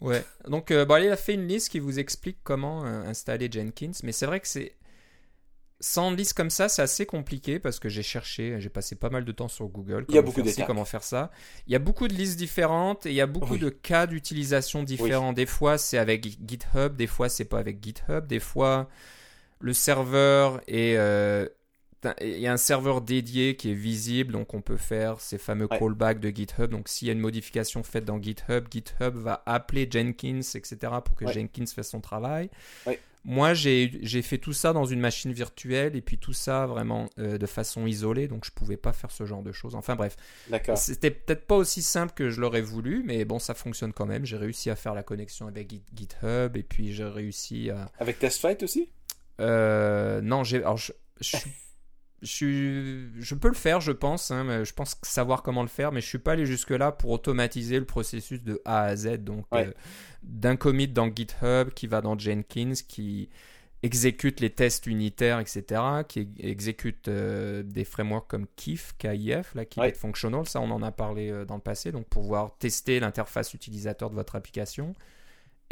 Ouais, 0.00 0.24
donc 0.48 0.70
euh, 0.70 0.86
bon, 0.86 0.96
il 1.02 1.10
a 1.10 1.16
fait 1.16 1.34
une 1.34 1.46
liste 1.46 1.68
qui 1.68 1.78
vous 1.78 1.98
explique 1.98 2.38
comment 2.42 2.86
euh, 2.86 3.02
installer 3.02 3.50
Jenkins, 3.52 3.92
mais 4.02 4.12
c'est 4.12 4.24
vrai 4.24 4.40
que 4.40 4.48
c'est 4.48 4.72
sans 5.80 6.10
liste 6.10 6.34
comme 6.34 6.50
ça, 6.50 6.68
c'est 6.68 6.82
assez 6.82 7.06
compliqué 7.06 7.58
parce 7.58 7.78
que 7.78 7.88
j'ai 7.88 8.02
cherché, 8.02 8.56
j'ai 8.60 8.68
passé 8.68 8.96
pas 8.96 9.08
mal 9.10 9.24
de 9.24 9.32
temps 9.32 9.48
sur 9.48 9.66
Google. 9.68 10.04
Il 10.08 10.14
y 10.14 10.18
a 10.18 10.20
comment 10.20 10.32
beaucoup 10.32 10.42
d'étapes. 10.42 10.66
comment 10.66 10.84
faire 10.84 11.02
ça. 11.02 11.30
Il 11.66 11.72
y 11.72 11.76
a 11.76 11.78
beaucoup 11.78 12.06
de 12.06 12.14
listes 12.14 12.38
différentes 12.38 13.06
et 13.06 13.10
il 13.10 13.14
y 13.14 13.20
a 13.20 13.26
beaucoup 13.26 13.54
Oui. 13.54 13.58
de 13.58 13.70
cas 13.70 14.06
d'utilisation 14.06 14.82
différents. 14.82 15.32
Des 15.32 15.46
fois, 15.46 15.78
c'est 15.78 15.96
avec 15.98 16.24
GitHub, 16.46 16.96
des 16.96 17.06
fois, 17.06 17.28
c'est 17.28 17.46
pas 17.46 17.58
avec 17.58 17.82
GitHub, 17.82 18.26
des 18.26 18.40
fois, 18.40 18.88
le 19.60 19.72
serveur 19.72 20.60
est 20.66 20.96
euh, 20.96 21.46
il 22.22 22.38
y 22.38 22.46
a 22.46 22.52
un 22.52 22.56
serveur 22.56 23.02
dédié 23.02 23.56
qui 23.56 23.70
est 23.72 23.74
visible, 23.74 24.32
donc 24.32 24.54
on 24.54 24.62
peut 24.62 24.78
faire 24.78 25.20
ces 25.20 25.36
fameux 25.36 25.66
Ouais. 25.70 25.78
callbacks 25.78 26.18
de 26.18 26.30
GitHub. 26.30 26.70
Donc 26.70 26.88
s'il 26.88 27.08
y 27.08 27.10
a 27.10 27.12
une 27.12 27.20
modification 27.20 27.82
faite 27.82 28.06
dans 28.06 28.20
GitHub, 28.20 28.64
GitHub 28.70 29.16
va 29.16 29.42
appeler 29.44 29.86
Jenkins, 29.90 30.40
etc. 30.54 30.76
pour 31.04 31.14
que 31.14 31.26
Ouais. 31.26 31.32
Jenkins 31.34 31.66
fasse 31.66 31.90
son 31.90 32.00
travail. 32.00 32.48
Ouais. 32.86 32.98
Moi, 33.24 33.52
j'ai 33.54 34.22
fait 34.22 34.38
tout 34.38 34.52
ça 34.54 34.72
dans 34.72 34.86
une 34.86 35.00
machine 35.00 35.32
virtuelle 35.32 35.94
et 35.94 36.00
puis 36.00 36.16
tout 36.16 36.32
ça 36.32 36.66
vraiment 36.66 37.08
euh, 37.18 37.36
de 37.36 37.46
façon 37.46 37.86
isolée, 37.86 38.28
donc 38.28 38.44
je 38.46 38.50
pouvais 38.50 38.78
pas 38.78 38.92
faire 38.92 39.10
ce 39.10 39.26
genre 39.26 39.42
de 39.42 39.52
choses. 39.52 39.74
Enfin 39.74 39.94
bref, 39.94 40.16
D'accord. 40.48 40.78
c'était 40.78 41.10
peut-être 41.10 41.46
pas 41.46 41.56
aussi 41.56 41.82
simple 41.82 42.14
que 42.14 42.30
je 42.30 42.40
l'aurais 42.40 42.62
voulu, 42.62 43.02
mais 43.04 43.24
bon, 43.26 43.38
ça 43.38 43.52
fonctionne 43.54 43.92
quand 43.92 44.06
même. 44.06 44.24
J'ai 44.24 44.38
réussi 44.38 44.70
à 44.70 44.76
faire 44.76 44.94
la 44.94 45.02
connexion 45.02 45.46
avec 45.46 45.68
Git- 45.70 45.82
GitHub 45.94 46.56
et 46.56 46.62
puis 46.62 46.92
j'ai 46.94 47.04
réussi 47.04 47.68
à, 47.70 47.90
Avec 47.98 48.18
TestFlight 48.18 48.62
aussi? 48.62 48.88
Euh, 49.40 50.20
non, 50.20 50.44
j'ai. 50.44 50.58
Alors, 50.58 50.76
je, 50.76 50.92
je, 51.20 51.36
suis- 51.36 51.50
je, 52.22 53.34
peux 53.34 53.48
le 53.48 53.54
faire, 53.54 53.80
je 53.80 53.92
pense. 53.92 54.30
hein, 54.30 54.44
mais 54.44 54.64
je 54.64 54.72
pense 54.74 54.96
savoir 55.02 55.42
comment 55.42 55.62
le 55.62 55.68
faire, 55.68 55.92
mais 55.92 56.00
je 56.00 56.06
suis 56.06 56.18
pas 56.18 56.32
allé 56.32 56.46
jusque 56.46 56.70
là 56.70 56.92
pour 56.92 57.10
automatiser 57.10 57.78
le 57.78 57.86
processus 57.86 58.42
de 58.42 58.60
A 58.64 58.82
à 58.84 58.96
Z. 58.96 59.18
Donc, 59.24 59.46
Ouais. 59.52 59.66
euh, 59.68 59.72
d'un 60.22 60.56
commit 60.56 60.88
dans 60.88 61.06
GitHub 61.14 61.70
qui 61.74 61.86
va 61.86 62.00
dans 62.00 62.18
Jenkins, 62.18 62.72
qui 62.86 63.28
exécute 63.82 64.40
les 64.40 64.50
tests 64.50 64.86
unitaires, 64.86 65.40
etc., 65.40 65.82
qui 66.06 66.20
ex- 66.20 66.30
exécute 66.40 67.08
euh, 67.08 67.62
des 67.62 67.84
frameworks 67.86 68.28
comme 68.28 68.46
KIF, 68.56 68.94
KIF, 68.98 69.54
là, 69.54 69.64
Keep 69.64 69.82
Ouais. 69.82 69.94
Functional, 69.94 70.46
ça 70.46 70.60
on 70.60 70.70
en 70.70 70.82
a 70.82 70.92
parlé 70.92 71.30
euh, 71.30 71.46
dans 71.46 71.54
le 71.54 71.62
passé, 71.62 71.90
donc 71.90 72.06
pour 72.06 72.20
pouvoir 72.22 72.56
tester 72.58 73.00
l'interface 73.00 73.54
utilisateur 73.54 74.10
de 74.10 74.14
votre 74.14 74.36
application. 74.36 74.94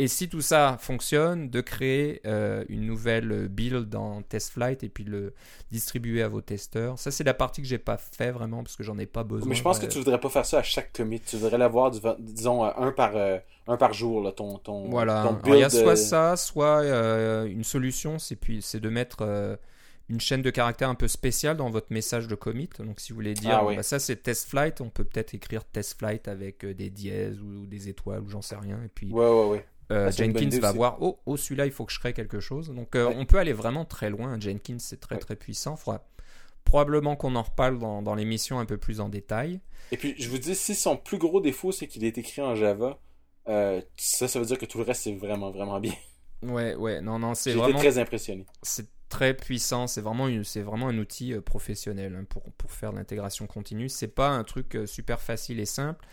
Et 0.01 0.07
si 0.07 0.29
tout 0.29 0.41
ça 0.41 0.77
fonctionne, 0.81 1.51
de 1.51 1.61
créer 1.61 2.21
euh, 2.25 2.65
une 2.69 2.87
nouvelle 2.87 3.49
build 3.49 3.89
dans 3.89 4.23
TestFlight 4.23 4.85
et 4.85 4.89
puis 4.89 5.03
le 5.03 5.35
distribuer 5.73 6.23
à 6.23 6.29
vos 6.29 6.41
testeurs. 6.41 6.99
Ça, 7.01 7.11
c'est 7.11 7.25
la 7.25 7.35
partie 7.35 7.63
que 7.63 7.67
j'ai 7.67 7.79
pas 7.79 7.97
fait 7.97 8.31
vraiment 8.31 8.63
parce 8.63 8.77
que 8.77 8.85
j'en 8.85 8.97
ai 8.99 9.07
pas 9.07 9.25
besoin. 9.25 9.49
Mais 9.49 9.57
je 9.57 9.63
pense 9.63 9.81
que 9.81 9.87
tu 9.87 9.99
voudrais 9.99 10.21
pas 10.21 10.29
faire 10.29 10.47
ça 10.47 10.59
à 10.59 10.63
chaque 10.63 10.93
commit. 10.93 11.21
Tu 11.21 11.37
voudrais 11.37 11.59
l'avoir, 11.59 11.91
disons, 12.21 12.65
euh, 12.65 12.71
un 12.77 12.93
par, 12.93 13.17
euh, 13.17 13.39
un 13.67 13.77
par 13.77 13.93
jour, 13.93 14.23
là, 14.23 14.31
ton, 14.31 14.59
ton, 14.59 14.89
Voilà. 14.89 15.23
ton 15.25 15.29
Alors, 15.31 15.57
il 15.57 15.61
y 15.61 15.65
a 15.65 15.69
build, 15.69 15.83
soit 15.83 15.93
euh, 15.93 15.97
ça, 15.97 16.37
soit 16.37 16.81
euh, 16.83 17.47
une 17.47 17.65
solution, 17.65 18.19
c'est 18.21 18.37
puis 18.37 18.63
c'est 18.63 18.81
de 18.81 18.89
mettre 18.89 19.19
euh, 19.23 19.57
une 20.09 20.21
chaîne 20.21 20.43
de 20.43 20.51
caractères 20.51 20.89
un 20.89 20.95
peu 20.95 21.09
spéciale 21.09 21.57
dans 21.57 21.71
votre 21.71 21.93
message 21.93 22.29
de 22.29 22.35
commit. 22.35 22.71
Donc, 22.79 23.01
si 23.01 23.13
vous 23.13 23.17
voulez 23.17 23.35
dire, 23.35 23.59
Ah 23.59 23.65
oui. 23.67 23.77
bah, 23.77 23.83
ça 23.83 23.99
c'est 23.99 24.17
TestFlight, 24.17 24.81
on 24.81 24.89
peut 24.89 25.05
peut-être 25.05 25.35
écrire 25.35 25.65
TestFlight 25.65 26.29
avec 26.29 26.65
euh, 26.65 26.73
des 26.73 26.89
dièses 26.91 27.41
ou, 27.41 27.67
des 27.67 27.89
étoiles 27.89 28.23
ou 28.23 28.29
j'en 28.29 28.43
sais 28.43 28.57
rien. 28.57 28.81
Et 28.85 28.89
puis 28.89 29.11
Ouais, 29.13 29.29
ouais, 29.29 29.49
ouais. 29.49 29.67
Euh, 29.91 30.07
Ah, 30.09 30.11
Jenkins 30.11 30.59
va 30.61 30.73
voir, 30.73 30.99
oh, 31.01 31.19
oh 31.27 31.37
celui-là, 31.37 31.67
il 31.67 31.73
faut 31.73 31.85
que 31.85 31.93
je 31.93 31.99
crée 31.99 32.13
quelque 32.13 32.41
chose. 32.41 32.69
Donc, 32.75 32.95
euh, 32.95 33.09
Ouais. 33.09 33.15
on 33.19 33.25
peut 33.27 33.39
aller 33.39 33.53
vraiment 33.53 33.85
très 33.85 34.11
loin. 34.11 34.39
Jenkins, 34.39 34.79
c'est 34.79 35.01
très 35.01 35.15
Ouais. 35.17 35.21
très 35.21 35.37
puissant. 35.37 35.77
Faudra 35.77 36.05
probablement 36.65 37.17
qu'on 37.17 37.35
en 37.37 37.43
reparle 37.43 37.79
dans, 37.79 38.03
dans 38.03 38.15
l'émission 38.15 38.59
un 38.59 38.67
peu 38.67 38.77
plus 38.77 39.01
en 39.01 39.09
détail. 39.09 39.61
Et 39.91 39.97
puis, 39.97 40.15
je 40.19 40.29
vous 40.29 40.37
dis, 40.39 40.55
si 40.55 40.75
son 40.75 40.97
plus 40.99 41.17
gros 41.19 41.41
défaut, 41.41 41.73
c'est 41.73 41.87
qu'il 41.87 42.05
est 42.05 42.19
écrit 42.19 42.43
en 42.43 42.55
Java, 42.55 42.99
euh, 43.49 43.81
ça, 43.97 44.29
ça 44.29 44.39
veut 44.39 44.45
dire 44.45 44.59
que 44.59 44.67
tout 44.67 44.77
le 44.77 44.85
reste, 44.85 45.03
c'est 45.05 45.15
vraiment, 45.15 45.51
vraiment 45.51 45.81
bien. 45.81 45.95
Ouais, 46.43 46.75
ouais, 46.75 47.01
non, 47.01 47.19
non, 47.19 47.35
c'est 47.35 47.53
vraiment 47.55 47.79
très 47.79 47.99
impressionné. 47.99 48.45
c'est 48.63 48.87
très 49.09 49.33
puissant. 49.35 49.87
C'est 49.87 50.03
vraiment, 50.03 50.29
une- 50.29 50.45
c'est 50.45 50.61
vraiment 50.61 50.89
un 50.89 50.99
outil 50.99 51.33
professionnel 51.41 52.15
hein, 52.15 52.25
pour, 52.29 52.43
pour 52.53 52.71
faire 52.71 52.93
l'intégration 52.93 53.47
continue. 53.47 53.89
C'est 53.89 54.07
pas 54.07 54.29
un 54.29 54.45
truc 54.45 54.77
super 54.85 55.21
facile 55.23 55.59
et 55.61 55.65
simple. 55.67 56.05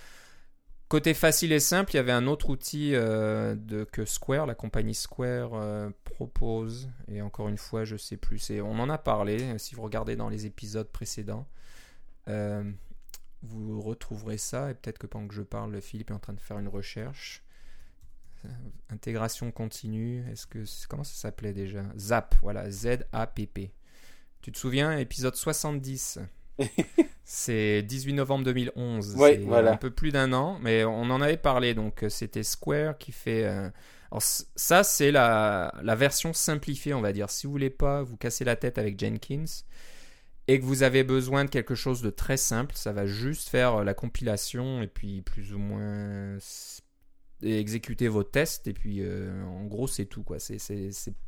Côté 0.95 1.13
facile 1.13 1.51
et 1.51 1.59
simple, 1.59 1.91
il 1.91 1.97
y 1.97 1.99
avait 1.99 2.13
un 2.13 2.25
autre 2.25 2.49
outil 2.49 2.91
euh, 2.95 3.53
de, 3.55 3.83
que 3.83 4.05
Square, 4.05 4.45
la 4.45 4.55
compagnie 4.55 4.95
Square 4.95 5.49
euh, 5.53 5.89
propose. 6.05 6.89
Et 7.09 7.21
encore 7.21 7.49
une 7.49 7.57
fois, 7.57 7.83
je 7.83 7.97
sais 7.97 8.15
plus. 8.15 8.49
On 8.61 8.79
en 8.79 8.89
a 8.89 8.97
parlé. 8.97 9.41
euh, 9.41 9.57
Si 9.57 9.75
vous 9.75 9.81
regardez 9.81 10.15
dans 10.15 10.29
les 10.29 10.45
épisodes 10.45 10.87
précédents, 10.87 11.49
vous 12.27 13.81
retrouverez 13.81 14.37
ça. 14.37 14.71
Et 14.71 14.73
peut-être 14.73 14.97
que 14.97 15.05
pendant 15.05 15.27
que 15.27 15.33
je 15.33 15.41
parle, 15.41 15.81
Philippe 15.81 16.11
est 16.11 16.13
en 16.13 16.19
train 16.19 16.31
de 16.31 16.39
faire 16.39 16.59
une 16.59 16.69
recherche. 16.69 17.43
Intégration 18.89 19.51
continue. 19.51 20.23
Est-ce 20.31 20.47
que 20.47 20.63
comment 20.87 21.03
ça 21.03 21.15
s'appelait 21.15 21.51
déjà? 21.51 21.83
Zap. 21.97 22.35
Voilà, 22.41 22.71
Z 22.71 22.99
A 23.11 23.27
P 23.27 23.47
P. 23.47 23.73
Tu 24.41 24.49
te 24.53 24.57
souviens, 24.57 24.97
épisode 24.97 25.35
70. 25.35 26.19
C'est 27.27 27.81
18 27.81 28.13
novembre 28.13 28.45
2011. 28.45 29.15
Ouais, 29.15 29.33
c'est 29.35 29.37
voilà. 29.39 29.71
un 29.73 29.77
peu 29.77 29.89
plus 29.89 30.11
d'un 30.11 30.31
an, 30.33 30.59
mais 30.61 30.83
on 30.85 31.09
en 31.09 31.21
avait 31.21 31.37
parlé. 31.37 31.73
Donc 31.73 32.03
euh, 32.03 32.09
c'était 32.09 32.43
Square 32.43 32.97
qui 32.99 33.11
fait. 33.11 33.45
euh, 33.45 33.69
Alors 34.11 34.21
ça 34.21 34.83
c'est 34.83 35.11
la, 35.11 35.73
la 35.83 35.95
version 35.95 36.33
simplifiée, 36.33 36.93
on 36.93 37.01
va 37.01 37.13
dire. 37.13 37.29
Si 37.31 37.47
vous 37.47 37.51
voulez 37.51 37.71
pas 37.71 38.03
vous 38.03 38.17
casser 38.17 38.43
la 38.45 38.55
tête 38.55 38.77
avec 38.77 38.99
Jenkins 38.99 39.45
et 40.47 40.59
que 40.59 40.65
vous 40.65 40.83
avez 40.83 41.03
besoin 41.03 41.45
de 41.45 41.49
quelque 41.49 41.73
chose 41.75 42.01
de 42.03 42.11
très 42.11 42.37
simple, 42.37 42.75
ça 42.75 42.91
va 42.93 43.07
juste 43.07 43.49
faire 43.49 43.77
euh, 43.77 43.83
la 43.83 43.95
compilation 43.95 44.83
et 44.83 44.87
puis 44.87 45.21
plus 45.21 45.53
ou 45.53 45.57
moins 45.59 46.37
exécuter 47.43 48.07
vos 48.07 48.23
tests 48.23 48.65
et 48.67 48.73
puis 48.73 48.99
euh, 49.01 49.43
en 49.45 49.65
gros 49.65 49.87
c'est 49.87 50.05
tout 50.05 50.23
quoi. 50.23 50.39
C'est 50.39 50.57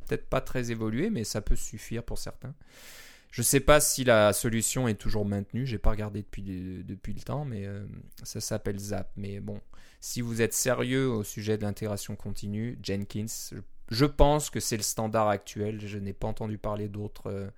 peut-être 0.06 0.28
pas 0.28 0.40
très 0.40 0.70
évolué, 0.70 1.10
mais 1.10 1.24
ça 1.24 1.40
peut 1.40 1.56
suffire 1.56 2.02
pour 2.04 2.18
certains. 2.18 2.54
Je 3.30 3.42
sais 3.42 3.60
pas 3.60 3.80
si 3.80 4.04
la 4.04 4.32
solution 4.32 4.88
est 4.88 4.94
toujours 4.94 5.24
maintenue. 5.24 5.66
J'ai 5.66 5.78
pas 5.78 5.90
regardé 5.90 6.22
depuis, 6.22 6.82
depuis 6.84 7.12
le 7.12 7.20
temps, 7.20 7.44
mais 7.44 7.66
euh, 7.66 7.84
ça 8.22 8.40
s'appelle 8.40 8.78
Zap. 8.78 9.10
Mais 9.16 9.40
bon, 9.40 9.60
si 10.00 10.20
vous 10.20 10.40
êtes 10.40 10.54
sérieux 10.54 11.08
au 11.08 11.24
sujet 11.24 11.58
de 11.58 11.62
l'intégration 11.62 12.16
continue, 12.16 12.78
Jenkins, 12.82 13.26
je 13.90 14.04
pense 14.06 14.50
que 14.50 14.60
c'est 14.60 14.76
le 14.76 14.82
standard 14.82 15.28
actuel. 15.28 15.80
Je 15.86 15.98
n'ai 15.98 16.12
pas 16.14 16.26
entendu 16.26 16.58
parler 16.58 16.88
d'autres 16.88 17.30
euh, 17.30 17.48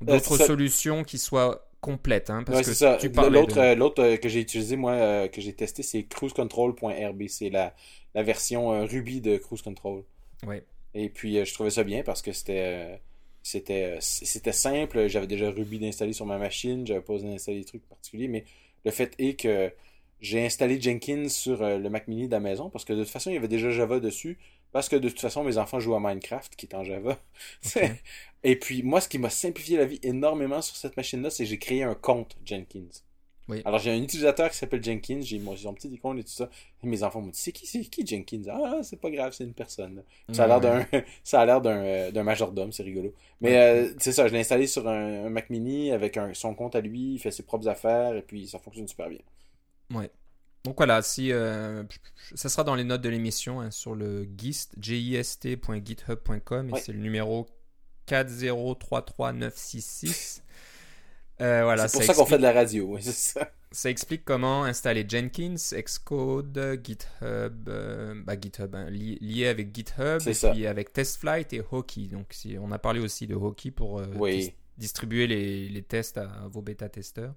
d'autres 0.00 0.38
solutions 0.38 1.04
qui 1.04 1.18
soient 1.18 1.70
complètes. 1.80 2.30
Hein, 2.30 2.42
parce 2.44 2.66
que 2.66 2.74
ça. 2.74 2.98
L'autre 3.28 3.56
de... 3.56 3.74
l'autre 3.74 4.16
que 4.16 4.28
j'ai 4.28 4.40
utilisé, 4.40 4.76
moi, 4.76 5.28
que 5.28 5.40
j'ai 5.40 5.52
testé, 5.52 5.82
c'est 5.82 6.04
cruisecontrol.rb. 6.04 7.22
C'est 7.28 7.50
la, 7.50 7.74
la 8.14 8.22
version 8.22 8.86
Ruby 8.86 9.20
de 9.20 9.36
Cruise 9.36 9.62
Control. 9.62 10.04
Ouais. 10.46 10.64
Et 10.94 11.10
puis, 11.10 11.44
je 11.44 11.54
trouvais 11.54 11.70
ça 11.70 11.84
bien 11.84 12.02
parce 12.02 12.22
que 12.22 12.32
c'était 12.32 13.00
c'était 13.42 13.98
c'était 14.00 14.52
simple. 14.52 15.08
J'avais 15.08 15.26
déjà 15.26 15.50
Ruby 15.50 15.78
d'installer 15.78 16.12
sur 16.12 16.26
ma 16.26 16.38
machine. 16.38 16.86
J'avais 16.86 17.00
pas 17.00 17.14
besoin 17.14 17.30
d'installer 17.30 17.60
des 17.60 17.64
trucs 17.64 17.88
particuliers. 17.88 18.28
Mais 18.28 18.44
le 18.84 18.90
fait 18.90 19.14
est 19.18 19.38
que 19.38 19.72
j'ai 20.20 20.44
installé 20.44 20.80
Jenkins 20.80 21.28
sur 21.28 21.62
le 21.62 21.88
Mac 21.88 22.08
Mini 22.08 22.26
de 22.26 22.32
la 22.32 22.40
maison 22.40 22.70
parce 22.70 22.84
que 22.84 22.92
de 22.92 23.02
toute 23.02 23.12
façon, 23.12 23.30
il 23.30 23.34
y 23.34 23.36
avait 23.36 23.48
déjà 23.48 23.70
Java 23.70 24.00
dessus. 24.00 24.38
Parce 24.72 24.88
que 24.88 24.96
de 24.96 25.08
toute 25.08 25.20
façon, 25.20 25.42
mes 25.42 25.58
enfants 25.58 25.80
jouent 25.80 25.96
à 25.96 26.00
Minecraft, 26.00 26.54
qui 26.54 26.66
est 26.66 26.74
en 26.74 26.84
Java. 26.84 27.18
Et 28.44 28.56
puis, 28.56 28.82
moi, 28.82 29.00
ce 29.00 29.08
qui 29.08 29.18
m'a 29.18 29.30
simplifié 29.30 29.76
la 29.76 29.84
vie 29.84 29.98
énormément 30.02 30.62
sur 30.62 30.76
cette 30.76 30.96
machine-là, 30.96 31.30
c'est 31.30 31.44
que 31.44 31.50
j'ai 31.50 31.58
créé 31.58 31.82
un 31.82 31.94
compte 31.94 32.36
Jenkins. 32.44 32.88
Oui. 33.50 33.62
Alors, 33.64 33.80
j'ai 33.80 33.90
un 33.90 34.00
utilisateur 34.00 34.48
qui 34.48 34.56
s'appelle 34.56 34.82
Jenkins, 34.82 35.20
j'ai 35.22 35.42
son 35.56 35.74
petit 35.74 35.88
icône 35.88 36.18
et 36.18 36.22
tout 36.22 36.30
ça. 36.30 36.48
Et 36.82 36.86
mes 36.86 37.02
enfants 37.02 37.20
m'ont 37.20 37.28
dit 37.28 37.38
C'est 37.38 37.52
qui, 37.52 37.66
c'est 37.66 37.80
qui 37.80 38.06
Jenkins? 38.06 38.42
Ah, 38.48 38.78
c'est 38.82 39.00
pas 39.00 39.10
grave, 39.10 39.32
c'est 39.32 39.44
une 39.44 39.54
personne. 39.54 40.02
Ça 40.32 40.44
a 40.44 40.46
l'air 40.46 40.60
d'un 40.60 40.86
ça 41.24 41.40
a 41.40 41.46
l'air 41.46 41.60
d'un, 41.60 42.10
d'un 42.10 42.22
majordome, 42.22 42.72
c'est 42.72 42.84
rigolo. 42.84 43.12
Mais 43.40 43.56
euh, 43.56 43.92
c'est 43.98 44.12
ça, 44.12 44.28
je 44.28 44.32
l'ai 44.32 44.40
installé 44.40 44.68
sur 44.68 44.88
un, 44.88 45.28
Mac 45.30 45.50
Mini 45.50 45.90
avec 45.90 46.16
un, 46.16 46.32
son 46.32 46.54
compte 46.54 46.76
à 46.76 46.80
lui, 46.80 47.14
il 47.14 47.18
fait 47.18 47.32
ses 47.32 47.42
propres 47.42 47.68
affaires 47.68 48.14
et 48.14 48.22
puis 48.22 48.46
ça 48.46 48.58
fonctionne 48.58 48.86
super 48.86 49.08
bien. 49.08 49.18
Ouais. 49.92 50.10
Donc 50.64 50.76
voilà, 50.76 51.02
si 51.02 51.32
euh, 51.32 51.82
ça 52.34 52.50
sera 52.50 52.64
dans 52.64 52.74
les 52.74 52.84
notes 52.84 53.00
de 53.00 53.08
l'émission 53.08 53.60
hein, 53.60 53.70
sur 53.70 53.94
le 53.94 54.28
gist, 54.36 54.74
gist.github.com 54.78 56.74
et 56.74 56.80
c'est 56.80 56.92
le 56.92 56.98
numéro 56.98 57.46
4033966. 58.06 60.42
Euh, 61.40 61.62
voilà, 61.64 61.88
c'est 61.88 61.98
pour 61.98 62.06
ça, 62.06 62.14
qu'on 62.14 62.26
fait 62.26 62.38
de 62.38 62.42
la 62.42 62.52
radio, 62.52 62.96
c'est 63.00 63.12
ça. 63.12 63.50
Ça 63.72 63.88
explique 63.88 64.24
comment 64.24 64.64
installer 64.64 65.06
Jenkins, 65.08 65.54
Xcode, 65.54 66.80
GitHub, 66.84 67.68
euh, 67.68 68.14
bah 68.24 68.34
GitHub 68.40 68.74
hein, 68.74 68.90
lié 68.90 69.46
avec 69.46 69.74
GitHub, 69.74 70.20
et 70.26 70.50
puis 70.50 70.66
avec 70.66 70.92
TestFlight 70.92 71.52
et 71.52 71.62
Hockey. 71.70 72.08
Donc 72.10 72.26
si, 72.30 72.56
on 72.60 72.72
a 72.72 72.78
parlé 72.78 73.00
aussi 73.00 73.26
de 73.26 73.34
Hockey 73.34 73.70
pour 73.70 74.02
oui 74.16 74.54
distribuer 74.78 75.26
les, 75.26 75.68
les, 75.68 75.82
tests 75.82 76.16
à 76.16 76.48
vos 76.50 76.62
bêta-testeurs. 76.62 77.34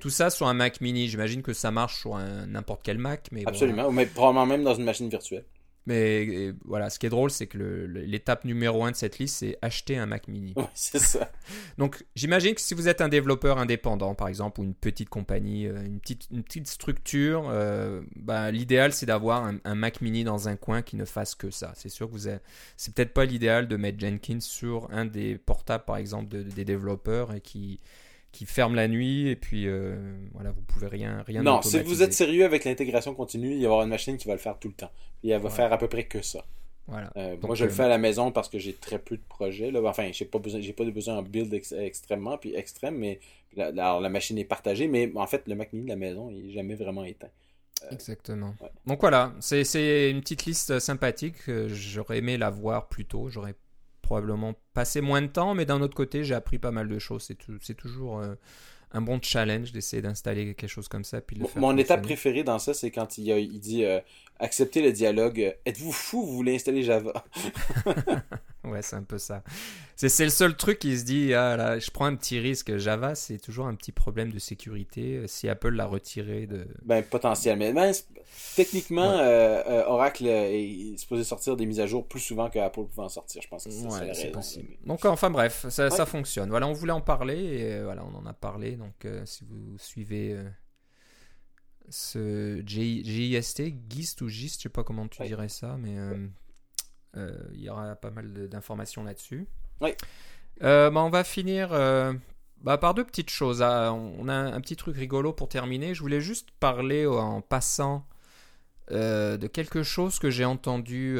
Tout 0.00 0.08
ça 0.08 0.30
sur 0.30 0.46
un 0.46 0.54
Mac 0.54 0.80
mini, 0.80 1.08
j'imagine 1.08 1.42
que 1.42 1.52
ça 1.52 1.70
marche 1.70 2.00
sur 2.00 2.16
n'importe 2.16 2.80
quel 2.82 2.96
Mac. 2.96 3.28
Mais 3.32 3.42
Absolument, 3.46 3.92
mais 3.92 4.06
probablement 4.06 4.46
même 4.46 4.64
dans 4.64 4.74
une 4.74 4.84
machine 4.84 5.10
virtuelle. 5.10 5.44
Mais 5.86 6.52
voilà, 6.64 6.90
ce 6.90 6.98
qui 6.98 7.06
est 7.06 7.10
drôle, 7.10 7.30
c'est 7.30 7.46
que 7.46 7.58
l'étape 7.58 8.44
numéro 8.44 8.84
un 8.84 8.90
de 8.90 8.96
cette 8.96 9.18
liste, 9.18 9.36
c'est 9.36 9.56
acheter 9.62 9.96
un 9.96 10.06
Mac 10.06 10.26
mini. 10.26 10.52
c'est 10.74 10.98
ça. 10.98 11.30
Donc, 11.78 12.04
j'imagine 12.16 12.54
que 12.54 12.60
si 12.60 12.74
vous 12.74 12.88
êtes 12.88 13.00
un 13.00 13.08
développeur 13.08 13.58
indépendant, 13.58 14.14
par 14.16 14.26
exemple, 14.26 14.60
ou 14.60 14.64
une 14.64 14.74
petite 14.74 15.08
compagnie, 15.08 15.66
euh, 15.66 15.84
une 15.84 16.00
petite, 16.00 16.26
une 16.32 16.42
petite 16.42 16.66
structure, 16.66 17.48
euh, 17.48 18.02
bah, 18.16 18.50
l'idéal, 18.50 18.92
c'est 18.92 19.06
d'avoir 19.06 19.44
un, 19.64 19.74
Mac 19.76 20.00
mini 20.00 20.24
dans 20.24 20.48
un 20.48 20.56
coin 20.56 20.82
qui 20.82 20.96
ne 20.96 21.04
fasse 21.04 21.34
que 21.34 21.50
ça. 21.50 21.72
C'est 21.76 21.90
sûr 21.90 22.08
que 22.08 22.12
vous 22.12 22.28
c'est 22.76 22.94
peut-être 22.94 23.12
pas 23.12 23.24
l'idéal 23.24 23.68
de 23.68 23.76
mettre 23.76 24.00
Jenkins 24.00 24.40
sur 24.40 24.88
un 24.90 25.04
des 25.04 25.36
portables, 25.36 25.84
par 25.84 25.98
exemple, 25.98 26.28
des 26.28 26.64
développeurs 26.64 27.34
et 27.34 27.40
qui 27.40 27.78
qui 28.36 28.44
ferme 28.44 28.74
la 28.74 28.86
nuit 28.86 29.28
et 29.28 29.36
puis 29.36 29.66
euh, 29.66 29.96
voilà 30.34 30.50
vous 30.50 30.60
pouvez 30.60 30.88
rien 30.88 31.22
rien 31.26 31.42
non 31.42 31.62
si 31.62 31.80
vous 31.80 32.02
êtes 32.02 32.12
sérieux 32.12 32.44
avec 32.44 32.64
l'intégration 32.64 33.14
continue 33.14 33.52
il 33.52 33.62
y 33.62 33.66
aura 33.66 33.84
une 33.84 33.88
machine 33.88 34.18
qui 34.18 34.28
va 34.28 34.34
le 34.34 34.38
faire 34.38 34.58
tout 34.58 34.68
le 34.68 34.74
temps 34.74 34.90
et 35.24 35.30
elle 35.30 35.40
va 35.40 35.48
faire 35.48 35.72
à 35.72 35.78
peu 35.78 35.88
près 35.88 36.04
que 36.04 36.20
ça 36.20 36.44
voilà. 36.86 37.10
Euh, 37.16 37.36
moi 37.40 37.54
je 37.54 37.64
le 37.64 37.70
euh, 37.70 37.74
fais 37.74 37.84
à 37.84 37.88
la 37.88 37.96
maison 37.96 38.30
parce 38.32 38.50
que 38.50 38.58
j'ai 38.58 38.74
très 38.74 38.98
peu 38.98 39.16
de 39.16 39.22
projets 39.26 39.70
là. 39.70 39.80
enfin 39.86 40.10
j'ai 40.12 40.26
pas 40.26 40.38
besoin 40.38 40.60
j'ai 40.60 40.74
pas 40.74 40.84
de 40.84 40.90
besoin 40.90 41.16
en 41.16 41.22
build 41.22 41.58
extrêmement 41.78 42.36
puis 42.36 42.54
extrême 42.54 42.96
mais 42.98 43.20
la, 43.56 43.72
la, 43.72 44.08
machine 44.10 44.36
est 44.36 44.44
partagée 44.44 44.86
mais 44.86 45.10
en 45.14 45.26
fait 45.26 45.48
le 45.48 45.54
Mac 45.54 45.72
mini 45.72 45.86
de 45.86 45.88
la 45.88 45.96
maison 45.96 46.28
il 46.30 46.50
est 46.50 46.52
jamais 46.52 46.74
vraiment 46.74 47.04
éteint 47.04 47.30
Exactement. 47.90 48.54
Donc 48.86 49.00
voilà, 49.00 49.34
c'est 49.40 50.10
une 50.10 50.20
petite 50.22 50.46
liste 50.46 50.78
sympathique. 50.78 51.36
J'aurais 51.66 52.18
aimé 52.18 52.38
la 52.38 52.48
voir 52.48 52.88
plus 52.88 53.04
tôt. 53.04 53.28
J'aurais 53.28 53.54
probablement 54.06 54.54
passé 54.72 55.00
moins 55.00 55.20
de 55.20 55.26
temps, 55.26 55.54
mais 55.54 55.66
d'un 55.66 55.80
autre 55.82 55.96
côté, 55.96 56.22
j'ai 56.22 56.34
appris 56.34 56.58
pas 56.58 56.70
mal 56.70 56.88
de 56.88 56.98
choses. 57.00 57.28
C'est 57.60 57.74
toujours 57.74 58.20
euh, 58.20 58.36
un 58.96 59.02
bon 59.02 59.20
challenge 59.20 59.72
d'essayer 59.72 60.00
d'installer 60.00 60.54
quelque 60.54 60.70
chose 60.70 60.88
comme 60.88 61.04
ça. 61.04 61.20
Puis 61.20 61.38
Mon 61.56 61.76
étape 61.76 62.02
préférée 62.02 62.44
dans 62.44 62.58
ça, 62.58 62.72
c'est 62.74 62.90
quand 62.90 63.18
il, 63.18 63.28
il 63.28 63.60
dit 63.60 63.84
euh, 63.84 64.00
accepter 64.38 64.82
le 64.82 64.92
dialogue. 64.92 65.54
Êtes-vous 65.66 65.92
fou, 65.92 66.24
vous 66.24 66.34
voulez 66.34 66.54
installer 66.54 66.82
Java? 66.82 67.24
Ouais, 68.66 68.82
c'est 68.82 68.96
un 68.96 69.02
peu 69.02 69.18
ça. 69.18 69.42
C'est 69.94 70.24
le 70.24 70.30
seul 70.30 70.56
truc 70.56 70.78
qui 70.80 70.98
se 70.98 71.04
dit 71.04 71.32
ah 71.32 71.56
là, 71.56 71.78
je 71.78 71.90
prends 71.90 72.04
un 72.04 72.16
petit 72.16 72.38
risque. 72.38 72.76
Java, 72.76 73.14
c'est 73.14 73.38
toujours 73.38 73.66
un 73.66 73.74
petit 73.74 73.92
problème 73.92 74.32
de 74.32 74.38
sécurité. 74.38 75.16
Euh, 75.16 75.26
si 75.26 75.48
Apple 75.48 75.70
l'a 75.70 75.86
retiré 75.86 76.46
de. 76.46 76.66
Ben, 76.84 77.02
potentiellement. 77.02 77.72
Ben, 77.72 77.94
techniquement, 78.56 79.10
euh, 79.10 79.62
euh, 79.66 79.84
Oracle 79.86 80.26
est 80.26 80.96
supposé 80.98 81.24
sortir 81.24 81.56
des 81.56 81.64
mises 81.64 81.80
à 81.80 81.86
jour 81.86 82.06
plus 82.06 82.20
souvent 82.20 82.50
que 82.50 82.58
Apple 82.58 82.84
pouvait 82.84 83.06
en 83.06 83.08
sortir. 83.08 83.40
Je 83.40 83.48
pense 83.48 83.64
que 83.64 83.70
c'est 84.12 84.32
possible. 84.32 84.68
Donc, 84.84 85.04
enfin, 85.04 85.30
bref, 85.30 85.66
ça, 85.70 85.88
ça, 85.88 86.04
fonctionne. 86.04 86.50
Voilà, 86.50 86.66
on 86.66 86.72
voulait 86.72 86.92
en 86.92 87.00
parler 87.00 87.36
et 87.36 87.82
voilà, 87.82 88.02
on 88.04 88.14
en 88.18 88.26
a 88.26 88.32
parlé. 88.32 88.72
Donc, 88.72 88.85
si 89.24 89.44
vous 89.44 89.78
suivez 89.78 90.38
ce 91.88 92.60
GIST, 92.64 93.62
GIST 93.88 94.22
ou 94.22 94.28
GIST, 94.28 94.58
je 94.58 94.62
sais 94.64 94.68
pas 94.68 94.84
comment 94.84 95.08
tu 95.08 95.22
dirais 95.22 95.48
ça, 95.48 95.76
mais 95.78 95.96
euh, 97.16 97.32
il 97.52 97.60
y 97.60 97.70
aura 97.70 97.94
pas 97.96 98.10
mal 98.10 98.48
d'informations 98.48 99.04
là-dessus. 99.04 99.46
Oui. 99.80 99.90
Euh, 100.62 100.90
bah, 100.90 101.02
on 101.02 101.10
va 101.10 101.24
finir 101.24 101.72
euh, 101.72 102.12
bah, 102.62 102.78
par 102.78 102.94
deux 102.94 103.04
petites 103.04 103.30
choses. 103.30 103.62
Ah, 103.62 103.92
on 103.92 104.28
a 104.28 104.34
un 104.34 104.60
petit 104.60 104.76
truc 104.76 104.96
rigolo 104.96 105.32
pour 105.32 105.48
terminer. 105.48 105.94
Je 105.94 106.00
voulais 106.00 106.20
juste 106.20 106.50
parler 106.60 107.06
en 107.06 107.40
passant 107.40 108.06
de 108.90 109.46
quelque 109.48 109.82
chose 109.82 110.18
que 110.18 110.30
j'ai 110.30 110.44
entendu 110.44 111.18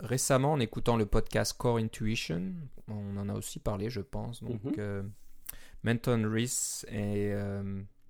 récemment 0.00 0.52
en 0.52 0.60
écoutant 0.60 0.96
le 0.96 1.06
podcast 1.06 1.54
Core 1.56 1.78
Intuition. 1.78 2.42
On 2.88 3.16
en 3.16 3.28
a 3.28 3.34
aussi 3.34 3.58
parlé, 3.58 3.90
je 3.90 4.00
pense. 4.00 4.42
Donc, 4.42 4.76
mm 4.76 5.10
Menton 5.82 6.30
Rees 6.30 6.84
et 6.90 7.34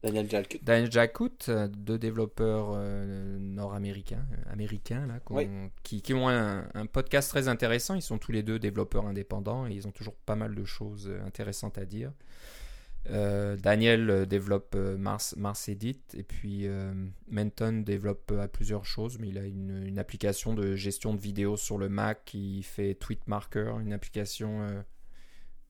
Daniel 0.03 0.31
Jalkut. 0.31 0.61
Daniel 0.63 0.91
Jalkut, 0.91 1.49
euh, 1.49 1.69
deux 1.69 1.99
développeurs 1.99 2.73
euh, 2.75 3.39
nord-américains, 3.39 4.25
euh, 4.33 4.53
américains, 4.53 5.07
là, 5.07 5.21
qui, 5.83 6.01
qui, 6.01 6.15
ont 6.15 6.29
un, 6.29 6.65
podcast 6.87 7.29
très 7.29 7.49
intéressant. 7.49 7.95
Ils 7.95 8.03
sont 8.03 8.19
tous 8.19 8.33
les 8.33 8.43
deux 8.43 8.59
développeurs 8.59 9.07
indépendants 9.07 9.67
et 9.67 9.73
ils 9.73 9.87
ont 9.87 9.93
toujours 9.93 10.15
pas 10.15 10.37
mal 10.37 10.55
de 10.55 10.65
choses 10.65 11.13
intéressantes 11.27 11.79
à 11.79 11.85
dire. 11.85 12.13
Daniel 13.09 14.27
développe 14.27 14.77
Mars, 14.77 15.35
Mars 15.39 15.71
Edit 15.71 16.03
et 16.15 16.23
puis 16.23 16.69
Menton 17.31 17.83
développe 17.85 18.31
à 18.33 18.47
plusieurs 18.47 18.85
choses, 18.85 19.19
mais 19.19 19.29
il 19.29 19.39
a 19.39 19.47
une, 19.47 19.87
une, 19.87 19.99
application 19.99 20.53
de 20.53 20.77
gestion 20.77 21.15
de 21.15 21.19
vidéos 21.19 21.57
sur 21.57 21.79
le 21.79 21.89
Mac 21.89 22.27
qui 22.27 22.63
fait 22.63 22.95
Tweetmarker, 22.95 23.79
une 23.81 23.95
application 23.95 24.85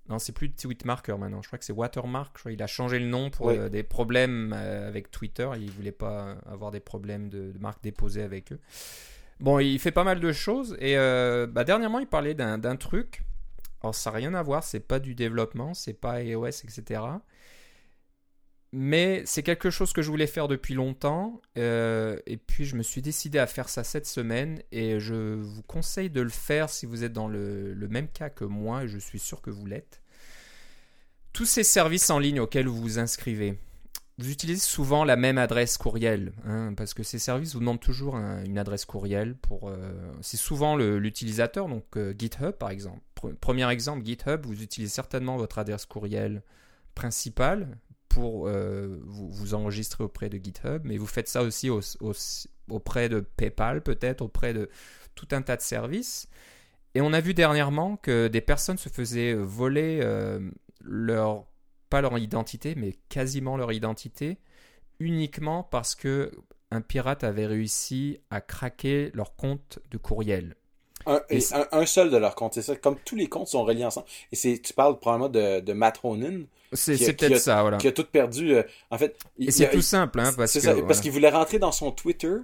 non, 0.08 0.18
c'est 0.18 0.32
plus 0.32 0.50
Tweetmarker 0.50 1.16
maintenant. 1.18 1.40
Je 1.40 1.46
crois 1.46 1.58
que 1.58 1.64
c'est 1.64 1.72
Watermark. 1.72 2.32
Je 2.34 2.40
crois 2.40 2.52
il 2.52 2.62
a 2.62 2.66
changé 2.66 2.98
le 2.98 3.06
nom 3.06 3.30
pour 3.30 3.50
euh, 3.50 3.68
des 3.68 3.84
problèmes 3.84 4.52
euh, 4.56 4.88
avec 4.88 5.10
Twitter. 5.10 5.48
Il 5.60 5.70
voulait 5.70 5.92
pas 5.92 6.36
avoir 6.46 6.72
des 6.72 6.80
problèmes 6.80 7.28
de, 7.28 7.52
marque 7.60 7.82
déposée 7.82 8.22
avec 8.22 8.52
eux. 8.52 8.58
Bon, 9.38 9.60
il 9.60 9.78
fait 9.78 9.92
pas 9.92 10.04
mal 10.04 10.18
de 10.18 10.32
choses. 10.32 10.76
Et 10.80 10.98
euh, 10.98 11.46
bah, 11.46 11.62
dernièrement, 11.62 12.00
il 12.00 12.08
parlait 12.08 12.34
d'un 12.34 12.76
truc. 12.76 13.22
Alors, 13.82 13.94
ça 13.94 14.10
n'a 14.10 14.16
rien 14.16 14.34
à 14.34 14.42
voir. 14.42 14.64
C'est 14.64 14.80
pas 14.80 14.98
du 14.98 15.14
développement. 15.14 15.74
C'est 15.74 15.94
pas 15.94 16.22
iOS, 16.22 16.46
etc. 16.46 17.02
Mais 18.72 19.22
c'est 19.26 19.42
quelque 19.42 19.70
chose 19.70 19.92
que 19.92 20.00
je 20.00 20.10
voulais 20.10 20.28
faire 20.28 20.46
depuis 20.46 20.74
longtemps. 20.74 21.40
et 21.56 22.38
puis, 22.46 22.64
je 22.64 22.76
me 22.76 22.82
suis 22.82 23.02
décidé 23.02 23.38
à 23.38 23.46
faire 23.46 23.68
ça 23.68 23.84
cette 23.84 24.06
semaine. 24.06 24.62
Et 24.70 25.00
je 25.00 25.34
vous 25.34 25.62
conseille 25.62 26.10
de 26.10 26.20
le 26.20 26.28
faire 26.28 26.70
si 26.70 26.86
vous 26.86 27.04
êtes 27.04 27.12
dans 27.12 27.28
le, 27.28 27.74
le 27.74 27.88
même 27.88 28.08
cas 28.08 28.30
que 28.30 28.44
moi. 28.44 28.84
Et 28.84 28.88
je 28.88 28.98
suis 28.98 29.18
sûr 29.18 29.42
que 29.42 29.50
vous 29.50 29.66
l'êtes 29.66 30.00
tous 31.32 31.44
ces 31.44 31.64
services 31.64 32.10
en 32.10 32.18
ligne 32.18 32.40
auxquels 32.40 32.66
vous 32.66 32.80
vous 32.80 32.98
inscrivez, 32.98 33.58
vous 34.18 34.30
utilisez 34.30 34.60
souvent 34.60 35.04
la 35.04 35.16
même 35.16 35.38
adresse 35.38 35.78
courriel, 35.78 36.32
hein, 36.44 36.74
parce 36.76 36.94
que 36.94 37.02
ces 37.02 37.18
services 37.18 37.54
vous 37.54 37.60
demandent 37.60 37.80
toujours 37.80 38.16
une 38.16 38.58
adresse 38.58 38.84
courriel. 38.84 39.34
Pour, 39.36 39.68
euh, 39.68 39.92
c'est 40.20 40.36
souvent 40.36 40.76
l'utilisateur, 40.76 41.68
donc 41.68 41.84
euh, 41.96 42.14
GitHub 42.18 42.52
par 42.52 42.70
exemple. 42.70 43.00
premier 43.40 43.70
exemple, 43.70 44.04
GitHub, 44.04 44.44
vous 44.44 44.62
utilisez 44.62 44.92
certainement 44.92 45.36
votre 45.36 45.58
adresse 45.58 45.86
courriel 45.86 46.42
principale 46.94 47.78
pour 48.10 48.48
euh, 48.48 48.98
vous, 49.06 49.54
enregistrer 49.54 50.04
auprès 50.04 50.28
de 50.28 50.36
GitHub, 50.36 50.82
mais 50.84 50.98
vous 50.98 51.06
faites 51.06 51.28
ça 51.28 51.42
aussi 51.42 51.70
auprès 52.68 53.08
de 53.08 53.20
PayPal, 53.20 53.82
peut-être 53.82 54.20
auprès 54.20 54.52
de 54.52 54.68
tout 55.14 55.28
un 55.30 55.40
tas 55.40 55.56
de 55.56 55.62
services. 55.62 56.28
Et 56.94 57.00
on 57.00 57.12
a 57.12 57.20
vu 57.20 57.32
dernièrement 57.32 57.96
que 57.96 58.28
des 58.28 58.40
personnes 58.40 58.76
se 58.76 58.88
faisaient 58.88 59.32
voler 59.34 60.04
leur 60.82 61.46
pas 61.88 62.00
leur 62.00 62.18
identité, 62.18 62.74
mais 62.76 62.96
quasiment 63.08 63.56
leur 63.56 63.72
identité, 63.72 64.38
uniquement 64.98 65.62
parce 65.62 65.94
que 65.94 66.30
un 66.70 66.80
pirate 66.80 67.24
avait 67.24 67.46
réussi 67.46 68.18
à 68.30 68.40
craquer 68.40 69.10
leur 69.14 69.34
compte 69.34 69.80
de 69.90 69.98
courriel. 69.98 70.54
Un, 71.06 71.20
un, 71.72 71.86
seul 71.86 72.10
de 72.10 72.16
leurs 72.16 72.34
comptes, 72.34 72.54
c'est 72.54 72.62
ça. 72.62 72.76
Comme 72.76 72.96
tous 73.04 73.16
les 73.16 73.28
comptes 73.28 73.48
sont 73.48 73.64
reliés 73.64 73.84
ensemble. 73.84 74.06
Et 74.32 74.36
c'est, 74.36 74.58
tu 74.58 74.72
parles 74.72 74.98
probablement 74.98 75.30
de, 75.30 75.60
de 75.60 75.72
Matt 75.72 75.98
Ronin. 75.98 76.42
C'est, 76.72 76.96
peut-être 77.14 77.38
ça, 77.38 77.62
voilà. 77.62 77.78
Qui 77.78 77.88
a 77.88 77.92
tout 77.92 78.04
perdu. 78.04 78.54
Euh, 78.54 78.62
en 78.90 78.98
fait. 78.98 79.16
Et 79.38 79.50
c'est 79.50 79.70
tout 79.70 79.80
simple, 79.80 80.20
hein, 80.20 80.32
parce 80.36 80.52
que. 80.52 80.60
Ça, 80.60 80.74
Parce 80.86 81.00
qu'il 81.00 81.10
voulait 81.10 81.30
rentrer 81.30 81.58
dans 81.58 81.72
son 81.72 81.90
Twitter. 81.90 82.34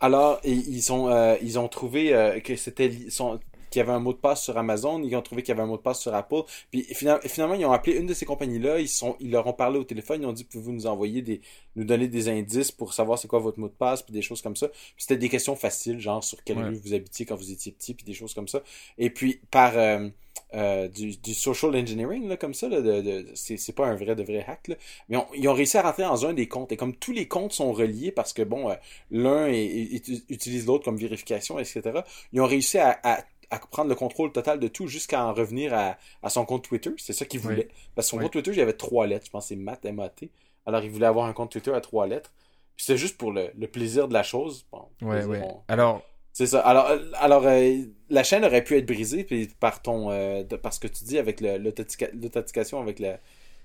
Alors, 0.00 0.40
ils 0.44 0.92
ont, 0.92 1.10
euh, 1.10 1.36
ils 1.42 1.58
ont 1.58 1.68
trouvé 1.68 2.14
euh, 2.14 2.40
que 2.40 2.56
c'était 2.56 2.90
son, 3.10 3.38
qu'il 3.70 3.80
y 3.80 3.82
avait 3.82 3.92
un 3.92 4.00
mot 4.00 4.12
de 4.12 4.18
passe 4.18 4.42
sur 4.42 4.56
Amazon, 4.58 5.02
ils 5.02 5.14
ont 5.16 5.22
trouvé 5.22 5.42
qu'il 5.42 5.50
y 5.50 5.52
avait 5.52 5.62
un 5.62 5.66
mot 5.66 5.76
de 5.76 5.82
passe 5.82 6.00
sur 6.00 6.14
Apple. 6.14 6.42
Puis 6.70 6.82
finalement, 7.26 7.54
ils 7.54 7.64
ont 7.64 7.72
appelé 7.72 7.96
une 7.96 8.06
de 8.06 8.14
ces 8.14 8.26
compagnies-là, 8.26 8.80
ils 8.80 8.88
sont, 8.88 9.16
ils 9.20 9.30
leur 9.30 9.46
ont 9.46 9.52
parlé 9.52 9.78
au 9.78 9.84
téléphone, 9.84 10.22
ils 10.22 10.26
ont 10.26 10.32
dit 10.32 10.44
pouvez-vous 10.44 10.72
nous 10.72 10.86
envoyer 10.86 11.22
des, 11.22 11.40
nous 11.76 11.84
donner 11.84 12.08
des 12.08 12.28
indices 12.28 12.72
pour 12.72 12.92
savoir 12.92 13.18
c'est 13.18 13.28
quoi 13.28 13.38
votre 13.38 13.58
mot 13.58 13.68
de 13.68 13.72
passe, 13.72 14.02
puis 14.02 14.12
des 14.12 14.22
choses 14.22 14.42
comme 14.42 14.56
ça. 14.56 14.68
Puis 14.68 14.94
c'était 14.98 15.16
des 15.16 15.28
questions 15.28 15.56
faciles, 15.56 16.00
genre 16.00 16.22
sur 16.22 16.42
quelle 16.44 16.58
rue 16.58 16.74
vous 16.74 16.94
habitiez 16.94 17.26
quand 17.26 17.36
vous 17.36 17.50
étiez 17.50 17.72
petit, 17.72 17.94
puis 17.94 18.04
des 18.04 18.14
choses 18.14 18.34
comme 18.34 18.48
ça. 18.48 18.62
Et 18.98 19.10
puis 19.10 19.40
par 19.50 19.76
euh, 19.76 20.08
euh, 20.54 20.88
du, 20.88 21.16
du, 21.16 21.32
social 21.32 21.76
engineering 21.76 22.28
là, 22.28 22.36
comme 22.36 22.54
ça, 22.54 22.68
là, 22.68 22.80
de, 22.80 23.00
de 23.00 23.26
c'est 23.34 23.72
pas 23.72 23.86
un 23.86 23.94
vrai 23.94 24.16
de 24.16 24.24
vrai 24.24 24.44
hack, 24.46 24.66
là. 24.66 24.74
mais 25.08 25.18
ils 25.36 25.48
ont 25.48 25.52
réussi 25.52 25.78
à 25.78 25.82
rentrer 25.82 26.02
dans 26.02 26.26
un 26.26 26.32
des 26.32 26.48
comptes. 26.48 26.72
Et 26.72 26.76
comme 26.76 26.94
tous 26.96 27.12
les 27.12 27.28
comptes 27.28 27.52
sont 27.52 27.72
reliés 27.72 28.10
parce 28.10 28.32
que 28.32 28.42
bon, 28.42 28.68
euh, 28.68 28.74
l'un 29.12 29.48
utilise 29.48 30.66
l'autre 30.66 30.84
comme 30.84 30.96
vérification, 30.96 31.58
etc. 31.60 32.00
Ils 32.32 32.40
ont 32.40 32.46
réussi 32.46 32.78
à, 32.78 32.98
à 33.04 33.24
à 33.50 33.58
prendre 33.58 33.88
le 33.88 33.94
contrôle 33.94 34.32
total 34.32 34.60
de 34.60 34.68
tout 34.68 34.86
jusqu'à 34.86 35.24
en 35.24 35.34
revenir 35.34 35.74
à, 35.74 35.96
à 36.22 36.30
son 36.30 36.44
compte 36.44 36.64
Twitter. 36.64 36.90
C'est 36.98 37.12
ça 37.12 37.24
qu'il 37.24 37.40
voulait. 37.40 37.68
Parce 37.94 38.06
que 38.06 38.10
son 38.10 38.18
compte 38.18 38.32
Twitter, 38.32 38.52
il 38.52 38.58
y 38.58 38.62
avait 38.62 38.72
trois 38.72 39.06
lettres. 39.06 39.26
Je 39.26 39.30
pense 39.30 39.44
que 39.44 39.48
c'est 39.48 39.56
Matt, 39.56 39.84
M-A-T. 39.84 40.30
Alors, 40.66 40.82
il 40.82 40.90
voulait 40.90 41.06
avoir 41.06 41.26
un 41.26 41.32
compte 41.32 41.50
Twitter 41.50 41.72
à 41.72 41.80
trois 41.80 42.06
lettres. 42.06 42.32
Puis 42.76 42.86
c'est 42.86 42.96
juste 42.96 43.18
pour 43.18 43.32
le, 43.32 43.50
le, 43.58 43.66
plaisir 43.66 44.08
de 44.08 44.14
la 44.14 44.22
chose. 44.22 44.66
Bon, 44.72 44.86
ouais, 45.02 45.24
ouais. 45.24 45.42
Alors... 45.68 46.02
C'est 46.32 46.46
ça. 46.46 46.60
Alors, 46.60 46.88
euh, 46.88 46.98
alors 47.14 47.46
euh, 47.46 47.76
la 48.08 48.22
chaîne 48.22 48.44
aurait 48.44 48.62
pu 48.62 48.76
être 48.76 48.86
brisée 48.86 49.24
puis 49.24 49.48
par 49.58 49.82
ton, 49.82 50.10
euh, 50.10 50.44
par 50.44 50.72
ce 50.72 50.80
que 50.80 50.86
tu 50.86 51.04
dis 51.04 51.18
avec 51.18 51.40
l'authentication 51.40 52.80
avec 52.80 52.98
la, 52.98 53.18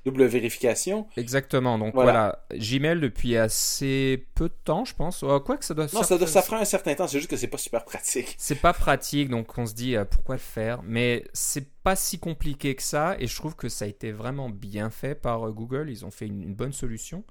double 0.05 0.25
vérification. 0.25 1.07
Exactement. 1.17 1.77
Donc 1.77 1.93
voilà, 1.93 2.45
Gmail 2.53 2.99
depuis 2.99 3.35
assez 3.35 4.25
peu 4.35 4.47
de 4.47 4.53
temps, 4.63 4.85
je 4.85 4.93
pense. 4.93 5.23
Euh, 5.23 5.39
quoi 5.39 5.57
que 5.57 5.65
ça 5.65 5.73
doit. 5.73 5.87
Non, 5.93 6.03
ça, 6.03 6.17
doit, 6.17 6.27
ça 6.27 6.41
fera 6.41 6.59
un 6.59 6.65
certain 6.65 6.93
temps. 6.93 7.07
C'est 7.07 7.17
juste 7.17 7.29
que 7.29 7.37
c'est 7.37 7.47
pas 7.47 7.57
super 7.57 7.83
pratique. 7.83 8.35
C'est 8.37 8.55
pas 8.61 8.73
pratique, 8.73 9.29
donc 9.29 9.57
on 9.57 9.65
se 9.65 9.73
dit 9.73 9.95
euh, 9.95 10.05
pourquoi 10.05 10.35
le 10.35 10.41
faire? 10.41 10.81
Mais 10.83 11.23
c'est 11.33 11.67
pas 11.83 11.95
si 11.95 12.19
compliqué 12.19 12.75
que 12.75 12.83
ça, 12.83 13.15
et 13.19 13.27
je 13.27 13.35
trouve 13.35 13.55
que 13.55 13.69
ça 13.69 13.85
a 13.85 13.87
été 13.87 14.11
vraiment 14.11 14.49
bien 14.49 14.89
fait 14.89 15.15
par 15.15 15.47
euh, 15.47 15.51
Google. 15.51 15.89
Ils 15.89 16.05
ont 16.05 16.11
fait 16.11 16.27
une, 16.27 16.53
bonne 16.53 16.73
solution. 16.73 17.23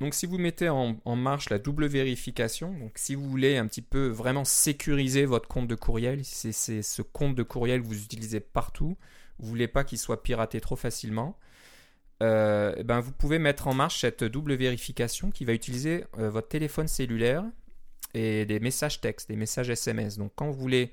Donc 0.00 0.14
si 0.14 0.26
vous 0.26 0.38
mettez 0.38 0.68
en, 0.68 0.96
en, 1.04 1.16
marche 1.16 1.50
la 1.50 1.60
double 1.60 1.86
vérification, 1.86 2.72
donc 2.72 2.92
si 2.96 3.14
vous 3.14 3.28
voulez 3.28 3.56
un 3.56 3.68
petit 3.68 3.82
peu 3.82 4.08
vraiment 4.08 4.44
sécuriser 4.44 5.24
votre 5.26 5.48
compte 5.48 5.68
de 5.68 5.76
courriel, 5.76 6.24
si 6.24 6.52
c'est 6.52 6.82
ce 6.82 7.02
compte 7.02 7.36
de 7.36 7.44
courriel 7.44 7.82
que 7.82 7.86
vous 7.86 8.02
utilisez 8.02 8.40
partout, 8.40 8.96
vous 9.38 9.48
voulez 9.48 9.68
pas 9.68 9.84
qu'il 9.84 9.98
soit 9.98 10.22
piraté 10.22 10.60
trop 10.60 10.76
facilement, 10.76 11.38
euh, 12.22 12.72
eh 12.76 12.84
ben 12.84 13.00
vous 13.00 13.12
pouvez 13.12 13.38
mettre 13.38 13.66
en 13.66 13.74
marche 13.74 14.02
cette 14.02 14.22
double 14.22 14.54
vérification 14.54 15.30
qui 15.30 15.44
va 15.44 15.52
utiliser 15.52 16.04
euh, 16.18 16.30
votre 16.30 16.48
téléphone 16.48 16.86
cellulaire 16.86 17.44
et 18.14 18.46
des 18.46 18.60
messages 18.60 19.00
textes, 19.00 19.28
des 19.28 19.36
messages 19.36 19.70
SMS. 19.70 20.18
Donc 20.18 20.32
quand 20.36 20.46
vous 20.46 20.58
voulez 20.58 20.92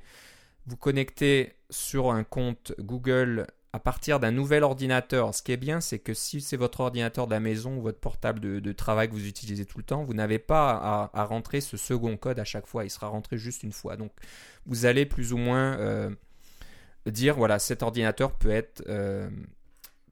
vous 0.65 0.77
connecter 0.77 1.53
sur 1.69 2.11
un 2.11 2.23
compte 2.23 2.73
Google 2.79 3.45
à 3.73 3.79
partir 3.79 4.19
d'un 4.19 4.31
nouvel 4.31 4.63
ordinateur, 4.63 5.35
ce 5.35 5.43
qui 5.43 5.51
est 5.51 5.57
bien, 5.57 5.79
c'est 5.81 5.99
que 5.99 6.15
si 6.15 6.41
c'est 6.41 6.57
votre 6.57 6.79
ordinateur 6.79 7.27
de 7.27 7.31
la 7.31 7.39
maison 7.39 7.77
ou 7.77 7.81
votre 7.81 7.99
portable 7.99 8.39
de, 8.39 8.71
travail 8.71 9.09
que 9.09 9.13
vous 9.13 9.27
utilisez 9.27 9.65
tout 9.65 9.77
le 9.77 9.83
temps, 9.83 10.03
vous 10.03 10.15
n'avez 10.15 10.39
pas 10.39 11.09
à, 11.13 11.23
rentrer 11.25 11.61
ce 11.61 11.77
second 11.77 12.17
code 12.17 12.39
à 12.39 12.43
chaque 12.43 12.65
fois. 12.65 12.85
Il 12.85 12.89
sera 12.89 13.09
rentré 13.09 13.37
juste 13.37 13.61
une 13.61 13.71
fois. 13.71 13.95
Donc 13.95 14.11
vous 14.65 14.85
allez 14.87 15.05
plus 15.05 15.33
ou 15.33 15.37
moins 15.37 15.77
euh, 15.77 16.09
dire 17.05 17.35
voilà, 17.35 17.59
cet 17.59 17.83
ordinateur 17.83 18.31
peut 18.31 18.49
être 18.49 18.83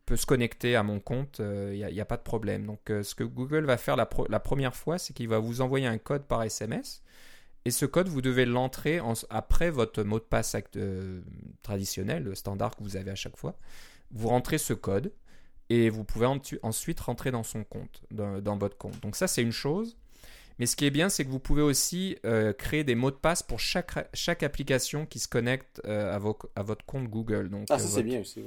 peut 0.07 0.15
se 0.15 0.25
connecter 0.25 0.77
à 0.77 0.83
mon 0.83 1.01
compte, 1.01 1.35
il 1.39 1.43
euh, 1.43 1.91
n'y 1.91 2.01
a, 2.01 2.05
pas 2.05 2.15
de 2.15 2.23
problème. 2.23 2.65
Donc 2.65 2.89
euh, 2.89 3.03
ce 3.03 3.13
que 3.13 3.25
Google 3.25 3.65
va 3.65 3.77
faire 3.77 3.97
la, 3.97 4.05
première 4.05 4.73
fois, 4.73 4.97
c'est 4.97 5.13
qu'il 5.13 5.27
va 5.27 5.37
vous 5.37 5.59
envoyer 5.59 5.85
un 5.85 5.97
code 5.97 6.23
par 6.23 6.41
SMS. 6.43 7.03
Et 7.65 7.71
ce 7.71 7.85
code, 7.85 8.07
vous 8.07 8.21
devez 8.21 8.45
l'entrer 8.45 9.01
après 9.29 9.69
votre 9.69 10.01
mot 10.03 10.19
de 10.19 10.23
passe 10.23 10.55
euh, 10.77 11.21
traditionnel, 11.61 12.23
le 12.23 12.35
standard 12.35 12.77
que 12.77 12.83
vous 12.83 12.95
avez 12.95 13.11
à 13.11 13.15
chaque 13.15 13.35
fois. 13.35 13.59
Vous 14.11 14.29
rentrez 14.29 14.57
ce 14.57 14.73
code 14.73 15.11
et 15.69 15.89
vous 15.89 16.05
pouvez 16.05 16.25
ensuite 16.63 16.99
rentrer 17.01 17.31
dans 17.31 17.43
son 17.43 17.65
compte, 17.65 18.01
dans, 18.09 18.57
votre 18.57 18.77
compte. 18.77 18.97
Donc 19.01 19.17
ça, 19.17 19.27
c'est 19.27 19.41
une 19.41 19.51
chose. 19.51 19.97
Mais 20.59 20.65
ce 20.65 20.77
qui 20.77 20.85
est 20.85 20.91
bien, 20.91 21.09
c'est 21.09 21.25
que 21.25 21.29
vous 21.29 21.41
pouvez 21.41 21.61
aussi 21.61 22.15
créer 22.57 22.85
des 22.85 22.95
mots 22.95 23.11
de 23.11 23.17
passe 23.17 23.43
pour 23.43 23.59
chaque, 23.59 24.07
chaque 24.13 24.43
application 24.43 25.05
qui 25.05 25.19
se 25.19 25.27
connecte 25.27 25.81
à, 25.85 26.15
à, 26.15 26.63
votre 26.63 26.85
compte 26.85 27.09
Google. 27.09 27.49
Donc, 27.49 27.67
ah, 27.69 27.77
ça 27.77 27.87
c'est 27.89 28.03
bien 28.03 28.21
aussi. 28.21 28.41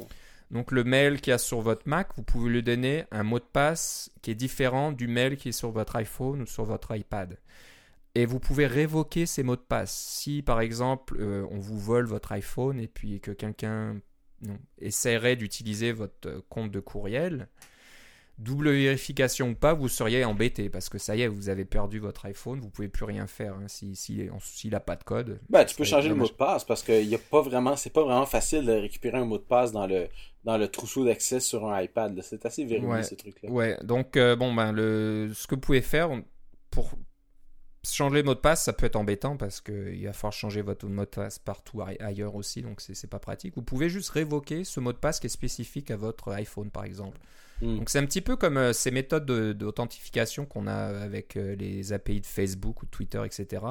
Donc 0.51 0.73
le 0.73 0.83
mail 0.83 1.21
qui 1.21 1.31
a 1.31 1.39
sur 1.39 1.61
votre 1.61 1.89
Mac, 1.89 2.09
vous 2.17 2.23
pouvez 2.23 2.51
lui 2.51 2.63
donner 2.63 3.05
un 3.13 3.23
mot 3.23 3.39
de 3.39 3.45
passe 3.45 4.11
qui 4.23 4.31
est 4.31 4.35
différent 4.35 4.91
du 4.93 5.07
mail 5.07 5.37
qui 5.37 5.51
est 5.51 5.53
sur 5.53 5.71
votre 5.71 5.97
iPhone 5.97 6.43
ou 6.43 6.47
sur 6.47 6.65
votre 6.65 6.95
iPad. 6.97 7.39
Et 8.17 8.27
vous 8.27 8.41
pouvez 8.41 8.67
révoquer 8.67 9.27
ces 9.27 9.45
mots 9.45 9.57
de 9.57 9.61
passe. 9.61 9.95
Si 9.95 10.43
par 10.43 10.61
exemple 10.61 11.17
euh, 11.21 11.47
on 11.51 11.59
vous 11.61 11.79
vole 11.79 12.07
votre 12.07 12.33
iPhone 12.33 12.81
et 12.81 12.89
puis 12.89 13.21
que 13.21 13.31
quelqu'un 13.31 14.01
essaierait 14.79 15.37
d'utiliser 15.37 15.93
votre 15.93 16.43
compte 16.49 16.71
de 16.71 16.81
courriel, 16.81 17.49
double 18.41 18.71
vérification 18.71 19.51
ou 19.51 19.55
pas, 19.55 19.75
vous 19.75 19.89
seriez 19.89 20.25
embêté 20.25 20.71
parce 20.71 20.89
que 20.89 20.99
ça 20.99 21.15
y 21.15 21.23
est, 21.23 21.29
vous 21.29 21.49
avez 21.49 21.65
perdu 21.65 21.99
votre 21.99 22.25
iPhone, 22.27 22.61
vous 22.61 22.71
pouvez 22.71 22.89
plus 22.89 23.05
rien 23.05 23.27
faire 23.27 23.55
hein, 23.55 23.69
s'il 23.69 23.97
si, 23.97 24.29
si, 24.41 24.69
n'a 24.69 24.81
pas 24.81 24.97
de 24.97 25.05
code. 25.05 25.39
Ben, 25.51 25.65
tu 25.65 25.77
peux 25.77 25.85
changer 25.85 26.09
le 26.09 26.15
mot 26.15 26.27
de 26.27 26.33
passe 26.33 26.65
parce 26.65 26.83
que 26.83 27.03
y 27.03 27.15
a 27.15 27.19
pas 27.19 27.43
vraiment, 27.43 27.77
c'est 27.77 27.93
pas 27.93 28.03
vraiment 28.03 28.27
facile 28.27 28.65
de 28.65 28.73
récupérer 28.73 29.19
un 29.19 29.27
mot 29.27 29.39
de 29.39 29.43
passe 29.43 29.73
dans 29.73 29.87
le 29.87 30.09
dans 30.45 30.57
le 30.57 30.69
trousseau 30.69 31.05
d'accès 31.05 31.39
sur 31.39 31.69
un 31.69 31.83
iPad. 31.83 32.19
C'est 32.23 32.47
assez 32.47 32.65
verrouillé 32.65 33.03
ce 33.03 33.15
truc-là. 33.15 33.51
Ouais, 33.51 33.77
donc 33.83 34.17
euh, 34.17 34.37
bon 34.37 34.55
ben 34.55 34.73
le 34.73 35.31
ce 35.35 35.47
que 35.47 35.55
vous 35.55 35.61
pouvez 35.61 35.83
faire 35.83 36.11
pour 36.71 36.93
changer 37.85 38.19
le 38.19 38.23
mot 38.25 38.35
de 38.35 38.41
passe, 38.41 38.65
ça 38.65 38.73
peut 38.73 38.87
être 38.87 38.97
embêtant 38.97 39.37
parce 39.37 39.61
qu'il 39.61 40.05
va 40.05 40.13
falloir 40.13 40.33
changer 40.33 40.63
votre 40.63 40.87
mot 40.87 41.05
de 41.05 41.11
passe 41.11 41.39
partout 41.39 41.83
ailleurs 41.83 42.35
aussi, 42.35 42.63
donc 42.63 42.81
c'est 42.81 43.11
pas 43.11 43.19
pratique. 43.19 43.55
Vous 43.55 43.63
pouvez 43.63 43.91
juste 43.91 44.11
révoquer 44.11 44.65
ce 44.65 44.81
mot 44.81 44.93
de 44.93 44.99
passe 44.99 45.21
qui 45.21 45.27
est 45.27 45.31
spécifique 45.31 45.91
à 45.91 45.97
votre 45.97 46.33
iPhone 46.33 46.71
par 46.71 46.85
exemple. 46.85 47.19
Hmm. 47.61 47.79
Donc 47.79 47.91
c'est 47.91 47.99
un 47.99 48.07
petit 48.07 48.21
peu 48.21 48.37
comme 48.37 48.57
euh, 48.57 48.73
ces 48.73 48.91
méthodes 48.91 49.27
d'authentification 49.27 50.47
qu'on 50.47 50.67
a 50.67 50.75
avec 50.75 51.37
euh, 51.37 51.55
les 51.57 51.93
API 51.93 52.21
de 52.21 52.27
Facebook 52.27 52.83
ou 52.83 52.87
Twitter, 52.87 53.23
etc. 53.25 53.63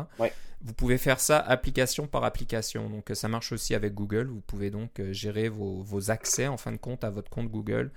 Vous 0.61 0.73
pouvez 0.73 0.97
faire 0.97 1.19
ça 1.19 1.39
application 1.39 2.07
par 2.07 2.23
application. 2.23 2.89
Donc 2.89 3.11
ça 3.13 3.27
marche 3.27 3.51
aussi 3.51 3.75
avec 3.75 3.93
Google. 3.93 4.27
Vous 4.27 4.41
pouvez 4.41 4.69
donc 4.69 4.99
euh, 4.99 5.13
gérer 5.13 5.49
vos, 5.49 5.81
vos, 5.81 6.11
accès 6.11 6.47
en 6.47 6.57
fin 6.57 6.71
de 6.71 6.77
compte 6.77 7.03
à 7.03 7.09
votre 7.09 7.29
compte 7.29 7.49
Google. 7.49 7.91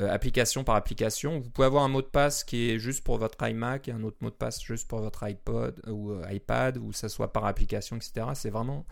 application 0.00 0.64
par 0.64 0.76
application. 0.76 1.40
Vous 1.40 1.50
pouvez 1.50 1.66
avoir 1.66 1.84
un 1.84 1.88
mot 1.88 2.02
de 2.02 2.06
passe 2.06 2.44
qui 2.44 2.70
est 2.70 2.78
juste 2.78 3.02
pour 3.02 3.18
votre 3.18 3.42
iMac 3.46 3.88
et 3.88 3.92
un 3.92 4.02
autre 4.02 4.18
mot 4.20 4.30
de 4.30 4.34
passe 4.34 4.62
juste 4.62 4.88
pour 4.88 5.00
votre 5.00 5.22
iPod 5.24 5.80
ou 5.88 6.14
iPad, 6.30 6.76
ou 6.76 6.92
ça 6.92 7.08
soit 7.08 7.32
par 7.32 7.46
application, 7.46 7.96
etc. 7.96 8.26
C'est 8.34 8.50
vraiment 8.50 8.84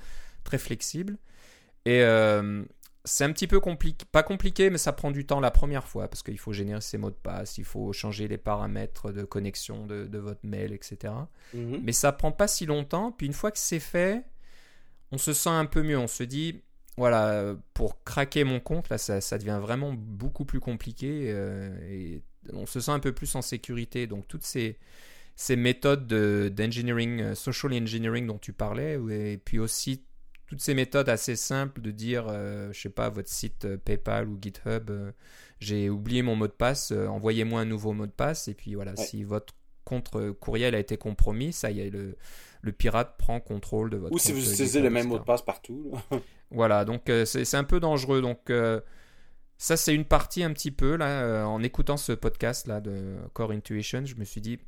très 0.44 0.58
flexible. 0.58 1.18
Et 1.84 2.02
c'est 3.04 3.24
un 3.24 3.32
petit 3.32 3.46
peu 3.46 3.60
compliqué, 3.60 4.04
pas 4.10 4.22
compliqué, 4.22 4.68
mais 4.68 4.78
ça 4.78 4.92
prend 4.92 5.10
du 5.10 5.24
temps 5.24 5.40
la 5.40 5.50
première 5.50 5.86
fois 5.86 6.08
parce 6.08 6.22
qu'il 6.22 6.38
faut 6.38 6.52
générer 6.52 6.80
ses 6.80 6.98
mots 6.98 7.10
de 7.10 7.16
passe, 7.16 7.56
il 7.58 7.64
faut 7.64 7.92
changer 7.92 8.28
les 8.28 8.36
paramètres 8.36 9.10
de 9.10 9.24
connexion 9.24 9.86
de, 9.86 10.18
votre 10.18 10.40
mail, 10.44 10.72
etc. 10.72 11.14
Mhm. 11.54 11.80
Mais 11.82 11.92
ça 11.92 12.12
prend 12.12 12.32
pas 12.32 12.48
si 12.48 12.66
longtemps. 12.66 13.12
Puis 13.12 13.26
une 13.26 13.32
fois 13.32 13.50
que 13.50 13.58
c'est 13.58 13.80
fait, 13.80 14.24
on 15.12 15.18
se 15.18 15.32
sent 15.32 15.50
un 15.50 15.66
peu 15.66 15.82
mieux. 15.82 15.98
On 15.98 16.08
se 16.08 16.22
dit, 16.22 16.60
voilà, 16.96 17.56
pour 17.72 18.04
craquer 18.04 18.44
mon 18.44 18.60
compte, 18.60 18.90
là, 18.90 18.98
ça, 18.98 19.38
devient 19.38 19.58
vraiment 19.60 19.94
beaucoup 19.94 20.44
plus 20.44 20.60
compliqué 20.60 21.30
euh, 21.30 21.74
et 21.88 22.22
on 22.52 22.66
se 22.66 22.80
sent 22.80 22.90
un 22.90 23.00
peu 23.00 23.12
plus 23.12 23.34
en 23.34 23.42
sécurité. 23.42 24.06
Donc 24.06 24.28
toutes 24.28 24.44
ces 24.44 24.78
ces 25.36 25.56
méthodes 25.56 26.06
d'engineering, 26.06 27.22
euh, 27.22 27.34
social 27.34 27.72
engineering 27.72 28.26
dont 28.26 28.36
tu 28.36 28.52
parlais, 28.52 29.00
et 29.10 29.38
puis 29.38 29.58
aussi 29.58 30.04
toutes 30.50 30.60
ces 30.60 30.74
méthodes 30.74 31.08
assez 31.08 31.36
simples 31.36 31.80
de 31.80 31.92
dire, 31.92 32.26
euh, 32.28 32.72
je 32.72 32.80
sais 32.80 32.88
pas, 32.88 33.08
votre 33.08 33.28
site 33.28 33.66
euh, 33.66 33.76
PayPal 33.76 34.28
ou 34.28 34.36
GitHub, 34.42 34.90
euh, 34.90 35.12
j'ai 35.60 35.88
oublié 35.88 36.22
mon 36.22 36.34
mot 36.34 36.48
de 36.48 36.52
passe, 36.52 36.90
envoyez-moi 36.90 37.60
un 37.60 37.64
nouveau 37.64 37.92
mot 37.92 38.06
de 38.06 38.10
passe. 38.10 38.48
Et 38.48 38.54
puis 38.54 38.74
voilà, 38.74 38.96
si 38.96 39.22
votre 39.22 39.54
compte 39.84 40.10
courriel 40.40 40.74
a 40.74 40.80
été 40.80 40.96
compromis, 40.96 41.52
ça 41.52 41.70
y 41.70 41.78
est, 41.78 41.90
le, 41.90 42.16
le 42.62 42.72
pirate 42.72 43.14
prend 43.16 43.38
contrôle 43.38 43.90
de 43.90 43.96
votre 43.96 44.12
Ou 44.12 44.18
si 44.18 44.32
vous 44.32 44.42
utilisez 44.42 44.80
le 44.80 44.90
même 44.90 45.06
mot 45.06 45.18
de 45.20 45.24
passe 45.24 45.42
partout. 45.42 45.92
voilà, 46.50 46.84
donc 46.84 47.12
c'est 47.26 47.54
un 47.54 47.64
peu 47.64 47.78
dangereux. 47.78 48.20
Donc 48.20 48.50
ça, 49.58 49.76
c'est 49.76 49.94
une 49.94 50.06
partie 50.06 50.42
un 50.42 50.52
petit 50.52 50.70
peu, 50.70 50.96
là, 50.96 51.46
en 51.46 51.62
écoutant 51.62 51.96
ce 51.96 52.12
podcast 52.12 52.66
là 52.66 52.80
de 52.80 53.18
Core 53.34 53.52
Intuition, 53.52 54.04
je 54.04 54.16
me 54.16 54.24
suis 54.24 54.40
dit, 54.40 54.58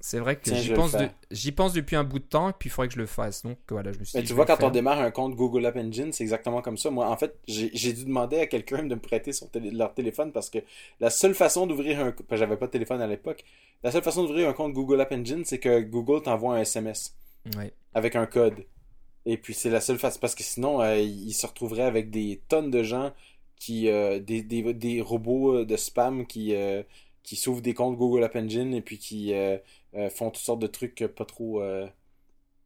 C'est 0.00 0.20
vrai 0.20 0.36
que 0.36 0.54
j'y 0.54 0.72
pense, 0.74 0.92
de- 0.92 0.98
faire. 0.98 1.14
j'y 1.32 1.50
pense 1.50 1.72
depuis 1.72 1.96
un 1.96 2.04
bout 2.04 2.20
de 2.20 2.24
temps, 2.24 2.50
et 2.50 2.52
puis 2.56 2.68
il 2.68 2.70
faudrait 2.72 2.86
que 2.88 2.94
je 2.94 3.00
le 3.00 3.06
fasse. 3.06 3.42
Donc 3.42 3.58
voilà, 3.68 3.90
je 3.92 3.98
me 3.98 4.04
suis 4.04 4.16
Mais 4.16 4.22
dit, 4.22 4.28
tu 4.28 4.34
vois, 4.34 4.46
quand 4.46 4.62
on 4.62 4.70
démarre 4.70 5.00
un 5.00 5.10
compte 5.10 5.34
Google 5.34 5.66
App 5.66 5.76
Engine, 5.76 6.12
c'est 6.12 6.22
exactement 6.22 6.62
comme 6.62 6.76
ça. 6.78 6.90
Moi, 6.90 7.08
en 7.08 7.16
fait, 7.16 7.36
j'ai 7.48 7.92
dû 7.92 8.04
demander 8.04 8.38
à 8.38 8.46
quelqu'un 8.46 8.84
de 8.84 8.94
me 8.94 9.00
prêter 9.00 9.32
son 9.32 9.46
télé- 9.48 9.72
leur 9.72 9.94
téléphone 9.94 10.30
parce 10.30 10.50
que 10.50 10.58
la 11.00 11.10
seule 11.10 11.34
façon 11.34 11.66
d'ouvrir 11.66 11.98
un... 12.00 12.12
que 12.12 12.22
j'avais 12.36 12.56
pas 12.56 12.66
de 12.66 12.70
téléphone 12.70 13.00
à 13.02 13.08
l'époque. 13.08 13.44
La 13.82 13.90
seule 13.90 14.02
façon 14.04 14.22
d'ouvrir 14.24 14.48
un 14.48 14.52
compte 14.52 14.72
Google 14.72 15.00
App 15.00 15.10
Engine, 15.12 15.44
c'est 15.44 15.58
que 15.58 15.80
Google 15.80 16.22
t'envoie 16.22 16.54
un 16.54 16.60
SMS 16.60 17.16
Ouais. 17.56 17.72
avec 17.94 18.14
un 18.14 18.26
code. 18.26 18.54
Et 19.26 19.36
puis 19.36 19.52
c'est 19.52 19.70
la 19.70 19.80
seule 19.80 19.98
façon, 19.98 20.18
parce 20.20 20.34
que 20.36 20.42
sinon, 20.44 20.80
euh, 20.80 20.96
il 20.98 21.32
se 21.32 21.46
retrouverait 21.46 21.82
avec 21.82 22.10
des 22.10 22.40
tonnes 22.48 22.70
de 22.70 22.82
gens 22.84 23.12
qui... 23.56 23.88
euh, 23.90 24.20
des, 24.20 24.42
des, 24.42 24.72
des 24.74 25.00
robots 25.02 25.64
de 25.64 25.76
spam 25.76 26.24
qui... 26.24 26.54
euh, 26.54 26.84
qui 27.24 27.36
s'ouvrent 27.36 27.60
des 27.60 27.74
comptes 27.74 27.98
Google 27.98 28.24
App 28.24 28.36
Engine 28.36 28.72
et 28.72 28.80
puis 28.80 28.96
qui 28.96 29.34
euh, 29.34 29.58
font 30.10 30.30
toutes 30.30 30.42
sortes 30.44 30.60
de 30.60 30.66
trucs 30.66 31.06
pas 31.16 31.24
trop... 31.24 31.62
euh, 31.62 31.86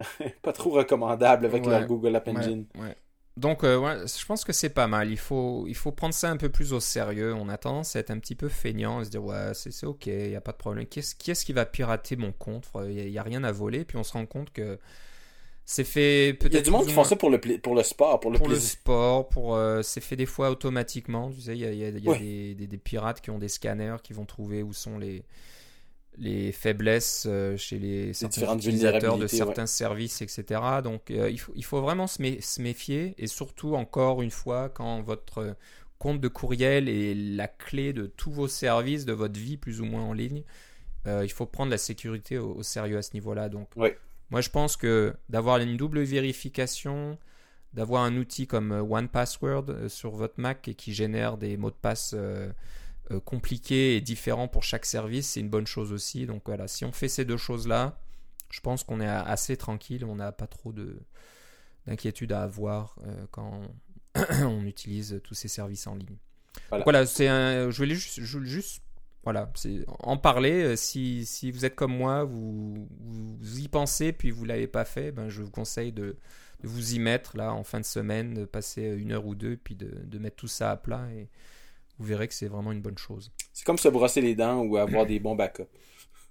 pas 0.43 0.53
trop 0.53 0.71
recommandables 0.71 1.47
avec 1.47 1.67
Ouais, 1.67 1.71
leur 1.71 1.85
Google 1.87 2.17
App 2.17 2.29
Engine. 2.29 2.67
ouais. 2.77 2.97
Donc, 3.39 3.65
euh, 3.65 3.79
ouais, 3.79 4.07
je 4.07 4.27
pense 4.27 4.45
que 4.45 4.53
c'est 4.53 4.69
pas 4.71 4.87
mal. 4.89 5.11
Il 5.11 5.17
faut, 5.19 5.67
il 5.67 5.75
faut 5.75 5.91
prendre 5.93 6.13
ça 6.15 6.31
un 6.31 6.37
peu 6.37 6.51
plus 6.51 6.75
au 6.75 6.81
sérieux. 6.81 7.33
On 7.35 7.49
a 7.49 7.57
tendance 7.57 7.97
à 7.97 8.01
être 8.01 8.11
un 8.11 8.19
petit 8.19 8.35
peu 8.35 8.49
feignant 8.51 9.01
et 9.01 9.07
se 9.07 9.11
dire, 9.11 9.25
ouais, 9.25 9.53
c'est 9.55 9.71
c'est 9.73 9.87
ok, 9.87 10.07
il 10.07 10.29
n'y 10.29 10.37
a 10.37 10.43
pas 10.43 10.53
de 10.53 10.59
problème. 10.59 10.87
Qui 10.87 10.99
est-ce 10.99 11.15
qui, 11.15 11.31
est 11.31 11.45
qui 11.45 11.53
va 11.55 11.65
pirater 11.65 12.17
mon 12.17 12.33
compte? 12.33 12.69
Il 12.89 13.11
n'y 13.11 13.19
a, 13.19 13.23
rien 13.23 13.43
à 13.45 13.53
voler. 13.53 13.85
Puis 13.87 13.97
on 13.97 14.05
se 14.05 14.13
rend 14.13 14.27
compte 14.27 14.53
que 14.53 14.79
c'est 15.65 15.85
fait 15.85 16.39
Il 16.49 16.53
y 16.55 16.57
a 16.59 16.61
du 16.61 16.71
monde 16.71 16.87
qui 16.87 16.93
font 16.93 17.05
ça 17.05 17.17
pour 17.17 17.31
le, 17.31 17.41
pour 17.41 17.75
le 17.75 17.83
sport, 17.83 18.21
pour 18.21 18.31
le 18.31 18.39
pour 18.39 18.49
le 18.49 18.59
plaisir. 18.59 18.71
sport, 18.73 19.29
pour 19.29 19.55
euh, 19.57 19.83
c'est 19.83 20.01
fait 20.01 20.17
des 20.17 20.27
fois 20.27 20.51
automatiquement. 20.51 21.31
Tu 21.31 21.41
sais, 21.43 21.53
il 21.57 21.61
y 21.61 21.67
a, 21.67 21.73
y 21.73 21.85
a- 21.85 21.89
il 21.91 22.05
y 22.05 22.11
a 22.11 22.13
Ouais. 22.13 22.17
des, 22.17 22.55
des- 22.55 22.67
des 22.67 22.79
pirates 22.79 23.21
qui 23.21 23.31
ont 23.31 23.39
des 23.39 23.49
scanners 23.49 23.97
qui 24.03 24.13
vont 24.15 24.25
trouver 24.25 24.63
où 24.63 24.73
sont 24.73 24.99
les 24.99 25.25
les 26.19 26.53
faiblesses 26.53 27.25
euh, 27.29 27.57
chez 27.57 27.79
les 27.79 28.13
certains 28.13 28.45
utilisateurs 28.47 29.19
de 29.19 29.27
certains 29.27 29.67
services, 29.67 30.23
etc. 30.23 30.83
Donc 30.83 31.11
euh, 31.11 31.31
il, 31.31 31.39
faut, 31.41 31.53
il 31.57 31.65
faut 31.65 31.81
vraiment 31.81 32.07
se, 32.07 32.21
mé- 32.23 32.41
se 32.41 32.61
méfier 32.63 33.15
et 33.19 33.27
surtout 33.27 33.75
encore 33.75 34.23
une 34.23 34.31
fois 34.31 34.69
quand 34.69 35.03
votre 35.03 35.57
compte 35.99 36.21
de 36.21 36.29
courriel 36.29 36.89
est 36.89 37.15
la 37.15 37.49
clé 37.49 37.93
de 37.93 38.07
tous 38.07 38.31
vos 38.33 38.49
services, 38.49 39.05
de 39.05 39.13
votre 39.13 39.39
vie 39.39 39.57
plus 39.57 39.81
ou 39.81 39.85
moins 39.85 40.03
en 40.03 40.13
ligne, 40.13 40.43
euh, 41.07 41.25
il 41.25 41.33
faut 41.33 41.47
prendre 41.47 41.71
la 41.71 41.79
sécurité 41.79 42.39
au, 42.39 42.55
au 42.55 42.63
sérieux 42.63 42.99
à 42.99 43.03
ce 43.03 43.15
niveau-là. 43.15 43.49
Donc 43.49 43.69
Ouais. 43.77 43.99
moi 44.31 44.41
je 44.41 44.51
pense 44.51 44.77
que 44.77 45.15
d'avoir 45.29 45.59
une 45.59 45.77
double 45.77 46.03
vérification, 46.03 47.19
d'avoir 47.75 48.05
un 48.05 48.17
outil 48.17 48.47
comme 48.47 48.73
OnePassword 48.73 49.67
euh, 49.71 49.89
sur 49.89 50.13
votre 50.13 50.41
Mac 50.41 50.69
et 50.69 50.75
qui 50.75 50.95
génère 50.95 51.39
des 51.39 51.57
mots 51.57 51.71
de 51.71 51.77
passe 51.77 52.15
euh, 52.17 52.51
euh, 53.11 53.21
compliqués 53.21 53.97
et 53.97 54.01
différents 54.01 54.49
pour 54.49 54.63
chaque 54.63 54.85
service, 54.87 55.29
c'est 55.31 55.41
une 55.41 55.51
bonne 55.51 55.67
chose 55.67 55.93
aussi. 55.93 56.27
Donc 56.27 56.43
voilà, 56.47 56.69
si 56.69 56.85
on 56.85 56.93
fait 56.93 57.09
ces 57.09 57.25
deux 57.25 57.37
choses-là, 57.37 57.99
je 58.51 58.61
pense 58.61 58.85
qu'on 58.85 59.01
est 59.01 59.07
assez 59.09 59.57
tranquille, 59.57 60.05
on 60.05 60.17
n'a 60.17 60.33
pas 60.33 60.47
trop 60.47 60.73
de 60.73 60.99
d'inquiétude 61.87 62.33
à 62.33 62.43
avoir 62.45 62.97
euh, 63.07 63.27
quand 63.33 63.63
on 64.45 64.65
utilise 64.67 65.21
tous 65.25 65.35
ces 65.35 65.49
services 65.49 65.87
en 65.87 65.97
ligne. 65.97 66.17
Voilà. 66.71 67.07
C'est 67.07 67.29
un, 67.29 67.71
je 67.71 67.77
voulais 67.79 67.95
juste, 67.95 68.21
je 68.21 68.39
voulais 68.39 68.49
juste 68.51 68.83
voilà, 69.25 69.51
c'est 69.55 69.85
en 70.01 70.17
parler. 70.17 70.63
euh, 70.65 70.77
Si, 70.77 71.25
si 71.27 71.51
vous 71.53 71.65
êtes 71.65 71.77
comme 71.77 71.97
moi, 71.97 72.25
vous, 72.25 72.89
vous 73.01 73.59
y 73.61 73.69
pensez, 73.69 74.13
puis 74.13 74.31
vous 74.33 74.45
l'avez 74.45 74.67
pas 74.67 74.85
fait, 74.85 75.13
ben 75.13 75.29
je 75.29 75.43
vous 75.43 75.51
conseille 75.51 75.93
de, 75.93 76.17
de 76.63 76.69
vous 76.69 76.95
y 76.95 76.99
mettre 76.99 77.37
là 77.37 77.53
en 77.55 77.63
fin 77.65 77.79
de 77.81 77.85
semaine, 77.85 78.35
de 78.35 78.45
passer 78.45 78.83
une 78.83 79.13
heure 79.13 79.27
ou 79.27 79.35
deux, 79.37 79.57
puis 79.57 79.77
de, 79.77 79.91
de 80.05 80.19
mettre 80.19 80.37
tout 80.37 80.49
ça 80.49 80.73
à 80.73 80.77
plat 80.77 81.07
et 81.15 81.29
vous 82.03 82.09
verrez 82.09 82.27
que 82.29 82.35
c'est 82.35 82.49
vraiment 82.49 82.73
une 82.73 82.81
bonne 82.83 82.99
chose. 82.99 83.31
C'est 83.53 83.65
comme 83.65 83.79
se 83.79 83.89
brosser 83.89 84.21
les 84.21 84.35
dents 84.35 84.61
ou 84.61 84.77
avoir 84.77 85.07
des 85.07 85.21
bons 85.21 85.35
backups. 85.37 85.63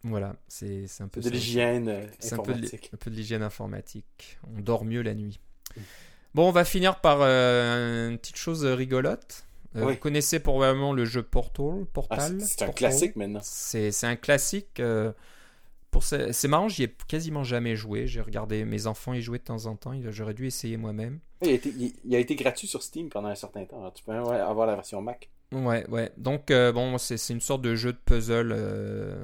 Voilà, 0.04 0.36
c'est 0.48 0.88
c'est 0.88 1.04
un 1.04 1.08
peu 1.08 1.22
de 1.22 1.30
l'hygiène 1.30 1.88
euh, 1.88 2.06
C'est 2.20 2.34
un 2.34 2.38
peu, 2.40 2.54
de, 2.54 2.58
informatique. 2.58 2.90
un 2.94 2.98
peu 2.98 3.12
de 3.12 3.16
l'hygiène 3.16 3.44
informatique. 3.44 4.40
On 4.58 4.60
dort 4.60 4.84
mieux 4.84 5.02
la 5.04 5.14
nuit. 5.14 5.40
Bon, 6.34 6.48
on 6.50 6.52
va 6.52 6.66
finir 6.66 7.00
par 7.02 7.20
euh, 7.22 8.10
une 8.10 8.18
petite 8.18 8.36
chose 8.38 8.66
rigolote. 8.66 9.46
Euh, 9.76 9.86
Oui. 9.86 9.94
Vous 9.94 10.00
connaissez 10.00 10.40
probablement 10.40 10.92
le 10.92 11.06
jeu 11.06 11.22
Portal. 11.24 11.84
Ah, 11.84 11.86
Portal 11.94 12.42
c'est 12.42 12.48
c'est 12.48 12.64
un 12.64 12.72
classique 12.72 13.16
maintenant. 13.16 13.40
C'est 13.44 14.04
un 14.04 14.16
classique. 14.16 14.80
euh, 14.80 15.12
pour 15.92 16.04
C'est 16.04 16.48
marrant, 16.48 16.68
j'y 16.70 16.84
ai 16.84 16.96
quasiment 17.08 17.44
jamais 17.44 17.76
joué. 17.76 18.08
J'ai 18.08 18.22
regardé 18.22 18.66
mes 18.66 18.88
enfants 18.88 19.14
y 19.14 19.22
jouer 19.22 19.38
de 19.40 19.44
temps 19.44 19.66
en 19.68 19.76
temps. 19.76 19.94
J'aurais 20.10 20.34
dû 20.34 20.48
essayer 20.48 20.78
moi-même. 20.78 21.20
Il 21.44 21.50
a, 21.50 21.52
été, 21.52 21.70
il- 21.70 21.94
il 22.06 22.16
a 22.16 22.20
été 22.20 22.36
gratuit 22.36 22.68
sur 22.68 22.82
Steam 22.82 23.10
pendant 23.10 23.28
un 23.28 23.36
certain 23.36 23.66
temps. 23.66 23.92
Tu 23.92 24.04
peux 24.04 24.12
avoir 24.14 24.66
la 24.68 24.76
version 24.76 25.02
Mac. 25.02 25.30
Ouais, 25.52 25.86
ouais. 25.90 26.12
Donc, 26.18 26.50
euh, 26.52 26.72
bon, 26.72 26.98
c'est 26.98 27.16
une 27.30 27.42
sorte 27.42 27.62
de 27.62 27.76
jeu 27.76 27.92
de 27.94 27.98
puzzle 28.06 28.52
euh, 28.56 29.24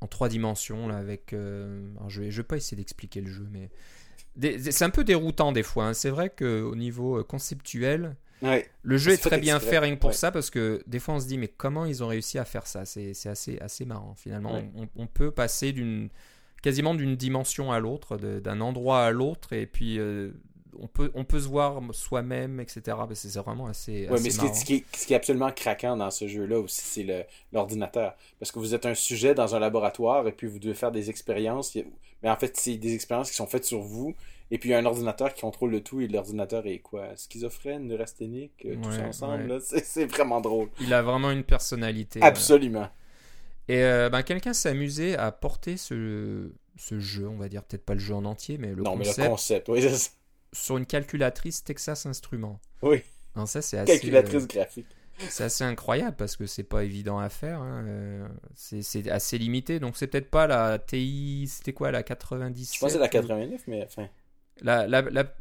en 0.00 0.06
trois 0.08 0.28
dimensions, 0.28 0.88
là, 0.88 0.96
avec... 0.96 1.32
euh, 1.32 1.88
alors, 1.96 2.10
je 2.10 2.22
vais, 2.22 2.30
je 2.30 2.38
vais 2.38 2.46
pas 2.46 2.56
essayer 2.56 2.76
d'expliquer 2.76 3.20
le 3.20 3.30
jeu, 3.30 3.46
mais... 3.50 3.70
C'est 4.70 4.84
un 4.84 4.90
peu 4.90 5.04
déroutant, 5.04 5.52
des 5.52 5.62
fois. 5.62 5.86
hein. 5.86 5.92
C'est 5.94 6.10
vrai 6.10 6.30
qu'au 6.30 6.74
niveau 6.74 7.18
euh, 7.18 7.24
conceptuel, 7.24 8.16
Ouais. 8.42 8.66
le 8.82 8.96
jeu 8.96 9.12
est 9.12 9.18
très 9.18 9.38
bien 9.38 9.56
exprès. 9.56 9.70
fait, 9.72 9.78
rien 9.80 9.94
que 9.94 10.00
pour 10.00 10.10
Ouais. 10.10 10.16
ça, 10.16 10.30
parce 10.32 10.48
que 10.50 10.82
des 10.86 10.98
fois, 10.98 11.14
on 11.14 11.20
se 11.20 11.26
dit, 11.26 11.36
mais 11.36 11.48
comment 11.48 11.84
ils 11.84 12.02
ont 12.02 12.06
réussi 12.08 12.38
à 12.38 12.44
faire 12.44 12.66
ça? 12.66 12.84
C'est 12.86 13.12
assez, 13.26 13.58
assez 13.60 13.84
marrant, 13.84 14.14
finalement. 14.16 14.54
Ouais. 14.54 14.70
On, 14.76 14.88
on 14.96 15.06
peut 15.06 15.30
passer 15.30 15.72
d'une... 15.72 16.08
quasiment 16.62 16.94
d'une 16.94 17.16
dimension 17.16 17.70
à 17.70 17.80
l'autre, 17.80 18.16
d'un 18.16 18.60
endroit 18.60 19.04
à 19.04 19.10
l'autre, 19.10 19.52
et 19.52 19.66
puis... 19.66 19.98
on 20.78 20.86
peut, 20.86 21.10
on 21.14 21.24
peut 21.24 21.40
se 21.40 21.48
voir 21.48 21.80
soi-même, 21.92 22.60
etc. 22.60 22.96
C'est 23.14 23.34
vraiment 23.40 23.66
assez, 23.66 24.06
Ouais, 24.08 24.14
assez 24.14 24.24
mais 24.24 24.30
ce 24.30 24.38
qui, 24.38 24.46
est, 24.46 24.54
ce, 24.54 24.64
qui 24.64 24.74
est, 24.76 24.96
ce 24.96 25.06
qui 25.06 25.12
est 25.12 25.16
absolument 25.16 25.50
craquant 25.52 25.96
dans 25.96 26.10
ce 26.10 26.26
jeu-là 26.28 26.58
aussi, 26.60 26.80
c'est 26.82 27.26
l'ordinateur. 27.52 28.14
Parce 28.38 28.52
que 28.52 28.58
vous 28.58 28.74
êtes 28.74 28.86
un 28.86 28.94
sujet 28.94 29.34
dans 29.34 29.54
un 29.54 29.58
laboratoire 29.58 30.26
et 30.28 30.32
puis 30.32 30.46
vous 30.46 30.58
devez 30.58 30.74
faire 30.74 30.92
des 30.92 31.10
expériences. 31.10 31.76
Mais 32.22 32.30
en 32.30 32.36
fait, 32.36 32.56
c'est 32.56 32.76
des 32.76 32.94
expériences 32.94 33.30
qui 33.30 33.36
sont 33.36 33.46
faites 33.46 33.64
sur 33.64 33.80
vous. 33.80 34.14
Et 34.52 34.58
puis 34.58 34.70
il 34.70 34.72
y 34.72 34.74
a 34.74 34.78
un 34.78 34.84
ordinateur 34.86 35.32
qui 35.32 35.42
contrôle 35.42 35.70
le 35.70 35.80
tout 35.80 36.00
et 36.00 36.08
l'ordinateur 36.08 36.66
est 36.66 36.80
quoi? 36.80 37.14
Schizophrène, 37.16 37.86
neurasthénique, 37.86 38.66
euh, 38.66 38.76
Ouais, 38.76 38.90
ça 38.90 39.04
ensemble. 39.06 39.52
ouais. 39.52 39.58
C'est 39.84 40.06
vraiment 40.06 40.40
drôle. 40.40 40.68
Il 40.80 40.92
a 40.92 41.02
vraiment 41.02 41.30
une 41.30 41.44
personnalité. 41.44 42.20
euh, 42.20 42.26
Absolument. 42.26 42.88
Et 43.68 43.82
euh, 43.84 44.10
ben, 44.10 44.22
quelqu'un 44.22 44.52
s'est 44.52 44.68
amusé 44.70 45.16
à 45.16 45.30
porter 45.30 45.76
ce, 45.76 46.50
ce 46.76 46.98
jeu, 46.98 47.28
on 47.28 47.36
va 47.36 47.48
dire, 47.48 47.62
peut-être 47.62 47.84
pas 47.84 47.94
le 47.94 48.00
jeu 48.00 48.14
en 48.14 48.24
entier, 48.24 48.58
mais 48.58 48.74
le 48.74 48.82
non, 48.82 48.96
mais 48.96 49.04
concept, 49.04 49.18
le 49.18 49.28
concept, 49.30 49.68
oui, 49.68 49.82
c'est 49.82 49.96
ça. 49.96 50.10
Sur 50.52 50.76
une 50.78 50.86
calculatrice 50.86 51.64
Texas 51.64 52.06
Instruments. 52.06 52.60
Oui, 52.82 53.02
Alors 53.34 53.48
ça, 53.48 53.62
c'est 53.62 53.78
assez, 53.78 53.98
calculatrice 53.98 54.44
euh, 54.44 54.46
graphique. 54.46 54.86
c'est 55.28 55.44
assez 55.44 55.64
incroyable 55.64 56.16
parce 56.16 56.36
que 56.36 56.46
c'est 56.46 56.64
pas 56.64 56.84
évident 56.84 57.18
à 57.18 57.28
faire. 57.28 57.60
hein, 57.60 57.84
euh, 57.86 58.28
c'est 58.54 58.82
c'est 58.82 59.10
assez 59.10 59.38
limité. 59.38 59.80
Donc 59.80 59.96
c'est 59.96 60.06
peut-être 60.06 60.30
pas 60.30 60.46
la 60.46 60.78
TI, 60.78 61.46
c'était 61.48 61.72
quoi, 61.72 61.90
la 61.90 62.02
97 62.02 62.74
Je 62.74 62.80
pense 62.80 62.88
que 62.88 62.92
c'est 62.94 62.98
la 62.98 63.06
ou- 63.06 63.10
89, 63.10 63.62
mais 63.66 63.84
enfin. 63.84 64.08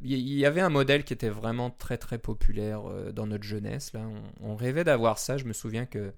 Il 0.02 0.34
y 0.34 0.46
avait 0.46 0.62
un 0.62 0.70
modèle 0.70 1.04
qui 1.04 1.14
était 1.14 1.30
vraiment 1.30 1.70
très 1.72 1.98
très 1.98 2.18
populaire 2.18 2.90
euh, 2.90 3.12
dans 3.12 3.28
notre 3.28 3.44
jeunesse. 3.44 3.92
Là, 3.94 4.02
on, 4.42 4.52
on 4.52 4.56
rêvait 4.56 4.84
d'avoir 4.84 5.20
ça. 5.20 5.38
Je 5.38 5.46
me 5.46 5.54
souviens 5.54 5.86
que 5.86 6.14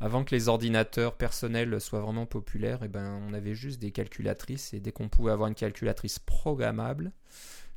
avant 0.00 0.24
que 0.24 0.34
les 0.34 0.48
ordinateurs 0.48 1.14
personnels 1.16 1.80
soient 1.80 2.00
vraiment 2.00 2.26
populaires, 2.26 2.82
et 2.82 2.88
ben, 2.88 3.20
on 3.28 3.34
avait 3.34 3.54
juste 3.54 3.80
des 3.80 3.92
calculatrices 3.92 4.74
et 4.74 4.80
dès 4.80 4.92
qu'on 4.92 5.08
pouvait 5.08 5.32
avoir 5.32 5.48
une 5.48 5.54
calculatrice 5.54 6.18
programmable, 6.18 7.12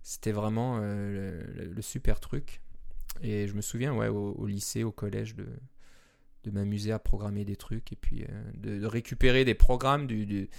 c'était 0.06 0.32
vraiment 0.32 0.80
euh, 0.82 1.44
le, 1.58 1.66
le 1.74 1.82
super 1.82 2.22
truc. 2.22 2.62
Et 3.24 3.48
je 3.48 3.54
me 3.56 3.62
souviens, 3.62 3.94
ouais, 3.96 4.10
au, 4.10 4.34
au 4.34 4.48
lycée, 4.48 4.84
au 4.84 4.92
collège, 4.94 5.36
de, 5.36 5.48
de 6.44 6.52
m'amuser 6.52 6.92
à 6.92 7.00
programmer 7.00 7.44
des 7.44 7.56
trucs 7.56 7.92
et 7.92 7.96
puis 7.96 8.24
euh, 8.24 8.28
de, 8.56 8.80
de 8.80 8.86
récupérer 8.86 9.46
des 9.46 9.56
programmes 9.56 10.06
du, 10.06 10.26
du- 10.26 10.50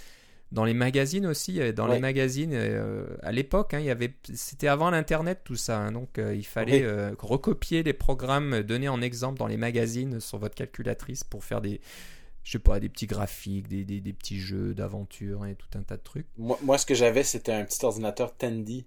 dans 0.51 0.65
les 0.65 0.73
magazines 0.75 1.27
aussi. 1.27 1.61
euh, 1.61 1.73
Dans 1.73 1.87
Ouais. 1.87 1.87
les 1.87 1.99
magazines, 1.99 2.53
euh, 2.53 3.17
à 3.23 3.31
l'époque, 3.33 3.73
hein, 3.73 3.79
il 3.79 3.85
y 3.87 3.91
avait, 3.91 4.13
c'était 4.33 4.67
avant 4.67 4.89
l'internet 4.91 5.41
tout 5.45 5.55
ça, 5.57 5.79
hein, 5.79 5.91
donc 5.93 6.19
euh, 6.19 6.35
il 6.35 6.45
fallait 6.45 6.83
Oui. 6.83 6.83
euh, 6.83 7.15
recopier 7.19 7.83
les 7.83 7.93
programmes 7.93 8.63
donnés 8.63 8.89
en 8.89 9.01
exemple 9.01 9.39
dans 9.39 9.47
les 9.47 9.57
magazines 9.57 10.19
sur 10.21 10.39
votre 10.39 10.55
calculatrice 10.55 11.23
pour 11.23 11.43
faire 11.43 11.61
des, 11.61 11.81
je 12.43 12.51
sais 12.53 12.59
pas, 12.59 12.79
des 12.79 12.89
petits 12.89 13.07
graphiques, 13.07 13.67
des, 13.69 13.85
des, 13.85 14.01
des 14.01 14.13
petits 14.13 14.39
jeux 14.39 14.75
d'aventure 14.75 15.45
et 15.47 15.55
tout 15.55 15.67
un 15.75 15.83
tas 15.83 15.97
de 15.97 16.03
trucs. 16.03 16.27
Moi, 16.37 16.57
moi, 16.61 16.77
ce 16.77 16.85
que 16.85 16.95
j'avais, 16.95 17.23
c'était 17.23 17.51
un 17.51 17.65
petit 17.65 17.83
ordinateur 17.83 18.35
Tandy 18.37 18.85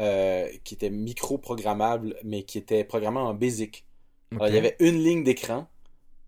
euh, 0.00 0.48
qui 0.64 0.74
était 0.74 0.90
micro-programmable, 0.90 2.16
mais 2.24 2.42
qui 2.44 2.58
était 2.58 2.84
programmé 2.84 3.18
en 3.18 3.34
BASIC. 3.34 3.84
Alors, 4.32 4.48
il 4.48 4.54
y 4.54 4.58
avait 4.58 4.76
une 4.80 5.02
ligne 5.02 5.24
d'écran, 5.24 5.68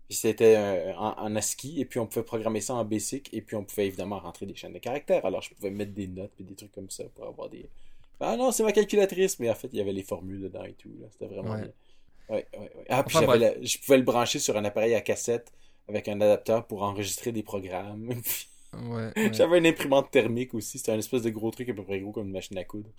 puis 0.09 0.17
c'était 0.17 0.55
euh, 0.57 0.93
en, 0.97 1.13
en 1.17 1.35
ASCII, 1.35 1.81
et 1.81 1.85
puis 1.85 1.99
on 1.99 2.07
pouvait 2.07 2.23
programmer 2.23 2.61
ça 2.61 2.75
en 2.75 2.85
BASIC, 2.85 3.29
et 3.33 3.41
puis 3.41 3.55
on 3.55 3.63
pouvait 3.65 3.87
évidemment 3.87 4.19
rentrer 4.19 4.45
des 4.45 4.55
chaînes 4.55 4.73
de 4.73 4.79
caractères. 4.79 5.25
Alors, 5.25 5.41
je 5.41 5.53
pouvais 5.53 5.71
mettre 5.71 5.93
des 5.93 6.07
notes 6.07 6.33
et 6.39 6.43
des 6.43 6.55
trucs 6.55 6.71
comme 6.73 6.89
ça 6.89 7.03
pour 7.15 7.25
avoir 7.27 7.49
des. 7.49 7.69
Ah 8.19 8.37
non, 8.37 8.51
c'est 8.51 8.63
ma 8.63 8.71
calculatrice, 8.71 9.39
mais 9.39 9.49
en 9.49 9.55
fait, 9.55 9.69
il 9.73 9.77
y 9.79 9.81
avait 9.81 9.91
les 9.93 10.03
formules 10.03 10.41
dedans 10.41 10.63
et 10.63 10.73
tout. 10.73 10.89
C'était 11.11 11.27
vraiment 11.27 11.53
Ouais. 11.53 11.73
Ouais, 12.29 12.47
ouais. 12.57 12.71
Ah, 12.89 13.03
puis 13.03 13.17
Enfin, 13.17 13.35
la- 13.37 13.61
je 13.61 13.77
pouvais 13.79 13.97
le 13.97 14.03
brancher 14.03 14.39
sur 14.39 14.55
un 14.57 14.63
appareil 14.65 14.95
à 14.95 15.01
cassette 15.01 15.51
avec 15.89 16.07
un 16.07 16.21
adapteur 16.21 16.65
pour 16.67 16.83
enregistrer 16.83 17.31
des 17.33 17.43
programmes. 17.43 18.13
Puis 18.77 18.87
Ouais, 18.87 19.11
ouais. 19.15 19.33
J'avais 19.33 19.57
une 19.59 19.67
imprimante 19.67 20.11
thermique 20.11 20.53
aussi. 20.53 20.77
C'était 20.77 20.91
un 20.91 20.99
espèce 20.99 21.21
de 21.23 21.29
gros 21.29 21.51
truc 21.51 21.69
à 21.69 21.73
peu 21.73 21.83
près 21.83 21.99
gros 21.99 22.11
comme 22.11 22.27
une 22.27 22.33
machine 22.33 22.57
à 22.57 22.63
coudre. 22.63 22.89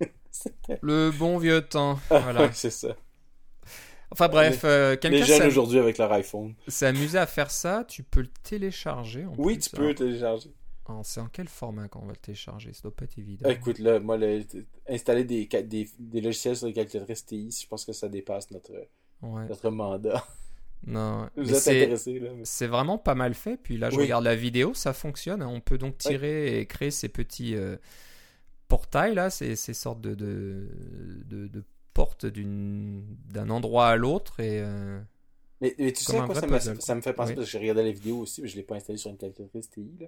Le 0.80 1.10
bon 1.10 1.38
vieux 1.38 1.62
temps. 1.62 1.98
Ah, 2.10 2.18
Voilà. 2.20 2.52
c'est 2.52 2.70
ça. 2.70 2.96
Enfin 4.10 4.28
bref, 4.28 4.60
euh, 4.64 4.96
Les 5.04 5.22
jeunes 5.24 5.46
aujourd'hui 5.46 5.78
avec 5.78 5.96
leur 5.98 6.12
iPhone. 6.12 6.54
s'est 6.68 6.86
amusé 6.86 7.16
à 7.18 7.26
faire 7.26 7.50
ça. 7.50 7.84
Tu 7.88 8.02
peux 8.02 8.20
le 8.20 8.28
télécharger. 8.42 9.24
en 9.24 9.34
Oui, 9.38 9.54
plus. 9.54 9.70
tu 9.70 9.76
peux 9.76 9.82
Alors, 9.84 9.94
télécharger. 9.94 10.50
c'est 11.04 11.20
en 11.20 11.28
quel 11.28 11.48
format 11.48 11.88
quand 11.88 12.00
on 12.02 12.06
va 12.06 12.12
le 12.12 12.16
télécharger? 12.18 12.72
Ça 12.74 12.82
doit 12.82 12.94
pas 12.94 13.04
être 13.04 13.18
évident. 13.18 13.48
Écoute, 13.48 13.78
là, 13.78 14.00
moi, 14.00 14.18
installer 14.88 15.24
des, 15.24 15.46
des, 15.46 15.88
des, 15.98 16.20
logiciels 16.20 16.56
sur 16.56 16.66
les 16.66 16.74
calculatrices 16.74 17.24
TI, 17.24 17.50
je 17.62 17.66
pense 17.66 17.84
que 17.86 17.92
ça 17.92 18.08
dépasse 18.08 18.50
notre, 18.50 18.72
notre 19.22 19.70
mandat. 19.70 20.26
Non, 20.86 21.28
vous 21.36 21.54
êtes 21.54 21.68
intéressé 21.68 22.18
là. 22.18 22.30
C'est 22.42 22.66
vraiment 22.66 22.98
pas 22.98 23.14
mal 23.14 23.34
fait. 23.34 23.56
Puis 23.56 23.78
là, 23.78 23.90
je 23.90 23.96
regarde 23.96 24.24
la 24.24 24.34
vidéo, 24.34 24.74
ça 24.74 24.92
fonctionne. 24.92 25.42
On 25.42 25.60
peut 25.60 25.78
donc 25.78 25.98
tirer 25.98 26.58
et 26.58 26.66
créer 26.66 26.90
ces 26.90 27.08
petits 27.08 27.54
euh, 27.54 27.76
portails 28.68 29.14
là, 29.14 29.30
ces, 29.30 29.54
ces 29.54 29.74
sortes 29.74 30.00
de, 30.00 30.14
de, 30.14 30.66
de, 31.28 31.64
portes 31.94 32.26
d'un 32.26 33.50
endroit 33.50 33.88
à 33.88 33.96
l'autre 33.96 34.40
et. 34.40 34.60
Euh, 34.60 35.00
mais, 35.60 35.74
tu 35.76 36.02
sais 36.02 36.18
quoi 36.18 36.34
ça, 36.34 36.46
me, 36.48 36.58
ça 36.58 36.94
me 36.96 37.00
fait 37.00 37.12
penser 37.12 37.34
parce 37.34 37.46
que 37.46 37.52
j'ai 37.52 37.58
regardé 37.58 37.84
la 37.84 37.92
vidéo 37.92 38.18
aussi, 38.18 38.42
mais 38.42 38.48
je 38.48 38.56
l'ai 38.56 38.64
pas 38.64 38.74
installé 38.74 38.98
sur 38.98 39.10
une 39.10 39.16
calculatrice 39.16 39.70
TI 39.70 39.88
là. 40.00 40.06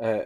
Euh, 0.00 0.24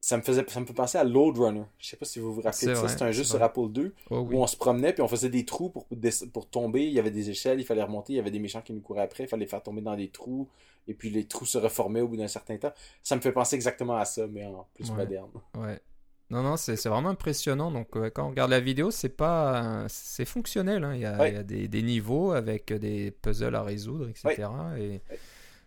ça 0.00 0.16
me 0.16 0.22
faisait 0.22 0.44
ça 0.48 0.60
me 0.60 0.66
fait 0.66 0.72
penser 0.72 0.96
à 0.96 1.04
Load 1.04 1.36
Runner. 1.38 1.64
Je 1.78 1.88
sais 1.88 1.96
pas 1.96 2.06
si 2.06 2.18
vous 2.18 2.32
vous 2.32 2.40
rappelez 2.40 2.68
de 2.68 2.74
ça, 2.74 2.88
c'était 2.88 3.04
un 3.04 3.12
jeu 3.12 3.22
sur 3.22 3.42
Apple 3.42 3.68
II 3.76 3.92
où 4.10 4.42
on 4.42 4.46
se 4.46 4.56
promenait 4.56 4.92
puis 4.92 5.02
on 5.02 5.08
faisait 5.08 5.28
des 5.28 5.44
trous 5.44 5.68
pour 5.68 5.86
pour 6.32 6.48
tomber, 6.48 6.86
il 6.86 6.92
y 6.92 6.98
avait 6.98 7.10
des 7.10 7.28
échelles, 7.28 7.60
il 7.60 7.66
fallait 7.66 7.82
remonter, 7.82 8.14
il 8.14 8.16
y 8.16 8.20
avait 8.20 8.30
des 8.30 8.38
méchants 8.38 8.62
qui 8.62 8.72
nous 8.72 8.80
couraient 8.80 9.02
après, 9.02 9.24
il 9.24 9.28
fallait 9.28 9.46
faire 9.46 9.62
tomber 9.62 9.82
dans 9.82 9.96
des 9.96 10.08
trous 10.08 10.48
et 10.88 10.94
puis 10.94 11.10
les 11.10 11.26
trous 11.26 11.44
se 11.44 11.58
reformaient 11.58 12.00
au 12.00 12.08
bout 12.08 12.16
d'un 12.16 12.28
certain 12.28 12.56
temps. 12.56 12.72
Ça 13.02 13.14
me 13.14 13.20
fait 13.20 13.32
penser 13.32 13.56
exactement 13.56 13.96
à 13.96 14.06
ça 14.06 14.26
mais 14.26 14.46
en 14.46 14.66
plus 14.74 14.90
moderne. 14.90 15.30
Ouais. 15.54 15.78
Non, 16.30 16.44
non, 16.44 16.56
c'est 16.56 16.76
vraiment 16.86 17.08
impressionnant. 17.08 17.72
Donc, 17.72 17.88
quand 17.90 18.26
on 18.26 18.30
regarde 18.30 18.52
la 18.52 18.60
vidéo, 18.60 18.92
c'est 18.92 19.08
pas, 19.08 19.84
c'est 19.88 20.24
fonctionnel. 20.24 20.84
Hein. 20.84 20.94
Il, 20.94 21.00
y 21.00 21.04
a, 21.04 21.28
il 21.28 21.34
y 21.34 21.36
a, 21.36 21.42
des, 21.42 21.66
des, 21.66 21.82
niveaux 21.82 22.30
avec 22.30 22.72
des 22.72 23.10
puzzles 23.10 23.56
à 23.56 23.64
résoudre, 23.64 24.08
etc. 24.08 24.48
Et 24.78 25.00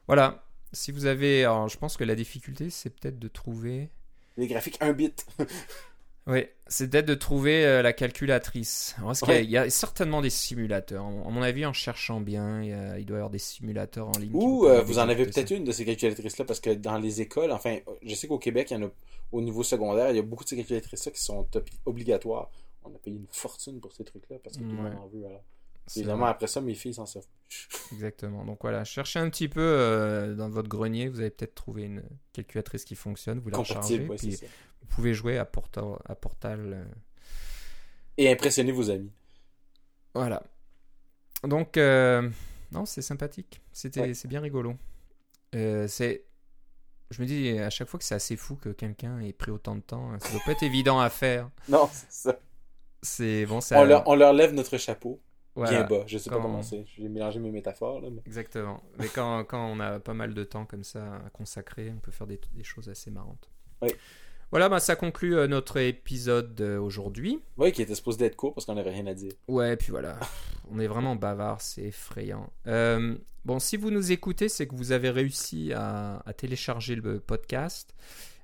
voilà. 0.07 0.41
Si 0.71 0.93
vous 0.93 1.05
avez, 1.05 1.43
alors, 1.43 1.67
je 1.67 1.77
pense 1.77 1.97
que 1.97 2.05
la 2.05 2.15
difficulté, 2.15 2.69
c'est 2.69 2.89
peut-être 2.89 3.19
de 3.19 3.27
trouver 3.27 3.89
les 4.37 4.47
graphiques 4.47 4.77
1 4.81 4.93
bit. 4.93 5.25
oui, 6.27 6.45
c'est 6.67 6.89
peut-être 6.89 7.05
de 7.05 7.13
trouver 7.13 7.65
euh, 7.65 7.81
la 7.81 7.93
calculatrice. 7.93 8.95
il, 9.27 9.49
y 9.49 9.57
a, 9.57 9.69
certainement 9.69 10.21
des 10.21 10.29
simulateurs. 10.29 11.05
À 11.05 11.29
mon 11.29 11.41
avis, 11.41 11.65
en 11.65 11.73
cherchant 11.73 12.19
bien, 12.19 12.63
il, 12.97 13.05
doit 13.05 13.17
y 13.17 13.19
avoir 13.19 13.29
des 13.29 13.39
simulateurs 13.39 14.09
en 14.09 14.17
ligne. 14.17 14.31
Ou 14.33 14.65
euh, 14.65 14.81
vous 14.81 14.99
en 14.99 15.09
avez 15.09 15.25
peut-être 15.25 15.51
une 15.51 15.63
de 15.63 15.71
ces 15.71 15.85
calculatrices-là, 15.85 16.45
parce 16.45 16.59
que 16.59 16.71
dans 16.71 16.97
les 16.97 17.21
écoles, 17.21 17.51
enfin, 17.51 17.77
je 18.01 18.15
sais 18.15 18.27
qu'au 18.27 18.39
Québec, 18.39 18.71
il 18.71 18.73
y 18.75 18.83
en 18.83 18.87
a 18.87 18.89
au 19.31 19.41
niveau 19.41 19.63
secondaire, 19.63 20.09
il 20.11 20.15
y 20.15 20.19
a 20.19 20.23
beaucoup 20.23 20.43
de 20.43 20.49
ces 20.49 20.55
calculatrices-là 20.57 21.11
qui 21.11 21.21
sont 21.21 21.47
obligatoires. 21.85 22.49
On 22.85 22.89
a 22.89 22.97
payé 22.97 23.15
une 23.17 23.27
fortune 23.31 23.79
pour 23.79 23.93
ces 23.93 24.03
trucs-là, 24.03 24.37
parce 24.43 24.57
que 24.57 24.63
tout 24.63 24.69
le 24.69 24.75
monde 24.75 24.97
en 25.01 25.07
veut. 25.07 25.25
Alors. 25.25 25.41
Évidemment, 25.95 26.25
après 26.25 26.47
ça, 26.47 26.61
mes 26.61 26.75
filles 26.75 26.93
s'en 26.93 27.05
sortent. 27.05 27.29
Exactement. 27.91 28.45
Donc 28.45 28.59
voilà, 28.61 28.83
cherchez 28.83 29.19
un 29.19 29.29
petit 29.29 29.47
peu 29.47 29.61
euh, 29.61 30.33
dans 30.33 30.49
votre 30.49 30.69
grenier, 30.69 31.09
vous 31.09 31.19
avez 31.19 31.29
peut-être 31.29 31.55
trouvé 31.55 31.83
une 31.83 32.03
calculatrice 32.31 32.85
qui 32.85 32.95
fonctionne, 32.95 33.39
vous 33.39 33.49
la 33.49 33.57
rechargez, 33.57 33.99
puis 33.99 34.39
vous 34.81 34.87
pouvez 34.87 35.13
jouer 35.13 35.37
à, 35.37 35.45
Portal. 35.45 35.97
À 36.05 36.15
Portal 36.15 36.73
euh. 36.73 36.85
Et 38.17 38.31
impressionner 38.31 38.71
vos 38.71 38.89
amis. 38.89 39.11
Voilà. 40.13 40.43
Donc, 41.43 41.77
euh, 41.77 42.29
non, 42.71 42.85
c'est 42.85 43.01
sympathique. 43.01 43.61
C'était, 43.71 44.13
C'est 44.13 44.27
bien 44.27 44.41
rigolo. 44.41 44.75
c'est 45.51 46.25
je 47.11 47.21
me 47.21 47.27
dis 47.27 47.59
à 47.59 47.69
chaque 47.69 47.89
fois 47.89 47.99
que 47.99 48.03
c'est 48.05 48.15
assez 48.15 48.35
fou 48.35 48.55
que 48.55 48.69
quelqu'un 48.69 49.19
ait 49.19 49.33
pris 49.33 49.51
autant 49.51 49.75
de 49.75 49.81
temps. 49.81 50.17
Ça 50.19 50.31
doit 50.31 50.41
pas 50.45 50.53
être 50.53 50.63
évident 50.63 50.99
à 50.99 51.09
faire. 51.09 51.49
Non, 51.69 51.87
c'est 51.91 52.11
ça. 52.29 52.39
C'est 53.03 53.45
bon, 53.45 53.59
on, 53.71 53.83
leur, 53.83 54.07
on 54.07 54.15
leur 54.15 54.31
lève 54.31 54.53
notre 54.53 54.77
chapeau. 54.77 55.19
Bien 55.55 55.83
bas, 55.83 56.03
je 56.07 56.17
sais 56.17 56.29
pas 56.29 56.39
comment 56.39 56.63
c'est. 56.63 56.85
J'ai 56.97 57.07
mélangé 57.07 57.39
mes 57.39 57.51
métaphores. 57.51 58.01
Là, 58.01 58.09
Exactement. 58.25 58.81
Mais 58.97 59.07
quand, 59.07 59.43
quand, 59.47 59.67
on 59.67 59.79
a 59.79 59.99
pas 59.99 60.13
mal 60.13 60.33
de 60.33 60.43
temps 60.43 60.65
comme 60.65 60.83
ça 60.83 61.17
à 61.25 61.29
consacrer, 61.29 61.91
on 61.95 61.99
peut 61.99 62.11
faire 62.11 62.27
des, 62.27 62.39
des 62.53 62.63
choses 62.63 62.89
assez 62.89 63.11
marrantes. 63.11 63.49
Oui. 63.81 63.89
Voilà, 64.51 64.69
bah, 64.69 64.79
ça 64.79 64.95
conclut 64.95 65.35
euh, 65.35 65.47
notre 65.47 65.77
épisode 65.77 66.61
aujourd'hui. 66.61 67.39
Oui, 67.57 67.71
qui 67.71 67.81
était 67.81 67.95
supposé 67.95 68.25
être 68.25 68.35
court 68.35 68.53
parce 68.53 68.65
qu'on 68.65 68.75
n'avait 68.75 68.91
rien 68.91 69.07
à 69.07 69.13
dire. 69.13 69.33
Ouais, 69.47 69.75
puis 69.75 69.91
voilà. 69.91 70.19
on 70.71 70.79
est 70.79 70.87
vraiment 70.87 71.15
bavard, 71.15 71.59
c'est 71.61 71.85
effrayant. 71.85 72.51
Euh, 72.67 73.15
bon, 73.45 73.59
si 73.59 73.77
vous 73.77 73.89
nous 73.89 74.11
écoutez, 74.11 74.49
c'est 74.49 74.67
que 74.67 74.75
vous 74.75 74.91
avez 74.91 75.09
réussi 75.09 75.73
à, 75.73 76.21
à 76.25 76.33
télécharger 76.33 76.95
le 76.95 77.19
podcast. 77.19 77.93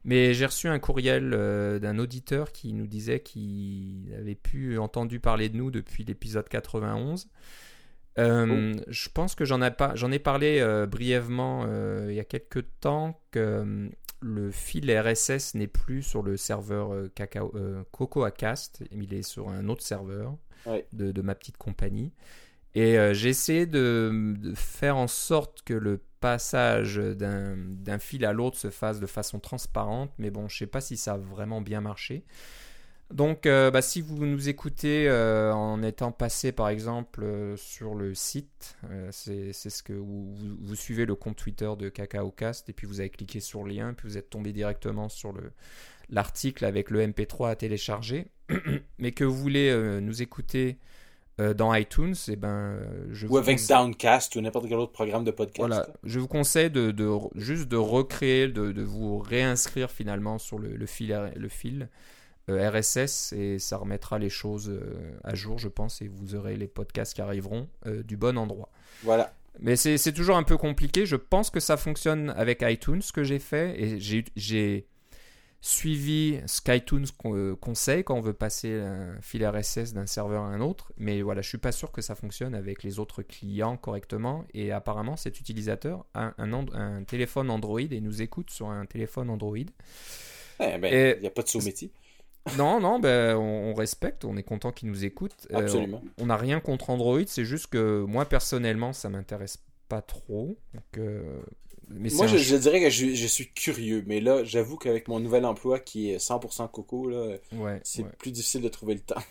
Mais 0.10 0.34
j'ai 0.34 0.47
reçu 0.47 0.68
un 0.68 0.80
courriel 0.80 1.36
euh, 1.36 1.78
d'un 1.78 1.99
auditeur 1.99 2.51
qui 2.51 2.74
nous 2.74 2.88
disait 2.88 3.20
qu'il 3.20 4.12
avait 4.18 4.34
pu 4.34 4.80
entendu 4.80 5.20
parler 5.20 5.49
de 5.49 5.57
nous 5.57 5.70
depuis 5.70 6.03
l'épisode 6.03 6.49
91. 6.49 7.30
Euh, 8.18 8.74
je 8.88 9.10
pense 9.10 9.36
que 9.36 9.45
j'en 9.45 9.62
ai, 9.62 9.70
pas, 9.70 9.93
j'en 9.93 10.12
ai 10.12 10.18
parlé 10.18 10.62
euh, 10.62 10.88
brièvement 10.88 11.68
il 12.07 12.16
y 12.16 12.20
a 12.20 12.24
quelques 12.24 12.66
temps 12.80 13.22
que 13.30 13.88
le 14.22 14.49
fil 14.49 14.91
RSS 14.91 15.53
n'est 15.53 15.68
plus 15.68 16.01
sur 16.01 16.24
le 16.24 16.38
serveur 16.38 16.91
Cacao, 17.14 17.53
CocoaCast, 17.91 18.86
il 18.89 19.14
est 19.14 19.22
sur 19.22 19.49
un 19.49 19.70
autre 19.70 19.84
serveur 19.84 20.36
de, 20.91 21.12
de, 21.12 21.22
ma 21.22 21.36
petite 21.36 21.57
compagnie. 21.57 22.14
Et 22.76 22.97
j'ai 23.13 23.30
essayé 23.30 23.65
de, 23.65 24.38
faire 24.55 24.97
en 24.97 25.07
sorte 25.07 25.63
que 25.63 25.74
le 25.74 25.99
passage 26.20 26.97
d'un 26.97 27.99
fil 27.99 28.26
à 28.26 28.34
l'autre 28.34 28.57
se 28.57 28.70
fasse 28.70 28.99
de 28.99 29.07
façon 29.07 29.39
transparente, 29.39 30.11
mais 30.17 30.30
bon, 30.30 30.47
je 30.47 30.57
sais 30.57 30.67
pas 30.67 30.82
si 30.82 30.97
ça 30.97 31.13
a 31.13 31.17
vraiment 31.17 31.61
bien 31.61 31.82
marché. 31.82 32.26
Donc, 33.11 33.47
euh, 33.47 33.72
bah, 33.72 33.82
si 33.82 34.01
vous 34.01 34.24
nous 34.26 34.49
écoutez 34.49 35.09
euh, 35.09 35.51
en 35.51 35.82
étant 35.82 36.11
passé 36.11 36.51
par 36.51 36.70
exemple 36.70 37.24
euh, 37.24 37.57
sur 37.57 37.95
le 37.95 38.13
site, 38.13 38.78
c'est 39.11 39.51
ce 39.51 39.82
que 39.82 39.93
vous, 39.93 40.36
vous, 40.36 40.76
suivez 40.76 41.05
le 41.05 41.15
compte 41.15 41.36
Twitter 41.36 41.72
de 41.78 41.89
CacaoCast 41.89 42.70
et 42.70 42.74
puis 42.74 42.86
vous 42.86 42.99
avez 42.99 43.09
cliqué 43.09 43.39
sur 43.39 43.63
le 43.63 43.74
lien, 43.74 43.93
puis 43.95 44.07
vous 44.07 44.17
êtes 44.17 44.30
tombé 44.30 44.53
directement 44.53 45.09
sur 45.09 45.34
l'article 46.09 46.65
avec 46.65 46.91
le 46.91 47.05
MP3 47.07 47.49
à 47.49 47.55
télécharger, 47.55 48.28
mais 48.99 49.11
que 49.11 49.24
vous 49.24 49.36
voulez 49.36 49.99
nous 50.01 50.22
écouter 50.22 50.78
euh, 51.40 51.54
dans 51.54 51.74
iTunes, 51.74 52.16
et 52.28 52.34
eh 52.34 52.36
ben, 52.36 52.50
euh, 52.50 53.08
je 53.12 53.26
ou 53.28 53.38
avec 53.38 53.66
Downcast 53.66 54.36
ou 54.36 54.42
n'importe 54.42 54.68
quel 54.68 54.78
autre 54.78 54.92
programme 54.92 55.24
de 55.24 55.32
podcast. 55.32 55.60
Voilà, 55.60 55.88
je 56.04 56.20
vous 56.20 56.28
conseille 56.28 56.70
de, 56.70 56.92
de 56.92 57.10
juste 57.36 57.70
de 57.70 57.78
recréer, 57.78 58.50
de, 58.50 58.74
de, 58.74 58.82
vous 58.84 59.20
réinscrire 59.20 59.90
finalement 59.90 60.38
sur 60.38 60.60
le, 60.60 60.76
le 60.76 60.86
fil, 60.86 61.32
le 61.36 61.48
fil 61.48 61.88
euh, 62.50 62.70
RSS 62.70 63.34
et 63.34 63.58
ça 63.58 63.78
remettra 63.78 64.20
les 64.20 64.30
choses 64.30 64.72
à 65.24 65.34
jour, 65.34 65.60
je 65.60 65.70
pense, 65.70 66.02
et 66.02 66.10
vous 66.10 66.36
aurez 66.36 66.58
les 66.58 66.68
podcasts 66.68 67.14
qui 67.14 67.22
arriveront 67.22 67.70
du 67.86 68.18
bon 68.18 68.38
endroit. 68.38 68.70
Voilà. 69.04 69.34
Mais 69.60 69.76
c'est 69.76 70.14
toujours 70.14 70.36
un 70.36 70.44
peu 70.44 70.58
compliqué. 70.58 71.06
Je 71.06 71.16
pense 71.16 71.50
que 71.50 71.60
ça 71.60 71.78
fonctionne 71.78 72.34
avec 72.36 72.64
iTunes, 72.64 73.02
ce 73.02 73.14
que 73.14 73.24
j'ai 73.24 73.40
fait, 73.40 73.82
et 73.82 74.00
j'ai 74.36 74.88
suivi 75.62 76.39
SkyTunes 76.45 77.05
euh, 77.26 77.55
conseille 77.55 78.03
quand 78.03 78.16
on 78.16 78.22
veut 78.22 78.34
passer 78.34 78.74
un 78.74 79.20
fil 79.22 79.45
RSS 79.45 79.93
d'un 79.93 80.05
serveur 80.05 80.43
à 80.43 80.47
un 80.47 80.62
autre, 80.62 80.93
mais 80.97 81.22
voilà, 81.22 81.41
je 81.41 81.49
suis 81.49 81.57
pas 81.57 81.72
sûr 81.72 81.91
que 81.91 82.01
ça 82.01 82.16
fonctionne 82.16 82.55
avec 82.55 82.84
les 82.84 82.99
autres 82.99 83.24
clients 83.24 83.78
correctement. 83.78 84.45
Et 84.53 84.72
apparemment, 84.72 85.18
cet 85.18 85.39
utilisateur 85.39 86.05
a 86.14 86.34
un, 86.38 86.53
un, 86.53 87.03
téléphone 87.03 87.49
Android 87.49 87.80
et 87.80 88.01
nous 88.01 88.22
écoute 88.22 88.49
sur 88.51 88.70
un 88.70 88.86
téléphone 88.86 89.30
Android. 89.30 89.57
Eh 90.62 90.78
ben, 90.78 91.16
il 91.16 91.22
n'y 91.22 91.28
a 91.28 91.32
pas 91.32 91.41
de 91.43 91.47
sous-métier. 91.47 91.91
Non, 92.57 92.80
non, 92.80 92.99
ben, 92.99 93.36
on, 93.36 93.74
respecte, 93.74 94.26
on 94.26 94.38
est 94.38 94.43
content 94.43 94.72
qu'il 94.72 94.89
nous 94.89 95.05
écoute. 95.05 95.47
Euh, 95.51 95.57
Absolument. 95.57 96.01
on 96.18 96.28
n'a 96.28 96.38
rien 96.38 96.60
contre 96.60 96.89
Android, 96.89 97.22
c'est 97.28 97.45
juste 97.45 97.68
que 97.68 98.03
moi 98.07 98.26
personnellement, 98.26 98.93
ça 98.93 99.10
m'intéresse 99.10 99.60
pas 99.88 100.01
trop. 100.01 100.57
Donc, 100.74 100.97
euh, 100.97 101.41
moi, 101.90 102.28
je, 102.28 102.56
dirais 102.56 102.82
que 102.82 102.90
je, 102.90 103.28
suis 103.28 103.52
curieux, 103.52 104.04
mais 104.06 104.22
là, 104.22 104.44
j'avoue 104.44 104.78
qu'avec 104.78 105.08
mon 105.08 105.20
nouvel 105.20 105.46
emploi 105.46 105.80
qui 105.80 106.12
est 106.12 106.18
100% 106.18 106.70
coco, 106.72 107.10
là, 107.10 107.38
c'est 107.84 108.06
plus 108.18 108.32
difficile 108.32 108.62
de 108.62 108.70
trouver 108.70 108.94
le 108.96 109.02
temps. 109.02 109.22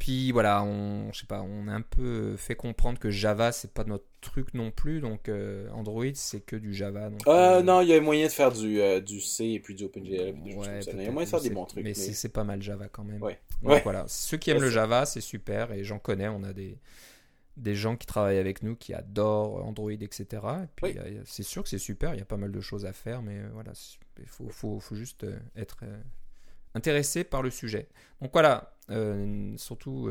Puis 0.00 0.32
voilà, 0.32 0.62
on, 0.62 1.12
je 1.12 1.20
sais 1.20 1.26
pas, 1.26 1.42
on 1.42 1.68
a 1.68 1.72
un 1.72 1.82
peu 1.82 2.34
fait 2.38 2.54
comprendre 2.54 2.98
que 2.98 3.10
Java 3.10 3.52
c'est 3.52 3.70
pas 3.70 3.84
notre 3.84 4.06
truc 4.22 4.54
non 4.54 4.70
plus, 4.70 5.02
donc 5.02 5.28
euh, 5.28 5.68
Android 5.72 6.06
c'est 6.14 6.40
que 6.40 6.56
du 6.56 6.72
Java. 6.72 7.10
Donc, 7.10 7.20
euh, 7.26 7.58
euh, 7.58 7.62
non, 7.62 7.82
il 7.82 7.88
y 7.88 7.92
a 7.92 8.00
moyen 8.00 8.26
de 8.26 8.32
faire 8.32 8.50
du, 8.50 8.80
du 9.02 9.20
C 9.20 9.44
et 9.44 9.60
puis 9.60 9.74
du 9.74 9.84
OpenGL. 9.84 10.06
il 10.06 10.14
y 10.14 10.56
a 11.06 11.10
moyen 11.10 11.24
de 11.24 11.26
faire 11.26 11.42
des 11.42 11.50
bons 11.50 11.66
trucs. 11.66 11.84
Mais, 11.84 11.92
c'est 11.92 12.30
pas 12.30 12.44
mal 12.44 12.62
Java 12.62 12.88
quand 12.90 13.04
même. 13.04 13.22
Ouais. 13.22 13.38
Donc 13.62 13.82
voilà, 13.84 14.06
ceux 14.08 14.38
qui 14.38 14.50
aiment 14.50 14.62
le 14.62 14.70
Java 14.70 15.04
c'est 15.04 15.20
super 15.20 15.70
et 15.72 15.84
j'en 15.84 15.98
connais, 15.98 16.28
on 16.28 16.44
a 16.44 16.54
des, 16.54 16.78
des 17.56 17.74
gens 17.74 17.96
qui 17.96 18.06
travaillent 18.06 18.38
avec 18.38 18.62
nous 18.62 18.76
qui 18.76 18.94
adorent 18.94 19.64
Android, 19.64 19.90
etc. 19.90 20.26
Et 20.64 20.66
puis 20.76 20.98
c'est 21.24 21.42
sûr 21.42 21.62
que 21.62 21.68
c'est 21.68 21.78
super, 21.78 22.14
il 22.14 22.18
y 22.18 22.22
a 22.22 22.26
pas 22.26 22.36
mal 22.36 22.52
de 22.52 22.60
choses 22.60 22.86
à 22.86 22.92
faire, 22.92 23.22
mais 23.22 23.38
euh, 23.38 23.48
voilà, 23.52 23.72
il 24.18 24.26
faut, 24.26 24.48
faut, 24.48 24.80
faut, 24.80 24.94
juste 24.94 25.24
euh, 25.24 25.38
être 25.56 25.80
euh, 25.82 26.00
intéressé 26.74 27.24
par 27.24 27.42
le 27.42 27.50
sujet. 27.50 27.88
Donc 28.20 28.32
voilà, 28.32 28.76
surtout, 29.56 30.10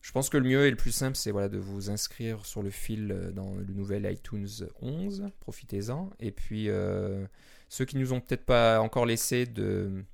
je 0.00 0.12
pense 0.12 0.28
que 0.30 0.36
le 0.36 0.48
mieux 0.48 0.66
et 0.66 0.70
le 0.70 0.76
plus 0.76 0.92
simple, 0.92 1.16
c'est 1.16 1.30
voilà, 1.30 1.48
de 1.48 1.58
vous 1.58 1.90
inscrire 1.90 2.46
sur 2.46 2.62
le 2.62 2.70
fil 2.70 3.32
dans 3.34 3.54
le 3.54 3.72
nouvel 3.72 4.10
iTunes 4.10 4.48
11, 4.80 5.26
profitez-en. 5.40 6.10
Et 6.20 6.30
puis, 6.30 6.68
ceux 7.68 7.84
qui 7.84 7.96
nous 7.96 8.12
ont 8.12 8.20
peut-être 8.20 8.44
pas 8.44 8.80
encore 8.80 9.06
laissé 9.06 9.46
de 9.46 10.04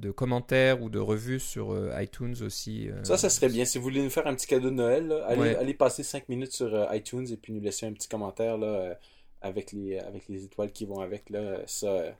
de 0.00 0.10
commentaires 0.10 0.82
ou 0.82 0.88
de 0.88 0.98
revues 0.98 1.40
sur 1.40 1.72
euh, 1.72 1.92
iTunes 2.00 2.34
aussi. 2.42 2.88
Euh, 2.88 3.04
ça, 3.04 3.16
ça 3.16 3.30
serait 3.30 3.48
bien. 3.48 3.64
Si 3.64 3.78
vous 3.78 3.84
voulez 3.84 4.02
nous 4.02 4.10
faire 4.10 4.26
un 4.26 4.34
petit 4.34 4.46
cadeau 4.46 4.70
de 4.70 4.74
Noël, 4.74 5.12
allez, 5.26 5.74
passer 5.74 6.02
5 6.02 6.28
minutes 6.28 6.52
sur 6.52 6.74
euh, 6.74 6.86
iTunes 6.94 7.26
et 7.30 7.36
puis 7.36 7.52
nous 7.52 7.60
laisser 7.60 7.86
un 7.86 7.92
petit 7.92 8.08
commentaire 8.08 8.58
là, 8.58 8.96
avec, 9.40 9.72
les, 9.72 9.98
avec 9.98 10.28
les 10.28 10.44
étoiles 10.44 10.72
qui 10.72 10.84
vont 10.86 11.00
avec. 11.00 11.30
Là, 11.30 11.58
ça, 11.66 12.16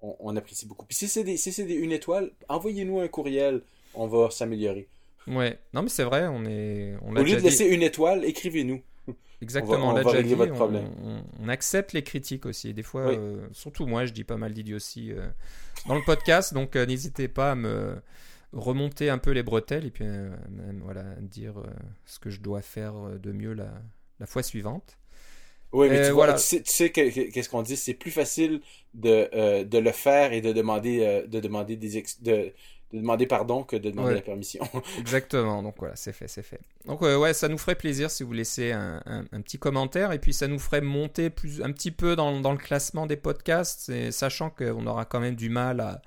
on, 0.00 0.36
apprécie 0.36 0.66
beaucoup. 0.66 0.86
Puis 0.86 0.96
si 0.96 1.08
c'est 1.08 1.24
des, 1.24 1.36
si 1.36 1.64
des 1.64 1.74
une 1.74 1.92
étoile, 1.92 2.30
envoyez-nous 2.48 3.00
un 3.00 3.08
courriel, 3.08 3.62
on 3.94 4.06
va 4.06 4.30
s'améliorer. 4.30 4.86
Ouais, 5.26 5.58
non 5.74 5.82
mais 5.82 5.90
c'est 5.90 6.04
vrai, 6.04 6.26
on 6.26 6.44
est. 6.46 6.94
On 7.02 7.14
Au 7.14 7.22
lieu 7.22 7.36
de 7.36 7.40
laisser 7.40 7.66
une 7.66 7.82
étoile, 7.82 8.24
écrivez-nous. 8.24 8.80
Exactement, 9.40 9.90
on, 9.90 9.94
va, 9.94 10.02
votre 10.02 10.52
problème. 10.52 10.90
On, 11.40 11.48
accepte 11.48 11.92
les 11.92 12.02
critiques 12.02 12.44
aussi. 12.44 12.74
Des 12.74 12.82
fois, 12.82 13.02
euh, 13.02 13.46
surtout 13.52 13.86
moi, 13.86 14.04
je 14.04 14.12
dis 14.12 14.24
pas 14.24 14.36
mal 14.36 14.52
d'idioties 14.52 15.12
euh, 15.12 15.28
dans 15.86 15.94
le 15.94 16.02
podcast, 16.04 16.54
donc 16.54 16.74
euh, 16.74 16.84
n'hésitez 16.84 17.28
pas 17.28 17.52
à 17.52 17.54
me 17.54 17.96
remonter 18.52 19.10
un 19.10 19.18
peu 19.18 19.30
les 19.30 19.44
bretelles 19.44 19.86
et 19.86 19.90
puis 19.90 20.04
même, 20.04 20.80
voilà, 20.82 21.04
dire 21.20 21.54
ce 22.04 22.18
que 22.18 22.30
je 22.30 22.40
dois 22.40 22.62
faire 22.62 22.94
de 22.94 23.30
mieux 23.30 23.52
la, 23.52 23.70
la 24.18 24.26
fois 24.26 24.42
suivante. 24.42 24.98
Oui, 25.70 25.88
mais 25.90 26.06
tu, 26.06 26.12
vois, 26.12 26.32
tu 26.32 26.62
sais, 26.64 26.90
qu'est-ce 26.90 27.48
qu'on 27.48 27.62
dit, 27.62 27.76
c'est 27.76 27.94
plus 27.94 28.10
facile 28.10 28.60
de, 28.94 29.62
de 29.62 29.78
le 29.78 29.92
faire 29.92 30.32
et 30.32 30.40
de 30.40 30.52
demander, 30.52 31.24
de 31.28 31.40
demander 31.40 31.76
des 31.76 32.02
de, 32.22 32.52
de 32.92 32.98
demander 32.98 33.26
pardon 33.26 33.64
que 33.64 33.76
de 33.76 33.90
demander 33.90 34.14
la 34.14 34.20
permission. 34.20 34.62
Exactement, 34.98 35.62
donc 35.62 35.74
voilà, 35.78 35.96
c'est 35.96 36.12
fait, 36.12 36.28
c'est 36.28 36.42
fait. 36.42 36.60
Donc 36.86 37.02
euh, 37.02 37.18
ouais, 37.18 37.34
ça 37.34 37.48
nous 37.48 37.58
ferait 37.58 37.74
plaisir 37.74 38.10
si 38.10 38.22
vous 38.22 38.32
laissez 38.32 38.72
un, 38.72 39.02
un, 39.06 39.40
petit 39.42 39.58
commentaire 39.58 40.12
et 40.12 40.18
puis 40.18 40.32
ça 40.32 40.48
nous 40.48 40.58
ferait 40.58 40.80
monter 40.80 41.28
plus, 41.30 41.62
un 41.62 41.72
petit 41.72 41.90
peu 41.90 42.16
dans, 42.16 42.40
dans 42.40 42.52
le 42.52 42.58
classement 42.58 43.06
des 43.06 43.16
podcasts, 43.16 43.90
et 43.90 44.10
sachant 44.10 44.50
qu'on 44.50 44.86
aura 44.86 45.04
quand 45.04 45.20
même 45.20 45.34
du 45.34 45.50
mal 45.50 45.80
à, 45.80 46.00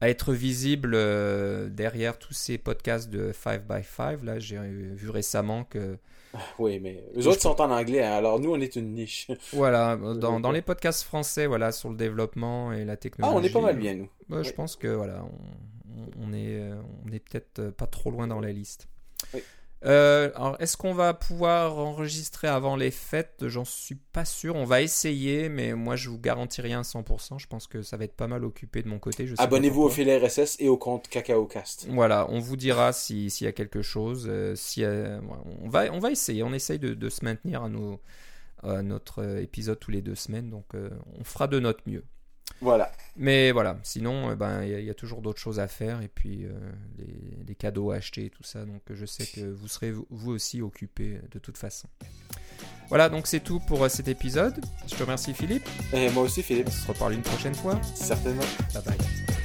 à 0.00 0.08
être 0.08 0.32
visible 0.32 0.92
euh, 0.94 1.68
derrière 1.68 2.18
tous 2.18 2.34
ces 2.34 2.58
podcasts 2.58 3.10
de 3.10 3.32
5x5. 3.32 4.24
Là, 4.24 4.38
j'ai 4.38 4.58
vu 4.58 5.10
récemment 5.10 5.64
que... 5.64 5.96
Oui, 6.58 6.80
mais 6.80 7.04
eux 7.16 7.28
autres 7.28 7.42
sont 7.42 7.60
en 7.60 7.70
anglais, 7.70 8.02
hein, 8.02 8.12
alors 8.12 8.40
nous, 8.40 8.50
on 8.50 8.60
est 8.60 8.76
une 8.76 8.92
niche. 8.92 9.28
Voilà, 9.52 9.96
dans, 10.16 10.40
dans 10.40 10.50
les 10.50 10.62
podcasts 10.62 11.04
français, 11.04 11.46
voilà, 11.46 11.72
sur 11.72 11.90
le 11.90 11.96
développement 11.96 12.72
et 12.72 12.84
la 12.84 12.96
technologie. 12.96 13.34
Ah, 13.36 13.40
on 13.40 13.42
est 13.42 13.52
pas 13.52 13.60
mal 13.60 13.76
bien, 13.76 13.94
nous. 13.94 14.42
Je 14.42 14.50
pense 14.50 14.76
que, 14.76 14.88
voilà, 14.88 15.24
on 15.24 15.73
est, 16.32 16.58
euh, 16.60 16.80
on 17.04 17.12
est 17.12 17.20
peut-être 17.20 17.58
euh, 17.58 17.70
pas 17.70 17.86
trop 17.86 18.10
loin 18.10 18.26
dans 18.26 18.40
la 18.40 18.52
liste. 18.52 18.88
Euh, 19.84 20.30
alors, 20.34 20.56
est-ce 20.60 20.78
qu'on 20.78 20.94
va 20.94 21.12
pouvoir 21.12 21.78
enregistrer 21.78 22.48
avant 22.48 22.74
les 22.74 22.90
fêtes? 22.90 23.44
J'en 23.48 23.66
suis 23.66 23.96
pas 23.96 24.24
sûr. 24.24 24.56
On 24.56 24.64
va 24.64 24.80
essayer, 24.80 25.50
mais 25.50 25.74
moi, 25.74 25.94
je 25.96 26.08
vous 26.08 26.18
garantis 26.18 26.62
rien 26.62 26.80
à 26.80 26.82
100%. 26.82 27.38
Je 27.38 27.46
pense 27.46 27.66
que 27.66 27.82
ça 27.82 27.98
va 27.98 28.04
être 28.04 28.16
pas 28.16 28.26
mal 28.26 28.44
occupé 28.44 28.82
de 28.82 28.88
mon 28.88 28.98
côté. 28.98 29.28
Abonnez-vous 29.36 29.82
au 29.82 29.90
fil 29.90 30.10
RSS 30.10 30.56
et 30.60 30.68
au 30.68 30.78
compte 30.78 31.08
CacaoCast. 31.08 31.86
Voilà, 31.90 32.26
on 32.30 32.38
vous 32.38 32.56
dira 32.56 32.94
s'il 32.94 33.28
y 33.28 33.46
a 33.46 33.52
quelque 33.52 33.82
chose. 33.82 34.30
si, 34.54 34.84
on, 34.84 35.68
va, 35.68 35.92
on 35.92 35.98
va 35.98 36.10
essayer. 36.10 36.42
On 36.42 36.54
essaye 36.54 36.78
de, 36.78 37.08
se 37.10 37.24
maintenir 37.24 37.62
à, 37.62 37.68
nos, 37.68 38.00
à 38.62 38.82
notre 38.82 39.38
épisode 39.38 39.78
tous 39.78 39.90
les 39.90 40.00
deux 40.00 40.14
semaines. 40.14 40.48
Donc, 40.48 40.72
on 40.74 41.24
fera 41.24 41.46
de 41.46 41.60
notre 41.60 41.82
mieux. 41.86 42.04
Voilà. 42.60 42.90
Mais 43.16 43.52
voilà, 43.52 43.78
sinon, 43.82 44.30
euh, 44.30 44.34
ben 44.34 44.64
il 44.64 44.84
y, 44.84 44.90
a 44.90 44.94
toujours 44.94 45.22
d'autres 45.22 45.40
choses 45.40 45.60
à 45.60 45.68
faire 45.68 46.00
et 46.02 46.08
puis 46.08 46.44
euh, 46.44 46.50
les, 47.46 47.54
cadeaux 47.54 47.92
à 47.92 47.96
acheter 47.96 48.26
et 48.26 48.30
tout 48.30 48.42
ça. 48.42 48.64
Donc 48.64 48.82
je 48.90 49.06
sais 49.06 49.26
que 49.26 49.40
vous 49.40 49.68
serez 49.68 49.92
vous 49.92 50.32
aussi 50.32 50.62
occupé 50.62 51.20
de 51.30 51.38
toute 51.38 51.56
façon. 51.56 51.88
Voilà, 52.88 53.08
donc 53.08 53.26
c'est 53.26 53.40
tout 53.40 53.60
pour 53.60 53.84
euh, 53.84 53.88
cet 53.88 54.08
épisode. 54.08 54.64
Je 54.88 54.94
te 54.94 55.02
remercie 55.02 55.32
Philippe. 55.32 55.68
Et 55.92 56.10
moi 56.10 56.24
aussi 56.24 56.42
Philippe. 56.42 56.68
On 56.68 56.72
se 56.72 56.88
reparle 56.88 57.14
une 57.14 57.22
prochaine 57.22 57.54
fois. 57.54 57.80
Certainement. 57.94 58.42
Bye 58.74 58.82
bye. 58.84 59.43